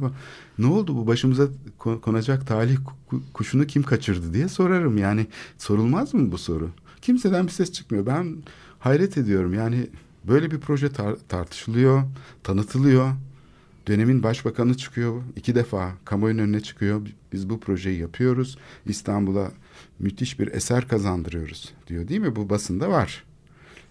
ne 0.59 0.66
oldu 0.66 0.97
bu 0.97 1.07
başımıza 1.07 1.49
ko- 1.78 2.01
konacak 2.01 2.47
talih 2.47 2.76
ku- 3.11 3.20
kuşunu 3.32 3.66
kim 3.66 3.82
kaçırdı 3.82 4.34
diye 4.34 4.49
sorarım. 4.49 4.99
Yani 4.99 5.26
sorulmaz 5.59 6.14
mı 6.14 6.32
bu 6.32 6.39
soru? 6.39 6.70
Kimseden 7.03 7.47
bir 7.47 7.53
ses 7.53 7.72
çıkmıyor. 7.72 8.07
Ben 8.07 8.36
hayret 8.78 9.18
ediyorum. 9.18 9.55
Yani 9.55 9.86
böyle 10.24 10.51
bir 10.51 10.59
proje 10.61 10.86
tar- 10.86 11.16
tartışılıyor, 11.28 12.03
tanıtılıyor. 12.43 13.11
Dönemin 13.86 14.22
başbakanı 14.22 14.76
çıkıyor 14.76 15.22
iki 15.36 15.55
defa 15.55 15.93
kamuoyunun 16.05 16.43
önüne 16.43 16.61
çıkıyor. 16.61 17.01
Biz 17.32 17.51
bu 17.51 17.61
projeyi 17.61 17.99
yapıyoruz. 18.01 18.59
İstanbul'a 18.86 19.51
müthiş 19.98 20.40
bir 20.40 20.52
eser 20.52 20.88
kazandırıyoruz 20.88 21.72
diyor 21.86 22.08
değil 22.08 22.20
mi? 22.20 22.36
Bu 22.36 22.50
basında 22.50 22.90
var. 22.90 23.24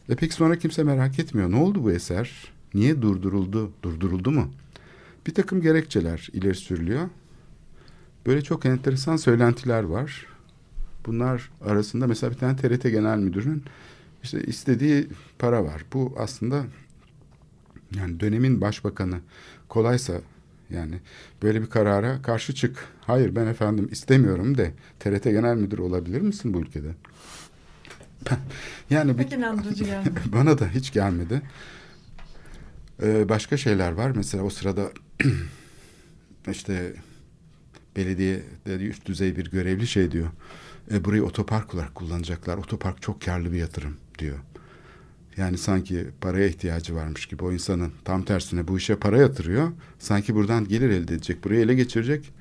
Ve 0.10 0.16
peki 0.16 0.34
sonra 0.34 0.56
kimse 0.56 0.84
merak 0.84 1.20
etmiyor. 1.20 1.52
Ne 1.52 1.56
oldu 1.56 1.84
bu 1.84 1.92
eser? 1.92 2.52
Niye 2.74 3.02
durduruldu? 3.02 3.72
Durduruldu 3.84 4.32
mu? 4.32 4.52
Bir 5.28 5.34
takım 5.34 5.62
gerekçeler 5.62 6.30
ileri 6.34 6.56
sürülüyor. 6.56 7.10
Böyle 8.26 8.42
çok 8.42 8.66
enteresan 8.66 9.18
söylentiler 9.18 9.84
var. 9.84 10.26
Bunlar 11.06 11.52
arasında 11.62 12.08
mesela 12.08 12.32
bir 12.32 12.38
tane 12.38 12.58
TRT 12.58 12.84
Genel 12.84 13.18
Müdürü'nün 13.18 13.64
işte 14.24 14.44
istediği 14.44 15.08
para 15.40 15.64
var. 15.64 15.86
Bu 15.94 16.16
aslında 16.18 16.66
yani 17.96 18.20
dönemin 18.20 18.62
başbakanı 18.62 19.20
kolaysa 19.70 20.22
yani 20.70 20.96
böyle 21.44 21.62
bir 21.62 21.70
karara 21.70 22.22
karşı 22.22 22.56
çık. 22.56 22.88
Hayır 23.02 23.36
ben 23.36 23.48
efendim 23.48 23.90
istemiyorum 23.92 24.58
de 24.58 24.74
TRT 25.00 25.24
Genel 25.24 25.56
Müdürü 25.56 25.82
olabilir 25.82 26.22
misin 26.22 26.54
bu 26.54 26.60
ülkede? 26.60 26.88
yani 28.90 29.18
bir, 29.18 29.24
bana 30.26 30.60
da 30.60 30.68
hiç 30.68 30.94
gelmedi. 30.94 31.42
Ee, 33.04 33.30
başka 33.30 33.58
şeyler 33.58 33.92
var. 33.92 34.12
Mesela 34.16 34.44
o 34.44 34.50
sırada 34.50 34.92
işte 36.52 36.94
belediyede 37.96 38.86
üst 38.86 39.06
düzey 39.06 39.36
bir 39.36 39.52
görevli 39.52 39.88
şey 39.88 40.12
diyor. 40.12 40.30
E, 40.92 41.06
burayı 41.06 41.24
otopark 41.24 41.76
olarak 41.76 41.96
kullanacaklar. 41.96 42.58
Otopark 42.58 43.02
çok 43.02 43.22
karlı 43.22 43.52
bir 43.52 43.58
yatırım 43.58 43.98
diyor. 44.20 44.38
Yani 45.38 45.58
sanki 45.58 46.08
paraya 46.22 46.48
ihtiyacı 46.48 46.96
varmış 46.96 47.26
gibi 47.26 47.44
o 47.44 47.52
insanın 47.52 47.92
tam 48.06 48.24
tersine 48.24 48.68
bu 48.68 48.78
işe 48.78 48.96
para 48.96 49.18
yatırıyor. 49.18 49.72
Sanki 50.00 50.36
buradan 50.36 50.68
gelir 50.68 50.90
elde 50.90 51.14
edecek. 51.14 51.44
Burayı 51.44 51.62
ele 51.62 51.74
geçirecek. 51.76 52.32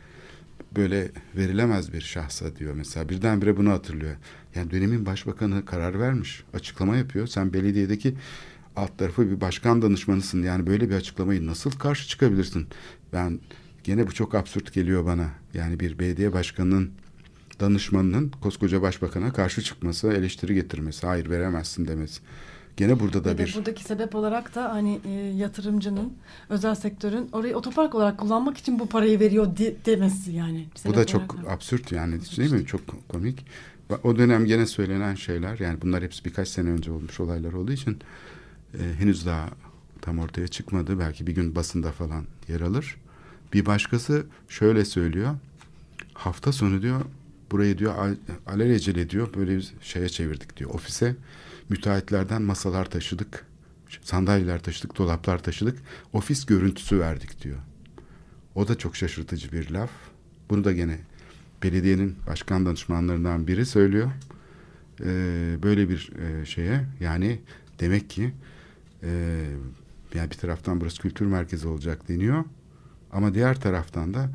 Böyle 0.76 1.10
verilemez 1.36 1.92
bir 1.92 2.00
şahsa 2.00 2.56
diyor 2.56 2.74
mesela. 2.74 3.08
Birdenbire 3.08 3.56
bunu 3.56 3.70
hatırlıyor. 3.70 4.16
Yani 4.54 4.70
dönemin 4.70 5.06
başbakanı 5.06 5.64
karar 5.64 6.00
vermiş. 6.00 6.44
Açıklama 6.54 6.96
yapıyor. 6.96 7.26
Sen 7.26 7.52
belediyedeki 7.52 8.14
alt 8.76 8.98
tarafı 8.98 9.30
bir 9.30 9.40
başkan 9.40 9.82
danışmanısın. 9.82 10.42
Yani 10.42 10.66
böyle 10.66 10.90
bir 10.90 10.94
açıklamayı 10.94 11.46
nasıl 11.46 11.70
karşı 11.70 12.08
çıkabilirsin? 12.08 12.66
Ben 13.12 13.40
gene 13.84 14.06
bu 14.06 14.12
çok 14.12 14.34
absürt 14.34 14.72
geliyor 14.72 15.06
bana. 15.06 15.30
Yani 15.54 15.80
bir 15.80 15.98
belediye 15.98 16.32
başkanının 16.32 16.90
danışmanının 17.60 18.32
koskoca 18.40 18.82
başbakana 18.82 19.32
karşı 19.32 19.62
çıkması, 19.62 20.12
eleştiri 20.12 20.54
getirmesi, 20.54 21.06
hayır 21.06 21.30
veremezsin 21.30 21.88
demesi. 21.88 22.20
Gene 22.76 23.00
burada 23.00 23.24
da 23.24 23.38
Bir 23.38 23.54
buradaki 23.54 23.84
sebep 23.84 24.14
olarak 24.14 24.54
da 24.54 24.72
hani 24.72 25.00
e, 25.04 25.10
yatırımcının, 25.10 26.12
özel 26.48 26.74
sektörün 26.74 27.28
orayı 27.32 27.56
otopark 27.56 27.94
olarak 27.94 28.18
kullanmak 28.18 28.58
için 28.58 28.78
bu 28.78 28.88
parayı 28.88 29.20
veriyor 29.20 29.56
de- 29.56 29.76
demesi 29.86 30.32
yani. 30.32 30.66
bu 30.86 30.94
da 30.94 31.04
çok 31.06 31.34
olarak. 31.34 31.50
absürt 31.50 31.92
yani 31.92 32.20
değil 32.36 32.52
mi? 32.52 32.66
Çok 32.66 32.80
komik. 33.08 33.46
O 34.04 34.16
dönem 34.18 34.44
gene 34.46 34.66
söylenen 34.66 35.14
şeyler 35.14 35.58
yani 35.58 35.82
bunlar 35.82 36.02
hepsi 36.02 36.24
birkaç 36.24 36.48
sene 36.48 36.68
önce 36.70 36.90
olmuş 36.92 37.20
olaylar 37.20 37.52
olduğu 37.52 37.72
için 37.72 37.98
e, 38.74 38.78
henüz 38.98 39.26
daha 39.26 39.48
tam 40.00 40.18
ortaya 40.18 40.48
çıkmadı. 40.48 40.98
Belki 40.98 41.26
bir 41.26 41.32
gün 41.34 41.54
basında 41.54 41.92
falan 41.92 42.24
yer 42.48 42.60
alır. 42.60 42.96
Bir 43.52 43.66
başkası 43.66 44.26
şöyle 44.48 44.84
söylüyor. 44.84 45.34
Hafta 46.14 46.52
sonu 46.52 46.82
diyor 46.82 47.00
burayı 47.50 47.78
diyor 47.78 47.94
al- 47.98 48.52
alelacele 48.54 49.10
diyor 49.10 49.28
böyle 49.36 49.56
bir 49.56 49.72
şeye 49.82 50.08
çevirdik 50.08 50.56
diyor 50.56 50.70
ofise. 50.70 51.16
Müteahhitlerden 51.68 52.42
masalar 52.42 52.90
taşıdık. 52.90 53.46
Sandalyeler 54.02 54.62
taşıdık, 54.62 54.98
dolaplar 54.98 55.42
taşıdık. 55.42 55.78
Ofis 56.12 56.46
görüntüsü 56.46 57.00
verdik 57.00 57.42
diyor. 57.42 57.58
O 58.54 58.68
da 58.68 58.78
çok 58.78 58.96
şaşırtıcı 58.96 59.52
bir 59.52 59.70
laf. 59.70 59.90
Bunu 60.50 60.64
da 60.64 60.72
gene 60.72 60.98
belediyenin 61.62 62.16
başkan 62.26 62.66
danışmanlarından 62.66 63.46
biri 63.46 63.66
söylüyor. 63.66 64.10
Ee, 65.00 65.56
böyle 65.62 65.88
bir 65.88 66.12
e, 66.16 66.46
şeye 66.46 66.84
yani 67.00 67.40
demek 67.80 68.10
ki 68.10 68.32
e, 69.02 69.08
yani 70.14 70.30
bir 70.30 70.36
taraftan 70.36 70.80
burası 70.80 71.02
kültür 71.02 71.26
merkezi 71.26 71.68
olacak 71.68 72.08
deniyor. 72.08 72.44
Ama 73.12 73.34
diğer 73.34 73.60
taraftan 73.60 74.14
da 74.14 74.30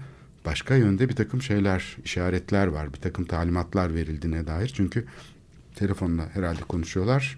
başka 0.46 0.76
yönde 0.76 1.10
bir 1.10 1.16
takım 1.16 1.42
şeyler, 1.42 1.98
işaretler 2.04 2.68
var. 2.68 2.94
Bir 2.94 3.00
takım 3.00 3.26
talimatlar 3.26 3.94
verildiğine 3.94 4.48
dair. 4.48 4.68
Çünkü 4.68 5.06
telefonla 5.76 6.30
herhalde 6.34 6.62
konuşuyorlar. 6.62 7.38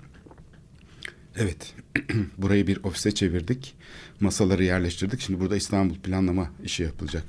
Evet, 1.36 1.74
burayı 2.38 2.68
bir 2.68 2.84
ofise 2.84 3.12
çevirdik. 3.12 3.76
Masaları 4.20 4.64
yerleştirdik. 4.64 5.22
Şimdi 5.22 5.40
burada 5.40 5.56
İstanbul 5.56 5.96
planlama 5.96 6.50
işi 6.64 6.84
yapılacak. 6.84 7.24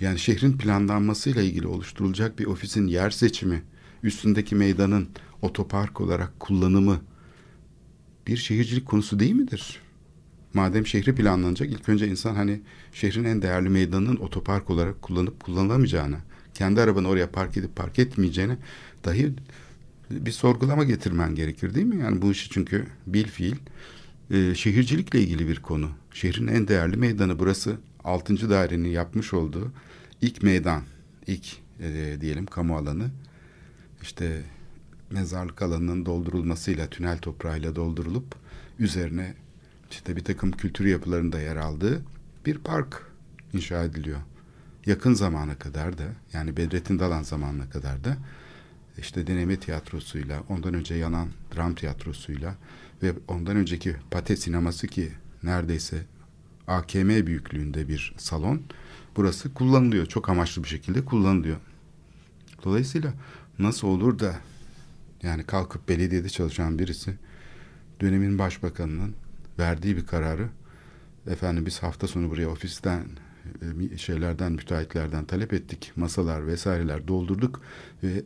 Yani 0.00 0.18
şehrin 0.18 0.58
planlanmasıyla 0.58 1.42
ilgili 1.42 1.66
oluşturulacak 1.66 2.38
bir 2.38 2.44
ofisin 2.44 2.86
yer 2.86 3.10
seçimi, 3.10 3.62
üstündeki 4.02 4.54
meydanın 4.54 5.08
otopark 5.42 6.00
olarak 6.00 6.40
kullanımı 6.40 7.00
bir 8.26 8.36
şehircilik 8.36 8.86
konusu 8.86 9.20
değil 9.20 9.34
midir? 9.34 9.80
Madem 10.54 10.86
şehri 10.86 11.14
planlanacak 11.14 11.70
ilk 11.70 11.88
önce 11.88 12.08
insan 12.08 12.34
hani 12.34 12.60
şehrin 12.92 13.24
en 13.24 13.42
değerli 13.42 13.68
meydanının 13.68 14.16
otopark 14.16 14.70
olarak 14.70 15.02
kullanıp 15.02 15.40
kullanılamayacağını, 15.44 16.16
kendi 16.54 16.80
arabanı 16.80 17.08
oraya 17.08 17.30
park 17.30 17.56
edip 17.56 17.76
park 17.76 17.98
etmeyeceğini 17.98 18.56
dahi 19.04 19.32
bir 20.10 20.32
sorgulama 20.32 20.84
getirmen 20.84 21.34
gerekir 21.34 21.74
değil 21.74 21.86
mi? 21.86 22.00
Yani 22.00 22.22
bu 22.22 22.32
işi 22.32 22.50
çünkü 22.50 22.86
bil 23.06 23.26
fiil 23.26 23.56
e, 24.30 24.54
şehircilikle 24.54 25.20
ilgili 25.20 25.48
bir 25.48 25.56
konu. 25.56 25.90
Şehrin 26.12 26.46
en 26.46 26.68
değerli 26.68 26.96
meydanı 26.96 27.38
burası. 27.38 27.76
6. 28.04 28.50
dairenin 28.50 28.88
yapmış 28.88 29.34
olduğu 29.34 29.72
ilk 30.20 30.42
meydan, 30.42 30.82
ilk 31.26 31.56
e, 31.80 32.16
diyelim 32.20 32.46
kamu 32.46 32.76
alanı. 32.76 33.10
İşte 34.02 34.42
mezarlık 35.10 35.62
alanının 35.62 36.06
doldurulmasıyla, 36.06 36.86
tünel 36.86 37.18
toprağıyla 37.18 37.76
doldurulup 37.76 38.34
üzerine 38.78 39.34
işte 39.90 40.16
bir 40.16 40.24
takım 40.24 40.52
kültür 40.52 40.84
yapılarında 40.84 41.40
yer 41.40 41.56
aldığı 41.56 42.02
bir 42.46 42.58
park 42.58 43.02
inşa 43.52 43.84
ediliyor. 43.84 44.18
Yakın 44.86 45.14
zamana 45.14 45.58
kadar 45.58 45.98
da 45.98 46.04
yani 46.32 46.56
Bedrettin 46.56 46.98
Dalan 46.98 47.22
zamanına 47.22 47.70
kadar 47.70 48.04
da 48.04 48.16
işte 49.00 49.26
deneme 49.26 49.60
tiyatrosuyla, 49.60 50.42
ondan 50.48 50.74
önce 50.74 50.94
yanan 50.94 51.28
dram 51.56 51.74
tiyatrosuyla 51.74 52.54
ve 53.02 53.12
ondan 53.28 53.56
önceki 53.56 53.96
Pate 54.10 54.36
sineması 54.36 54.86
ki 54.86 55.12
neredeyse 55.42 56.04
AKM 56.66 57.26
büyüklüğünde 57.26 57.88
bir 57.88 58.14
salon. 58.16 58.62
Burası 59.16 59.54
kullanılıyor. 59.54 60.06
Çok 60.06 60.28
amaçlı 60.28 60.64
bir 60.64 60.68
şekilde 60.68 61.04
kullanılıyor. 61.04 61.56
Dolayısıyla 62.64 63.12
nasıl 63.58 63.88
olur 63.88 64.18
da 64.18 64.36
yani 65.22 65.44
kalkıp 65.44 65.88
belediyede 65.88 66.28
çalışan 66.28 66.78
birisi 66.78 67.14
dönemin 68.00 68.38
başbakanının 68.38 69.14
verdiği 69.58 69.96
bir 69.96 70.06
kararı 70.06 70.48
efendim 71.26 71.66
biz 71.66 71.82
hafta 71.82 72.06
sonu 72.06 72.30
buraya 72.30 72.48
ofisten 72.48 73.06
e, 73.92 73.98
şeylerden 73.98 74.52
müteahhitlerden 74.52 75.24
talep 75.24 75.52
ettik. 75.52 75.92
Masalar 75.96 76.46
vesaireler 76.46 77.08
doldurduk 77.08 77.60
ve 78.02 78.22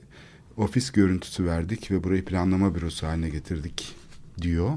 ofis 0.57 0.91
görüntüsü 0.91 1.45
verdik 1.45 1.91
ve 1.91 2.05
burayı 2.05 2.25
planlama 2.25 2.75
bürosu 2.75 3.07
haline 3.07 3.29
getirdik 3.29 3.97
diyor. 4.43 4.71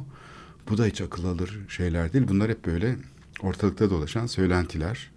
Bu 0.69 0.78
da 0.78 0.86
hiç 0.86 1.01
akıl 1.01 1.26
alır 1.26 1.59
şeyler 1.69 2.13
değil. 2.13 2.28
Bunlar 2.28 2.49
hep 2.49 2.65
böyle 2.65 2.95
ortalıkta 3.41 3.89
dolaşan 3.89 4.26
söylentiler. 4.26 5.11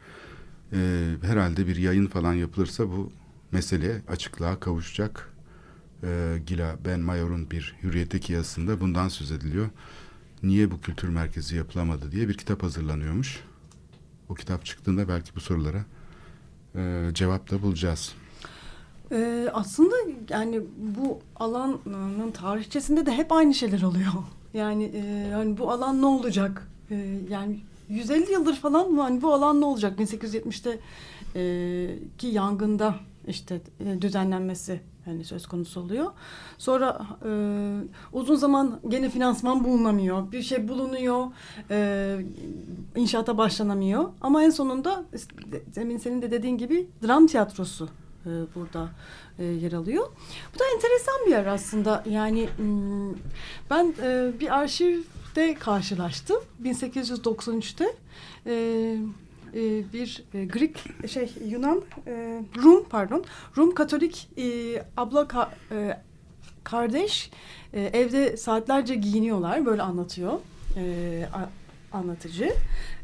Ee, 0.72 1.14
herhalde 1.22 1.66
bir 1.66 1.76
yayın 1.76 2.06
falan 2.06 2.34
yapılırsa 2.34 2.88
bu 2.88 3.12
mesele 3.52 4.02
açıklığa 4.09 4.61
kavuşacak. 4.61 5.32
Ee, 6.04 6.38
Gila 6.46 6.76
Ben 6.84 7.00
Mayor'un 7.00 7.50
bir 7.50 7.74
Hürriyet'teki 7.82 8.32
yazısında 8.32 8.80
bundan 8.80 9.09
söz 9.09 9.30
ediliyor. 9.30 9.68
Niye 10.42 10.70
bu 10.70 10.80
kültür 10.80 11.09
merkezi 11.09 11.56
yapılamadı 11.56 12.12
diye 12.12 12.28
bir 12.28 12.34
kitap 12.34 12.62
hazırlanıyormuş. 12.62 13.40
O 14.28 14.34
kitap 14.34 14.64
çıktığında 14.64 15.09
belki 15.09 15.36
bu 15.36 15.40
sorulara 15.40 15.84
e, 16.74 17.11
cevap 17.14 17.50
da 17.50 17.62
bulacağız. 17.62 18.14
Ee, 19.12 19.48
aslında 19.52 19.94
yani 20.28 20.61
bu 20.78 21.18
alanın 21.36 22.30
tarihçesinde 22.30 23.06
de 23.06 23.12
hep 23.12 23.32
aynı 23.32 23.54
şeyler 23.54 23.82
oluyor. 23.82 24.12
Yani 24.54 24.84
e, 24.84 25.28
yani 25.30 25.59
bu 25.59 25.70
alan 25.70 26.02
ne 26.02 26.06
olacak? 26.06 26.68
E, 26.90 27.18
yani 27.30 27.61
150 27.88 28.32
yıldır 28.32 28.54
falan 28.54 28.90
mı? 28.90 29.02
Hani 29.02 29.22
bu 29.22 29.32
alan 29.32 29.61
ne 29.61 29.64
olacak? 29.64 30.00
1870'te 30.00 30.78
e, 31.36 31.98
ki 32.18 32.26
yangında 32.26 32.94
işte 33.26 33.61
e, 33.80 34.02
düzenlenmesi 34.02 34.80
hani 35.04 35.24
söz 35.24 35.46
konusu 35.46 35.80
oluyor. 35.80 36.06
Sonra 36.59 37.06
e, 37.24 37.30
uzun 38.12 38.34
zaman 38.36 38.80
gene 38.88 39.11
finansman 39.11 39.64
bulunamıyor. 39.64 40.32
Bir 40.32 40.42
şey 40.42 40.68
bulunuyor. 40.68 41.26
E, 41.70 42.18
inşaata 42.96 43.38
başlanamıyor. 43.38 44.04
Ama 44.20 44.44
en 44.44 44.50
sonunda 44.50 45.04
demin 45.76 45.98
senin 45.98 46.22
de 46.22 46.30
dediğin 46.30 46.59
gibi 46.59 46.88
dram 47.02 47.26
tiyatrosu 47.26 47.88
e, 48.28 48.54
burada 48.54 48.88
e, 49.38 49.44
yer 49.44 49.72
alıyor. 49.72 50.06
Bu 50.54 50.58
da 50.58 50.64
enteresan 50.74 51.26
bir 51.26 51.30
yer 51.30 51.46
aslında. 51.46 52.04
Yani 52.10 52.48
ben 53.70 53.94
e, 54.02 54.40
bir 54.40 54.58
arşivde 54.58 55.54
karşılaştım. 55.54 56.36
1893'te 56.62 57.84
e, 58.46 58.52
e, 59.54 59.92
bir 59.92 60.24
Greek 60.32 60.84
şey 61.08 61.32
Yunan 61.46 61.82
Rum 62.56 62.84
pardon 62.90 63.24
Rum 63.56 63.74
Katolik 63.74 64.28
abla 64.96 65.22
ka- 65.22 65.96
kardeş 66.64 67.30
evde 67.72 68.36
saatlerce 68.36 68.94
giyiniyorlar 68.94 69.66
böyle 69.66 69.82
anlatıyor 69.82 70.32
anlatıcı 71.93 72.45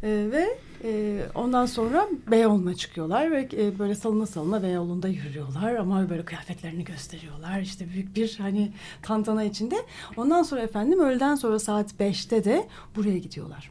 e, 0.02 0.08
ve 0.32 0.58
e, 0.84 1.22
ondan 1.34 1.66
sonra 1.66 2.08
Beyoğlu'na 2.30 2.74
çıkıyorlar 2.74 3.32
ve 3.32 3.48
e, 3.52 3.78
böyle 3.78 3.94
salına 3.94 4.26
salına 4.26 4.62
Beyoğlu'nda 4.62 5.08
yürüyorlar 5.08 5.74
ama 5.74 6.10
böyle 6.10 6.24
kıyafetlerini 6.24 6.84
gösteriyorlar 6.84 7.60
işte 7.60 7.88
büyük 7.88 8.16
bir 8.16 8.36
hani 8.38 8.72
tantana 9.02 9.44
içinde 9.44 9.76
ondan 10.16 10.42
sonra 10.42 10.60
efendim 10.60 11.00
öğleden 11.00 11.34
sonra 11.34 11.58
saat 11.58 12.00
beşte 12.00 12.44
de 12.44 12.68
buraya 12.96 13.18
gidiyorlar. 13.18 13.70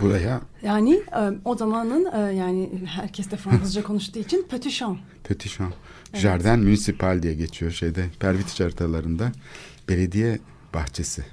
Buraya 0.00 0.40
Yani 0.62 0.94
e, 0.94 1.20
o 1.44 1.56
zamanın 1.56 2.12
e, 2.12 2.34
yani 2.34 2.70
herkes 2.86 3.30
de 3.30 3.36
Fransızca 3.36 3.82
konuştuğu 3.86 4.18
için 4.18 4.46
Petit 4.50 4.72
Champ. 4.72 4.98
Petit 5.24 5.52
Champ, 5.52 5.74
Jardin 6.14 6.64
Municipal 6.64 7.22
diye 7.22 7.34
geçiyor 7.34 7.72
şeyde 7.72 8.06
Pervitiç 8.20 8.60
haritalarında 8.60 9.32
belediye 9.88 10.38
bahçesi. 10.74 11.24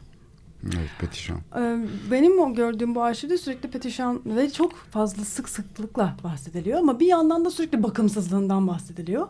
Evet 0.64 0.90
Petit 1.00 1.24
Champ. 1.28 1.42
E, 1.56 1.78
Benim 2.12 2.40
o 2.40 2.54
gördüğüm 2.54 2.96
bu 2.96 3.04
arşivde 3.04 3.38
sürekli 3.38 3.70
Petit 3.70 3.96
Champ 3.96 4.26
ve 4.26 4.50
çok 4.50 4.76
fazla 4.76 5.26
sık 5.26 5.50
sıklıkla 5.50 6.16
bahsediliyor 6.24 6.80
ama 6.80 7.00
bir 7.00 7.06
yandan 7.06 7.46
da 7.46 7.52
sürekli 7.52 7.84
bakımsızlığından 7.84 8.68
bahsediliyor. 8.68 9.28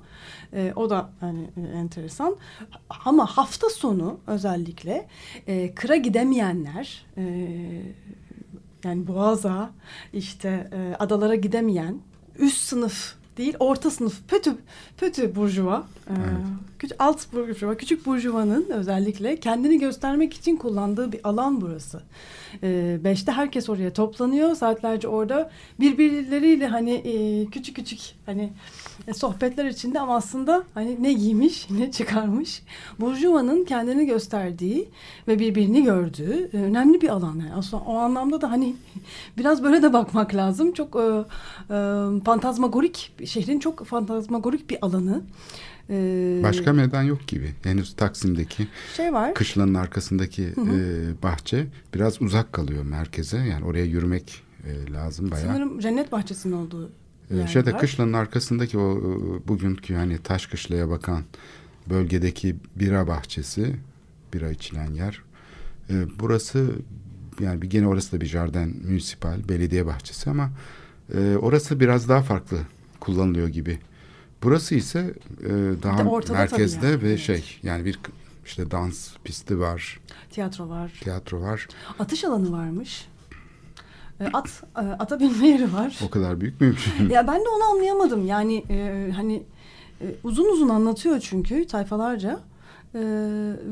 E, 0.54 0.74
o 0.76 0.90
da 0.90 1.10
hani 1.20 1.50
enteresan. 1.76 2.36
Ama 3.06 3.26
hafta 3.26 3.70
sonu 3.70 4.20
özellikle 4.28 5.08
e, 5.48 5.76
kıra 5.76 5.96
gidemeyenler 5.96 7.06
e, 7.18 7.24
yani 8.84 9.08
Boğaz'a 9.08 9.72
işte 10.14 10.70
e, 10.74 10.96
adalara 11.00 11.36
gidemeyen 11.36 12.00
üst 12.40 12.58
sınıf 12.58 13.16
değil 13.38 13.56
orta 13.60 13.92
sınıf 13.92 14.28
pötü 14.28 14.58
pötü 14.98 15.36
burjuva 15.36 15.88
e, 16.08 16.14
küç, 16.77 16.77
alt 17.00 17.34
burjuva 17.34 17.78
küçük 17.78 18.06
burjuvanın 18.06 18.70
özellikle 18.70 19.40
kendini 19.40 19.80
göstermek 19.80 20.34
için 20.34 20.56
kullandığı 20.56 21.12
bir 21.12 21.20
alan 21.24 21.62
burası. 21.62 22.02
E, 22.64 23.00
beşte 23.04 23.32
herkes 23.32 23.70
oraya 23.70 23.94
toplanıyor 23.94 24.56
saatlerce 24.56 25.08
orada 25.08 25.52
birbirleriyle 25.80 26.68
hani 26.68 26.92
e, 26.94 27.46
küçük 27.46 27.76
küçük 27.76 28.00
hani 28.26 28.50
e, 29.08 29.14
sohbetler 29.14 29.66
içinde 29.66 30.00
ama 30.00 30.16
aslında 30.16 30.64
hani 30.74 31.04
ne 31.04 31.14
giymiş 31.14 31.68
ne 31.70 31.92
çıkarmış 31.92 32.62
burjuvanın 33.00 33.66
kendini 33.66 34.06
gösterdiği 34.06 34.90
ve 35.28 35.40
birbirini 35.40 35.84
gördüğü 35.84 36.50
e, 36.54 36.58
önemli 36.58 37.02
bir 37.02 37.10
alan. 37.10 37.40
Yani 37.40 37.54
aslında 37.56 37.84
o 37.84 37.98
anlamda 37.98 38.42
da 38.42 38.52
hani 38.52 38.76
biraz 39.38 39.64
böyle 39.64 39.82
de 39.82 39.94
bakmak 39.94 40.36
lazım. 40.36 40.72
Çok 40.72 40.96
e, 40.96 41.00
e, 41.00 41.78
fantazmagorik 42.24 43.14
şehrin 43.26 43.60
çok 43.60 43.86
fantazmagorik 43.86 44.70
bir 44.70 44.78
alanı 44.82 45.22
E, 45.90 46.40
Başka 46.44 46.74
meydan 46.74 47.04
yok 47.04 47.28
gibi. 47.28 47.54
Henüz 47.64 47.96
Taksim'deki 47.96 48.68
şey 48.98 49.14
var 49.14 49.34
kışlanın 49.34 49.74
arkasındaki 49.74 50.44
e, 50.44 50.78
bahçe 51.24 51.68
biraz 51.94 52.22
uzak 52.22 52.54
kalıyor 52.54 52.84
merkeze. 52.84 53.38
Yani 53.38 53.66
oraya 53.66 53.86
yürümek 53.86 54.44
e, 54.66 54.94
lazım 54.94 55.32
bayağı. 55.32 55.48
sanırım 55.48 55.80
cennet 55.80 56.12
bahçesinin 56.12 56.54
olduğu 56.54 56.90
Ee, 57.32 57.38
yer 57.38 57.48
şeyde 57.48 57.74
var. 57.74 57.80
kışlanın 57.80 58.14
arkasındaki 58.14 58.78
o 58.78 58.98
e, 58.98 59.48
bugünkü 59.48 59.94
hani 59.96 60.18
taş 60.18 60.46
kışlaya 60.46 60.90
bakan 60.90 61.24
bölgedeki 61.90 62.56
bira 62.76 63.08
bahçesi, 63.08 63.76
bira 64.34 64.52
içilen 64.52 64.92
yer. 64.94 65.22
Ee, 65.90 66.06
burası 66.20 66.72
yani 67.40 67.62
bir 67.62 67.70
gene 67.70 67.88
orası 67.88 68.12
da 68.12 68.22
bir 68.22 68.26
jardin 68.26 68.84
municipal 68.88 69.50
belediye 69.50 69.86
bahçesi 69.86 70.30
ama 70.30 70.50
e, 71.14 71.36
orası 71.38 71.80
biraz 71.80 72.10
daha 72.10 72.22
farklı 72.22 72.58
kullanılıyor 73.00 73.48
gibi. 73.48 73.80
Burası 74.44 74.76
ise 74.76 75.14
e, 75.44 75.50
daha 75.84 76.04
ortada 76.04 76.38
merkezde 76.38 76.88
yani, 76.88 77.02
ve 77.02 77.10
evet. 77.10 77.20
şey 77.20 77.60
yani 77.64 77.86
bir 77.86 78.00
işte 78.46 78.72
dans 78.72 79.10
pisti 79.24 79.60
var, 79.60 80.00
tiyatro 80.32 80.70
var 80.70 80.92
tiyatro 81.04 81.42
var. 81.42 81.68
atış 82.00 82.24
alanı 82.24 82.52
varmış 82.52 83.08
E, 84.20 84.26
at 84.34 84.64
e, 84.76 84.80
ata 84.80 85.20
binme 85.20 85.48
yeri 85.48 85.74
var 85.74 86.00
O 86.06 86.10
kadar 86.10 86.42
büyük 86.42 86.62
mümkün. 86.62 87.10
Ya 87.10 87.28
ben 87.28 87.36
de 87.36 87.50
onu 87.50 87.64
anlayamadım. 87.64 88.26
Yani 88.28 88.64
e, 88.70 89.10
hani 89.16 89.44
e, 90.02 90.06
uzun 90.24 90.54
uzun 90.54 90.70
anlatıyor 90.70 91.20
çünkü 91.20 91.66
sayfalarca. 91.70 92.40
E, 92.96 93.00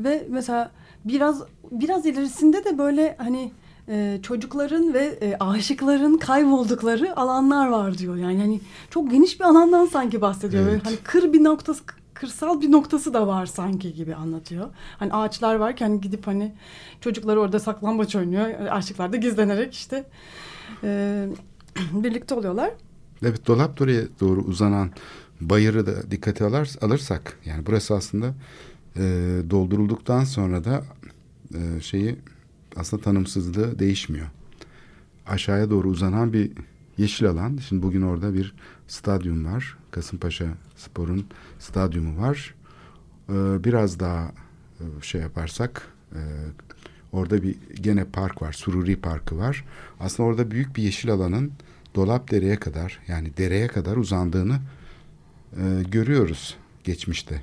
ve 0.04 0.26
mesela 0.30 0.70
biraz 1.04 1.42
biraz 1.70 2.06
ilerisinde 2.06 2.64
de 2.64 2.78
böyle 2.78 3.16
hani 3.18 3.52
e, 3.88 4.18
çocukların 4.22 4.94
ve 4.94 5.18
e, 5.22 5.36
aşıkların 5.40 6.18
kayboldukları 6.18 7.16
alanlar 7.16 7.68
var 7.68 7.98
diyor. 7.98 8.16
Yani 8.16 8.38
hani 8.38 8.60
çok 8.90 9.10
geniş 9.10 9.40
bir 9.40 9.44
alandan 9.44 9.86
sanki 9.86 10.20
bahsediyor. 10.20 10.62
Böyle 10.64 10.74
Evet. 10.76 10.86
hani 10.86 10.96
kır 10.96 11.32
bir 11.32 11.44
noktası 11.44 11.82
kırsal 12.14 12.60
bir 12.60 12.72
noktası 12.72 13.14
da 13.14 13.26
var 13.26 13.46
sanki 13.46 13.94
gibi 13.94 14.14
anlatıyor. 14.14 14.68
Hani 14.98 15.12
ağaçlar 15.12 15.54
varken 15.54 16.00
gidip 16.00 16.26
hani 16.26 16.54
çocuklar 17.00 17.36
orada 17.36 17.60
saklambaç 17.60 18.16
oynuyor. 18.16 18.50
Aşıklar 18.70 19.12
da 19.12 19.16
gizlenerek 19.16 19.74
işte 19.74 20.04
e, 20.84 21.28
birlikte 21.92 22.34
oluyorlar. 22.34 22.70
Evet 23.22 23.46
dolap 23.46 23.80
oraya 23.80 24.02
doğru 24.20 24.40
uzanan 24.40 24.90
bayırı 25.40 25.86
da 25.86 26.10
dikkate 26.10 26.44
alır, 26.44 26.70
alırsak 26.82 27.38
yani 27.44 27.66
burası 27.66 27.94
aslında 27.94 28.26
e, 28.96 29.02
doldurulduktan 29.50 30.24
sonra 30.24 30.64
da 30.64 30.82
e, 31.54 31.80
şeyi 31.80 32.16
aslında 32.76 33.02
tanımsızlığı 33.02 33.78
değişmiyor. 33.78 34.26
Aşağıya 35.26 35.70
doğru 35.70 35.88
uzanan 35.88 36.32
bir 36.32 36.52
yeşil 36.98 37.28
alan. 37.28 37.58
Şimdi 37.68 37.82
bugün 37.82 38.02
orada 38.02 38.34
bir 38.34 38.54
stadyum 38.88 39.44
var. 39.46 39.76
Kasımpaşa 39.90 40.46
Spor'un 40.76 41.26
stadyumu 41.58 42.22
var. 42.22 42.54
E, 43.28 43.64
biraz 43.64 44.00
daha 44.00 44.32
e, 44.80 44.84
şey 45.02 45.20
yaparsak 45.20 45.88
e, 46.12 46.20
orada 47.12 47.42
bir 47.42 47.56
gene 47.74 48.04
park 48.04 48.42
var. 48.42 48.52
Sururi 48.52 48.96
Parkı 48.96 49.38
var. 49.38 49.64
Aslında 50.00 50.28
orada 50.28 50.50
büyük 50.50 50.76
bir 50.76 50.82
yeşil 50.82 51.10
alanın 51.10 51.52
dolap 51.94 52.30
dereye 52.30 52.56
kadar 52.56 52.98
yani 53.08 53.36
dereye 53.36 53.66
kadar 53.66 53.96
uzandığını 53.96 54.60
e, 55.56 55.82
görüyoruz 55.90 56.56
geçmişte. 56.84 57.42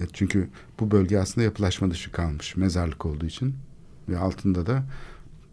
E, 0.00 0.04
Çünkü 0.12 0.48
bu 0.80 0.90
bölge 0.90 1.18
aslında 1.18 1.44
yapılaşma 1.44 1.90
dışı 1.90 2.12
kalmış 2.12 2.56
mezarlık 2.56 3.06
olduğu 3.06 3.26
için 3.26 3.54
ve 4.08 4.18
altında 4.18 4.66
da 4.66 4.82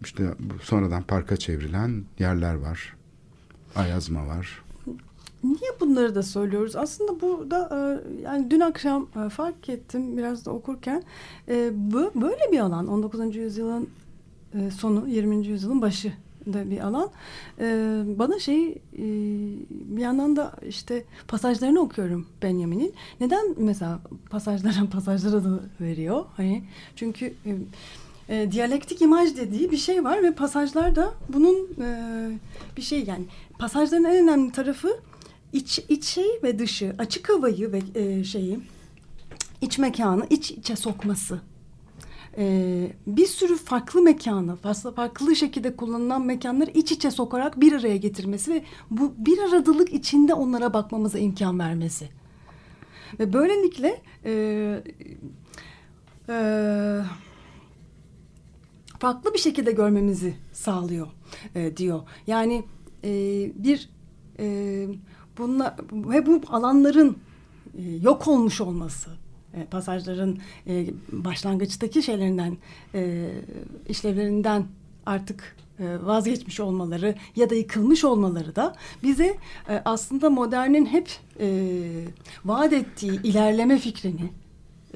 işte 0.02 0.34
sonradan 0.62 1.04
parka 1.04 1.38
çevrilen 1.38 2.04
yerler 2.20 2.54
var. 2.56 2.96
Ayazma 3.76 4.28
var. 4.28 4.64
Niye 5.44 5.72
bunları 5.80 6.16
da 6.16 6.24
söylüyoruz? 6.24 6.76
Aslında 6.76 7.22
burada 7.22 7.70
e, 7.72 8.22
yani 8.22 8.52
dün 8.52 8.60
akşam 8.60 9.08
e, 9.26 9.30
fark 9.30 9.70
ettim 9.70 10.18
biraz 10.18 10.46
da 10.46 10.52
okurken 10.52 11.04
e, 11.48 11.72
böyle 12.16 12.52
bir 12.52 12.60
alan 12.60 12.88
19. 12.88 13.36
yüzyılın 13.36 13.90
sonu 14.80 15.08
20. 15.08 15.48
yüzyılın 15.48 15.82
başı 15.82 16.14
da 16.54 16.70
bir 16.70 16.80
alan. 16.80 17.10
Bana 18.20 18.40
şey 18.40 18.78
bir 19.70 20.02
yandan 20.02 20.36
da 20.36 20.54
işte 20.68 21.04
pasajlarını 21.28 21.80
okuyorum 21.80 22.28
Benjamin'in. 22.42 22.94
Neden 23.20 23.56
mesela 23.58 24.00
pasajlara 24.30 24.90
pasajlar 24.92 25.34
adı 25.34 25.70
veriyor? 25.82 26.26
Hani 26.38 26.64
çünkü 26.96 27.34
e, 28.30 28.52
diyalektik 28.52 29.02
imaj 29.02 29.36
dediği 29.38 29.72
bir 29.72 29.78
şey 29.78 30.04
var 30.04 30.24
ve 30.24 30.32
pasajlarda 30.32 31.14
bunun 31.30 31.68
e, 31.82 31.90
bir 32.78 32.82
şey 32.82 33.04
yani 33.04 33.26
pasajların 33.60 34.04
en 34.04 34.24
önemli 34.24 34.52
tarafı 34.52 35.00
iç 35.54 35.80
içi 35.90 36.26
ve 36.44 36.60
dışı 36.60 36.96
açık 36.98 37.30
havayı 37.30 37.72
ve 37.72 37.82
e, 37.96 38.24
şeyi 38.24 38.60
iç 39.62 39.78
mekanı 39.78 40.28
iç 40.30 40.52
içe 40.52 40.76
sokması. 40.76 41.42
E, 42.38 42.88
bir 43.08 43.26
sürü 43.26 43.58
farklı 43.58 44.02
mekanı, 44.02 44.56
farklı, 44.56 44.96
farklı 44.96 45.36
şekilde 45.36 45.76
kullanılan 45.76 46.22
mekanları 46.26 46.72
iç 46.72 46.92
içe 46.92 47.12
sokarak 47.12 47.62
bir 47.62 47.74
araya 47.74 47.98
getirmesi 47.98 48.54
ve 48.54 48.64
bu 48.92 49.14
bir 49.18 49.40
aradılık 49.40 49.94
içinde 49.94 50.34
onlara 50.34 50.74
bakmamıza 50.74 51.20
imkan 51.20 51.60
vermesi. 51.60 52.10
Ve 53.20 53.34
böylelikle 53.34 54.02
e, 54.26 54.32
e, 56.30 56.36
farklı 59.00 59.34
bir 59.34 59.40
şekilde 59.40 59.72
görmemizi 59.72 60.36
sağlıyor 60.54 61.08
e, 61.56 61.78
diyor. 61.78 62.02
Yani 62.28 62.64
e, 63.04 63.12
bir 63.56 63.90
e, 64.40 64.88
bunla 65.38 65.76
ve 65.92 66.26
bu 66.26 66.42
alanların 66.48 67.18
e, 67.78 67.82
yok 68.02 68.28
olmuş 68.28 68.62
olması, 68.62 69.10
e, 69.54 69.66
pasajların 69.66 70.40
e, 70.68 70.88
başlangıçtaki 71.12 72.04
şeylerinden, 72.04 72.58
e, 72.94 73.30
işlevlerinden 73.90 74.66
artık 75.06 75.56
e, 75.80 76.06
vazgeçmiş 76.06 76.60
olmaları 76.60 77.16
ya 77.36 77.50
da 77.50 77.56
yıkılmış 77.56 78.04
olmaları 78.04 78.56
da 78.56 78.76
bize 79.04 79.38
e, 79.70 79.82
aslında 79.86 80.30
modernin 80.30 80.86
hep 80.86 81.10
e, 81.40 81.48
vaat 82.46 82.74
ettiği 82.74 83.22
ilerleme 83.24 83.78
fikrini 83.78 84.30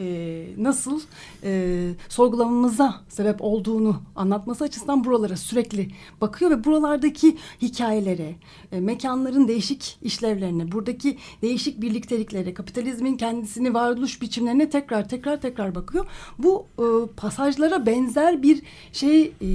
e, 0.02 0.46
nasıl 0.58 1.02
e, 1.44 1.90
sorgulamamıza 2.10 3.02
sebep 3.10 3.42
olduğunu 3.42 4.02
anlatması 4.16 4.64
açısından 4.64 5.04
buralara 5.04 5.38
sürekli 5.38 5.88
bakıyor 6.22 6.52
ve 6.52 6.64
buralardaki 6.64 7.38
hikayelere, 7.62 8.36
e, 8.72 8.80
mekanların 8.80 9.48
değişik 9.48 9.98
işlevlerine, 10.02 10.72
buradaki 10.72 11.18
değişik 11.42 11.82
birlikteliklere, 11.82 12.54
kapitalizmin 12.54 13.18
kendisini 13.18 13.74
varoluş 13.74 14.22
biçimlerine 14.22 14.70
tekrar 14.70 15.10
tekrar 15.10 15.42
tekrar 15.42 15.76
bakıyor. 15.76 16.06
Bu 16.38 16.66
e, 16.80 16.86
pasajlara 17.18 17.86
benzer 17.86 18.44
bir 18.44 18.62
şey 18.92 19.34
e, 19.42 19.50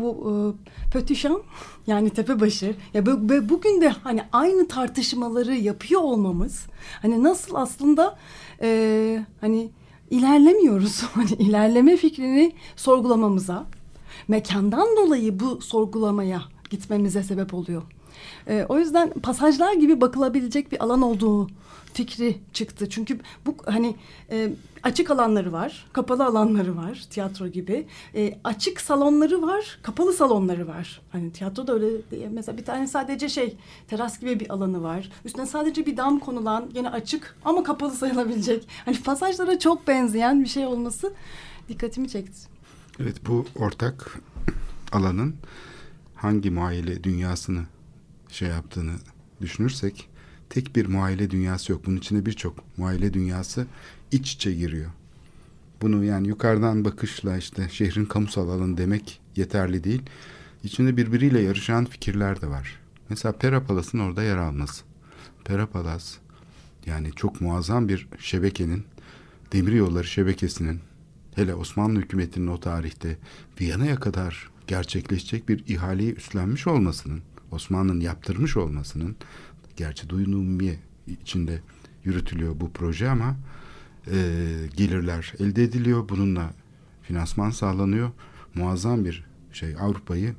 bu 0.00 0.30
e, 0.30 0.32
Pötüşan 0.92 1.42
yani 1.86 2.10
tepebaşı 2.10 2.74
ya 2.94 3.06
bu, 3.06 3.10
ve 3.30 3.48
bugün 3.48 3.80
de 3.80 3.88
hani 3.88 4.22
aynı 4.32 4.68
tartışmaları 4.68 5.54
yapıyor 5.54 6.00
olmamız 6.00 6.66
hani 7.02 7.22
nasıl 7.22 7.54
aslında 7.54 8.18
e, 8.62 9.24
hani 9.40 9.70
ilerlemiyoruz 10.10 11.02
hani 11.14 11.30
ilerleme 11.30 11.96
fikrini 11.96 12.52
sorgulamamıza 12.76 13.66
mekandan 14.28 14.96
dolayı 14.96 15.40
bu 15.40 15.60
sorgulamaya 15.60 16.42
gitmemize 16.70 17.22
sebep 17.22 17.54
oluyor. 17.54 17.82
E, 18.48 18.66
o 18.68 18.78
yüzden 18.78 19.10
pasajlar 19.10 19.72
gibi 19.72 20.00
bakılabilecek 20.00 20.72
bir 20.72 20.84
alan 20.84 21.02
olduğu 21.02 21.48
fikri 21.96 22.38
çıktı. 22.52 22.88
Çünkü 22.88 23.18
bu 23.46 23.56
hani 23.66 23.96
e, 24.30 24.52
açık 24.82 25.10
alanları 25.10 25.52
var, 25.52 25.86
kapalı 25.92 26.24
alanları 26.24 26.76
var 26.76 27.04
tiyatro 27.10 27.48
gibi. 27.48 27.86
E, 28.14 28.38
açık 28.44 28.80
salonları 28.80 29.42
var, 29.42 29.78
kapalı 29.82 30.12
salonları 30.12 30.68
var. 30.68 31.00
Hani 31.12 31.32
tiyatroda 31.32 31.72
öyle 31.72 31.88
mesela 32.30 32.58
bir 32.58 32.64
tane 32.64 32.86
sadece 32.86 33.28
şey 33.28 33.56
teras 33.88 34.20
gibi 34.20 34.40
bir 34.40 34.52
alanı 34.52 34.82
var. 34.82 35.10
Üstüne 35.24 35.46
sadece 35.46 35.86
bir 35.86 35.96
dam 35.96 36.18
konulan 36.18 36.70
yine 36.74 36.90
açık 36.90 37.36
ama 37.44 37.62
kapalı 37.62 37.92
sayılabilecek. 37.92 38.68
Hani 38.84 39.02
pasajlara 39.02 39.58
çok 39.58 39.86
benzeyen 39.86 40.44
bir 40.44 40.48
şey 40.48 40.66
olması 40.66 41.12
dikkatimi 41.68 42.08
çekti. 42.08 42.38
Evet 43.00 43.16
bu 43.28 43.46
ortak 43.54 44.18
alanın 44.92 45.34
hangi 46.14 46.50
muayele 46.50 47.04
dünyasını 47.04 47.64
şey 48.36 48.48
yaptığını 48.48 48.92
düşünürsek 49.40 50.08
tek 50.50 50.76
bir 50.76 50.86
muayele 50.86 51.30
dünyası 51.30 51.72
yok. 51.72 51.86
Bunun 51.86 51.96
içinde 51.96 52.26
birçok 52.26 52.78
muayele 52.78 53.14
dünyası 53.14 53.66
iç 54.12 54.32
içe 54.32 54.52
giriyor. 54.52 54.90
Bunu 55.82 56.04
yani 56.04 56.28
yukarıdan 56.28 56.84
bakışla 56.84 57.36
işte 57.36 57.68
şehrin 57.70 58.04
kamusal 58.04 58.48
alanı 58.48 58.76
demek 58.76 59.20
yeterli 59.36 59.84
değil. 59.84 60.02
İçinde 60.64 60.96
birbiriyle 60.96 61.40
yarışan 61.40 61.84
fikirler 61.84 62.40
de 62.40 62.46
var. 62.46 62.80
Mesela 63.08 63.32
Perapalas'ın 63.32 63.98
orada 63.98 64.22
yer 64.22 64.36
alması. 64.36 64.84
Perapalas 65.44 66.16
yani 66.86 67.12
çok 67.16 67.40
muazzam 67.40 67.88
bir 67.88 68.08
şebekenin, 68.18 68.84
demir 69.52 69.72
yolları 69.72 70.06
şebekesinin 70.06 70.80
hele 71.34 71.54
Osmanlı 71.54 72.00
hükümetinin 72.00 72.46
o 72.46 72.60
tarihte 72.60 73.18
Viyana'ya 73.60 73.96
kadar 73.96 74.50
gerçekleşecek 74.66 75.48
bir 75.48 75.66
ihaleyi 75.66 76.14
üstlenmiş 76.14 76.66
olmasının, 76.66 77.22
Osmanlı'nın 77.56 78.00
yaptırmış 78.00 78.56
olmasının 78.56 79.16
Gerçi 79.76 80.08
duyunumiye 80.08 80.78
içinde 81.06 81.62
yürütülüyor 82.04 82.60
bu 82.60 82.72
proje 82.72 83.10
ama 83.10 83.36
e, 84.06 84.16
gelirler 84.76 85.32
elde 85.38 85.62
ediliyor. 85.62 86.08
Bununla 86.08 86.50
finansman 87.02 87.50
sağlanıyor. 87.50 88.10
Muazzam 88.54 89.04
bir 89.04 89.24
şey 89.52 89.74
Avrupa'yı 89.80 90.34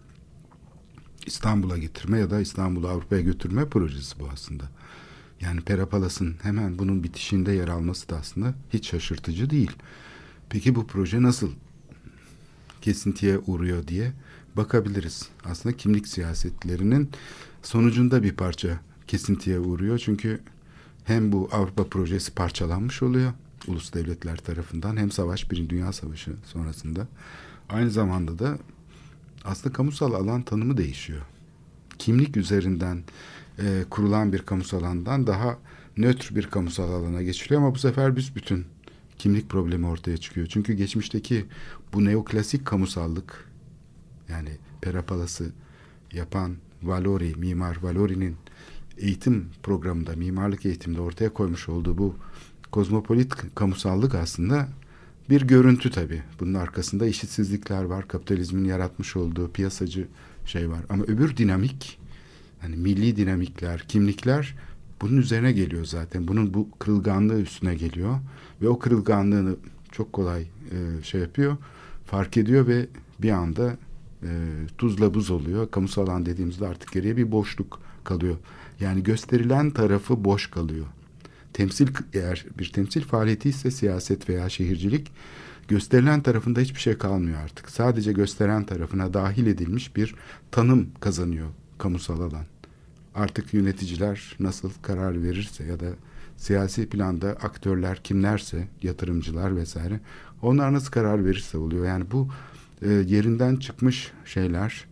İstanbul'a 1.26 1.78
getirme 1.78 2.20
ya 2.20 2.30
da 2.30 2.40
İstanbul'u 2.40 2.88
Avrupa'ya 2.88 3.22
götürme 3.22 3.70
projesi 3.70 4.20
bu 4.20 4.30
aslında. 4.34 4.64
Yani 5.42 5.62
Perapalas'ın 5.62 6.36
hemen 6.42 6.80
bunun 6.80 7.04
bitişinde 7.04 7.52
yer 7.52 7.68
alması 7.68 8.10
da 8.10 8.18
aslında 8.18 8.54
hiç 8.74 8.90
şaşırtıcı 8.90 9.50
değil. 9.50 9.72
Peki 10.50 10.76
bu 10.76 10.88
proje 10.88 11.22
nasıl 11.22 11.52
kesintiye 12.82 13.38
uğruyor 13.38 13.88
diye 13.88 14.14
bakabiliriz. 14.58 15.30
Aslında 15.46 15.78
kimlik 15.78 16.08
siyasetlerinin 16.08 17.10
sonucunda 17.64 18.24
bir 18.24 18.34
parça 18.34 18.80
kesintiye 19.08 19.60
uğruyor. 19.60 19.98
Çünkü 19.98 20.40
hem 21.04 21.32
bu 21.32 21.50
Avrupa 21.52 21.84
projesi 21.84 22.32
parçalanmış 22.32 23.04
oluyor 23.04 23.34
ulus 23.68 23.94
devletler 23.94 24.38
tarafından 24.38 24.98
hem 24.98 25.12
savaş 25.12 25.52
bir 25.52 25.70
dünya 25.70 25.94
savaşı 25.94 26.32
sonrasında 26.46 27.08
aynı 27.70 27.92
zamanda 27.92 28.40
da 28.40 28.58
aslında 29.46 29.74
kamusal 29.74 30.14
alan 30.14 30.42
tanımı 30.42 30.78
değişiyor. 30.78 31.22
Kimlik 32.00 32.38
üzerinden 32.38 33.04
e, 33.60 33.84
kurulan 33.90 34.34
bir 34.34 34.40
kamusal 34.40 34.80
alandan 34.80 35.28
daha 35.28 35.58
nötr 35.98 36.36
bir 36.36 36.48
kamusal 36.48 36.92
alana 36.92 37.22
geçiliyor 37.22 37.62
ama 37.62 37.76
bu 37.76 37.80
sefer 37.80 38.16
büsbütün 38.16 38.66
kimlik 39.18 39.50
problemi 39.50 39.88
ortaya 39.88 40.18
çıkıyor. 40.18 40.48
Çünkü 40.48 40.74
geçmişteki 40.74 41.46
bu 41.94 42.06
neoklasik 42.06 42.66
kamusallık 42.66 43.47
yani 44.30 44.50
Perapalası 44.82 45.52
yapan 46.14 46.56
Valori, 46.84 47.36
mimar 47.36 47.78
Valori'nin 47.84 48.36
eğitim 48.98 49.50
programında, 49.64 50.16
mimarlık 50.16 50.66
eğitimde 50.66 51.02
ortaya 51.02 51.34
koymuş 51.34 51.70
olduğu 51.70 51.98
bu 51.98 52.16
kozmopolit 52.72 53.34
kamusallık 53.56 54.16
aslında 54.16 54.68
bir 55.30 55.42
görüntü 55.42 55.92
tabii. 55.92 56.24
Bunun 56.40 56.54
arkasında 56.54 57.06
eşitsizlikler 57.06 57.84
var, 57.84 58.08
kapitalizmin 58.08 58.66
yaratmış 58.66 59.16
olduğu 59.16 59.52
piyasacı 59.52 60.08
şey 60.46 60.70
var. 60.70 60.80
Ama 60.90 61.04
öbür 61.04 61.38
dinamik, 61.38 62.00
hani 62.62 62.76
milli 62.76 63.16
dinamikler, 63.16 63.80
kimlikler 63.88 64.56
bunun 65.02 65.18
üzerine 65.18 65.52
geliyor 65.52 65.86
zaten. 65.86 66.28
Bunun 66.28 66.54
bu 66.54 66.70
kırılganlığı 66.80 67.42
üstüne 67.42 67.76
geliyor 67.76 68.20
ve 68.62 68.68
o 68.70 68.80
kırılganlığını 68.80 69.56
çok 69.92 70.14
kolay 70.14 70.42
e, 70.42 71.04
şey 71.04 71.22
yapıyor, 71.22 71.58
fark 72.06 72.38
ediyor 72.38 72.68
ve 72.68 72.88
bir 73.20 73.32
anda 73.32 73.78
e, 74.24 74.30
tuzla 74.78 75.14
buz 75.14 75.32
oluyor. 75.32 75.72
Kamusal 75.72 76.08
alan 76.08 76.26
dediğimizde 76.26 76.68
artık 76.68 76.92
geriye 76.92 77.18
bir 77.18 77.32
boşluk 77.32 77.80
kalıyor. 78.04 78.36
Yani 78.80 79.04
gösterilen 79.04 79.72
tarafı 79.72 80.24
boş 80.24 80.50
kalıyor. 80.50 80.86
Temsil 81.54 81.88
eğer 82.14 82.46
bir 82.60 82.72
temsil 82.72 83.02
faaliyeti 83.02 83.50
ise 83.50 83.72
siyaset 83.72 84.30
veya 84.30 84.50
şehircilik 84.50 85.12
gösterilen 85.68 86.22
tarafında 86.22 86.60
hiçbir 86.60 86.80
şey 86.80 86.98
kalmıyor 86.98 87.40
artık. 87.44 87.70
Sadece 87.70 88.14
gösteren 88.14 88.64
tarafına 88.64 89.14
dahil 89.14 89.48
edilmiş 89.48 89.96
bir 89.96 90.16
tanım 90.52 90.88
kazanıyor 91.00 91.48
kamusal 91.78 92.22
alan. 92.22 92.46
Artık 93.16 93.54
yöneticiler 93.54 94.36
nasıl 94.40 94.72
karar 94.82 95.24
verirse 95.24 95.64
ya 95.64 95.80
da 95.80 95.86
siyasi 96.38 96.90
planda 96.90 97.28
aktörler 97.28 98.04
kimlerse, 98.04 98.68
yatırımcılar 98.84 99.56
vesaire 99.56 100.00
onlar 100.42 100.74
nasıl 100.74 100.92
karar 100.92 101.26
verirse 101.26 101.58
oluyor. 101.58 101.86
Yani 101.86 102.06
bu 102.12 102.28
e, 102.82 102.90
yerinden 102.90 103.56
çıkmış 103.56 104.12
şeyler 104.26 104.86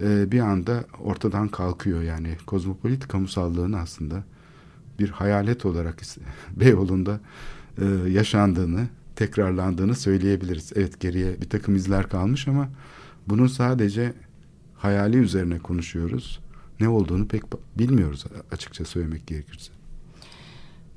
e, 0.00 0.32
bir 0.32 0.40
anda 0.40 0.84
ortadan 1.00 1.48
kalkıyor 1.48 2.02
yani 2.02 2.36
kozmopolit 2.46 3.08
kamusallığın 3.08 3.72
aslında 3.72 4.24
bir 4.98 5.08
hayalet 5.08 5.66
olarak 5.66 6.02
Beyoğlu'nda 6.56 7.20
e, 7.78 7.84
yaşandığını, 8.10 8.86
tekrarlandığını 9.16 9.94
söyleyebiliriz. 9.94 10.72
Evet 10.76 11.00
geriye 11.00 11.40
bir 11.40 11.48
takım 11.48 11.76
izler 11.76 12.08
kalmış 12.08 12.48
ama 12.48 12.68
bunun 13.26 13.46
sadece 13.46 14.12
hayali 14.74 15.16
üzerine 15.16 15.58
konuşuyoruz. 15.58 16.40
Ne 16.80 16.88
olduğunu 16.88 17.28
pek 17.28 17.42
bilmiyoruz 17.78 18.24
açıkça 18.52 18.84
söylemek 18.84 19.26
gerekirse. 19.26 19.72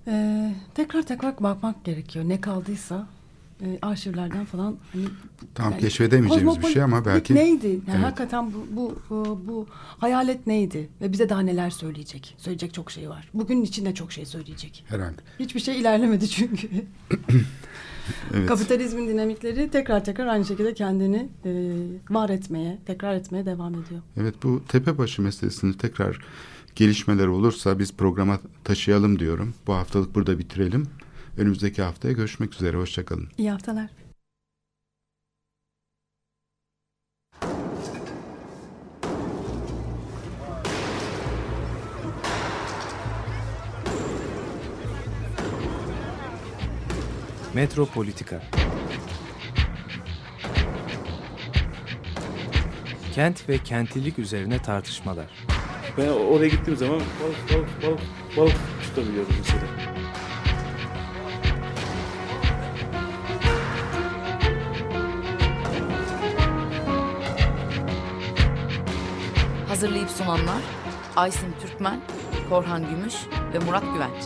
Ee, 0.07 0.55
tekrar 0.75 1.01
tekrar 1.01 1.43
bakmak 1.43 1.85
gerekiyor. 1.85 2.25
Ne 2.29 2.41
kaldıysa 2.41 3.07
e, 3.61 3.79
arşivlerden 3.81 4.45
falan 4.45 4.77
hani 4.93 5.05
tam 5.55 5.71
yani, 5.71 5.81
keşfedemeyeceğimiz 5.81 6.61
bir 6.61 6.67
şey 6.67 6.83
ama 6.83 7.05
belki 7.05 7.35
neydi? 7.35 7.67
Yani 7.67 7.81
evet. 7.89 8.03
hakikaten 8.03 8.53
bu, 8.53 8.67
bu 8.71 8.95
bu 9.09 9.41
bu 9.47 9.67
hayalet 9.97 10.47
neydi 10.47 10.89
ve 11.01 11.11
bize 11.11 11.29
daha 11.29 11.41
neler 11.41 11.69
söyleyecek? 11.69 12.35
Söyleyecek 12.37 12.73
çok 12.73 12.91
şey 12.91 13.09
var. 13.09 13.29
Bugünün 13.33 13.63
içinde 13.63 13.93
çok 13.93 14.11
şey 14.11 14.25
söyleyecek. 14.25 14.85
Herhalde. 14.87 15.21
Hiçbir 15.39 15.59
şey 15.59 15.79
ilerlemedi 15.79 16.29
çünkü. 16.29 16.67
evet. 18.33 18.47
Kapitalizmin 18.47 19.07
dinamikleri 19.07 19.69
tekrar 19.69 20.05
tekrar 20.05 20.27
aynı 20.27 20.45
şekilde 20.45 20.73
kendini 20.73 21.29
e, 21.45 21.51
var 22.09 22.29
etmeye, 22.29 22.77
tekrar 22.85 23.15
etmeye 23.15 23.45
devam 23.45 23.73
ediyor. 23.73 24.01
Evet 24.17 24.35
bu 24.43 24.61
tepebaşı 24.67 25.21
meselesini 25.21 25.77
tekrar 25.77 26.19
gelişmeler 26.75 27.27
olursa 27.27 27.79
biz 27.79 27.93
programa 27.93 28.39
taşıyalım 28.63 29.19
diyorum. 29.19 29.53
Bu 29.67 29.73
haftalık 29.73 30.15
burada 30.15 30.39
bitirelim. 30.39 30.87
Önümüzdeki 31.37 31.81
haftaya 31.81 32.13
görüşmek 32.13 32.53
üzere. 32.53 32.77
Hoşçakalın. 32.77 33.29
İyi 33.37 33.51
haftalar. 33.51 33.89
Metropolitika 47.53 48.41
Kent 53.13 53.49
ve 53.49 53.57
kentlilik 53.57 54.19
üzerine 54.19 54.61
tartışmalar. 54.61 55.25
Ben 55.97 56.07
oraya 56.07 56.47
gittiğim 56.47 56.77
zaman 56.79 56.99
balık 56.99 57.53
balık 57.53 57.83
balık 57.83 57.99
balık 58.37 58.55
tutabiliyorum 58.83 59.33
mesela. 59.39 59.98
Hazırlayıp 69.79 70.09
sunanlar 70.09 70.61
Aysin 71.15 71.55
Türkmen, 71.61 72.01
Korhan 72.49 72.89
Gümüş 72.89 73.13
ve 73.53 73.59
Murat 73.59 73.83
Güvenç. 73.93 74.23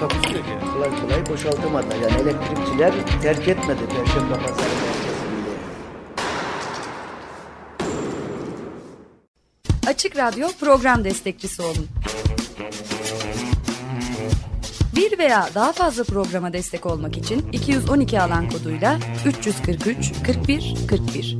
Takusu 0.00 0.36
yok 0.36 0.44
yani. 0.50 0.72
Kolay 0.72 1.00
kolay 1.00 1.26
boşaltamadılar. 1.26 1.96
Yani 1.96 2.22
elektrikçiler 2.22 2.94
terk 3.22 3.48
etmedi 3.48 3.80
Perşembe 3.96 4.34
Pazarı 4.34 4.56
merkezinde. 4.56 5.50
Açık 9.86 10.16
Radyo 10.16 10.48
program 10.60 11.04
destekçisi 11.04 11.62
olun. 11.62 11.88
Bir 14.96 15.18
veya 15.18 15.48
daha 15.54 15.72
fazla 15.72 16.04
programa 16.04 16.52
destek 16.52 16.86
olmak 16.86 17.16
için 17.16 17.52
212 17.52 18.20
alan 18.20 18.50
koduyla 18.50 18.98
343 19.26 20.12
41 20.26 20.74
41. 20.88 21.38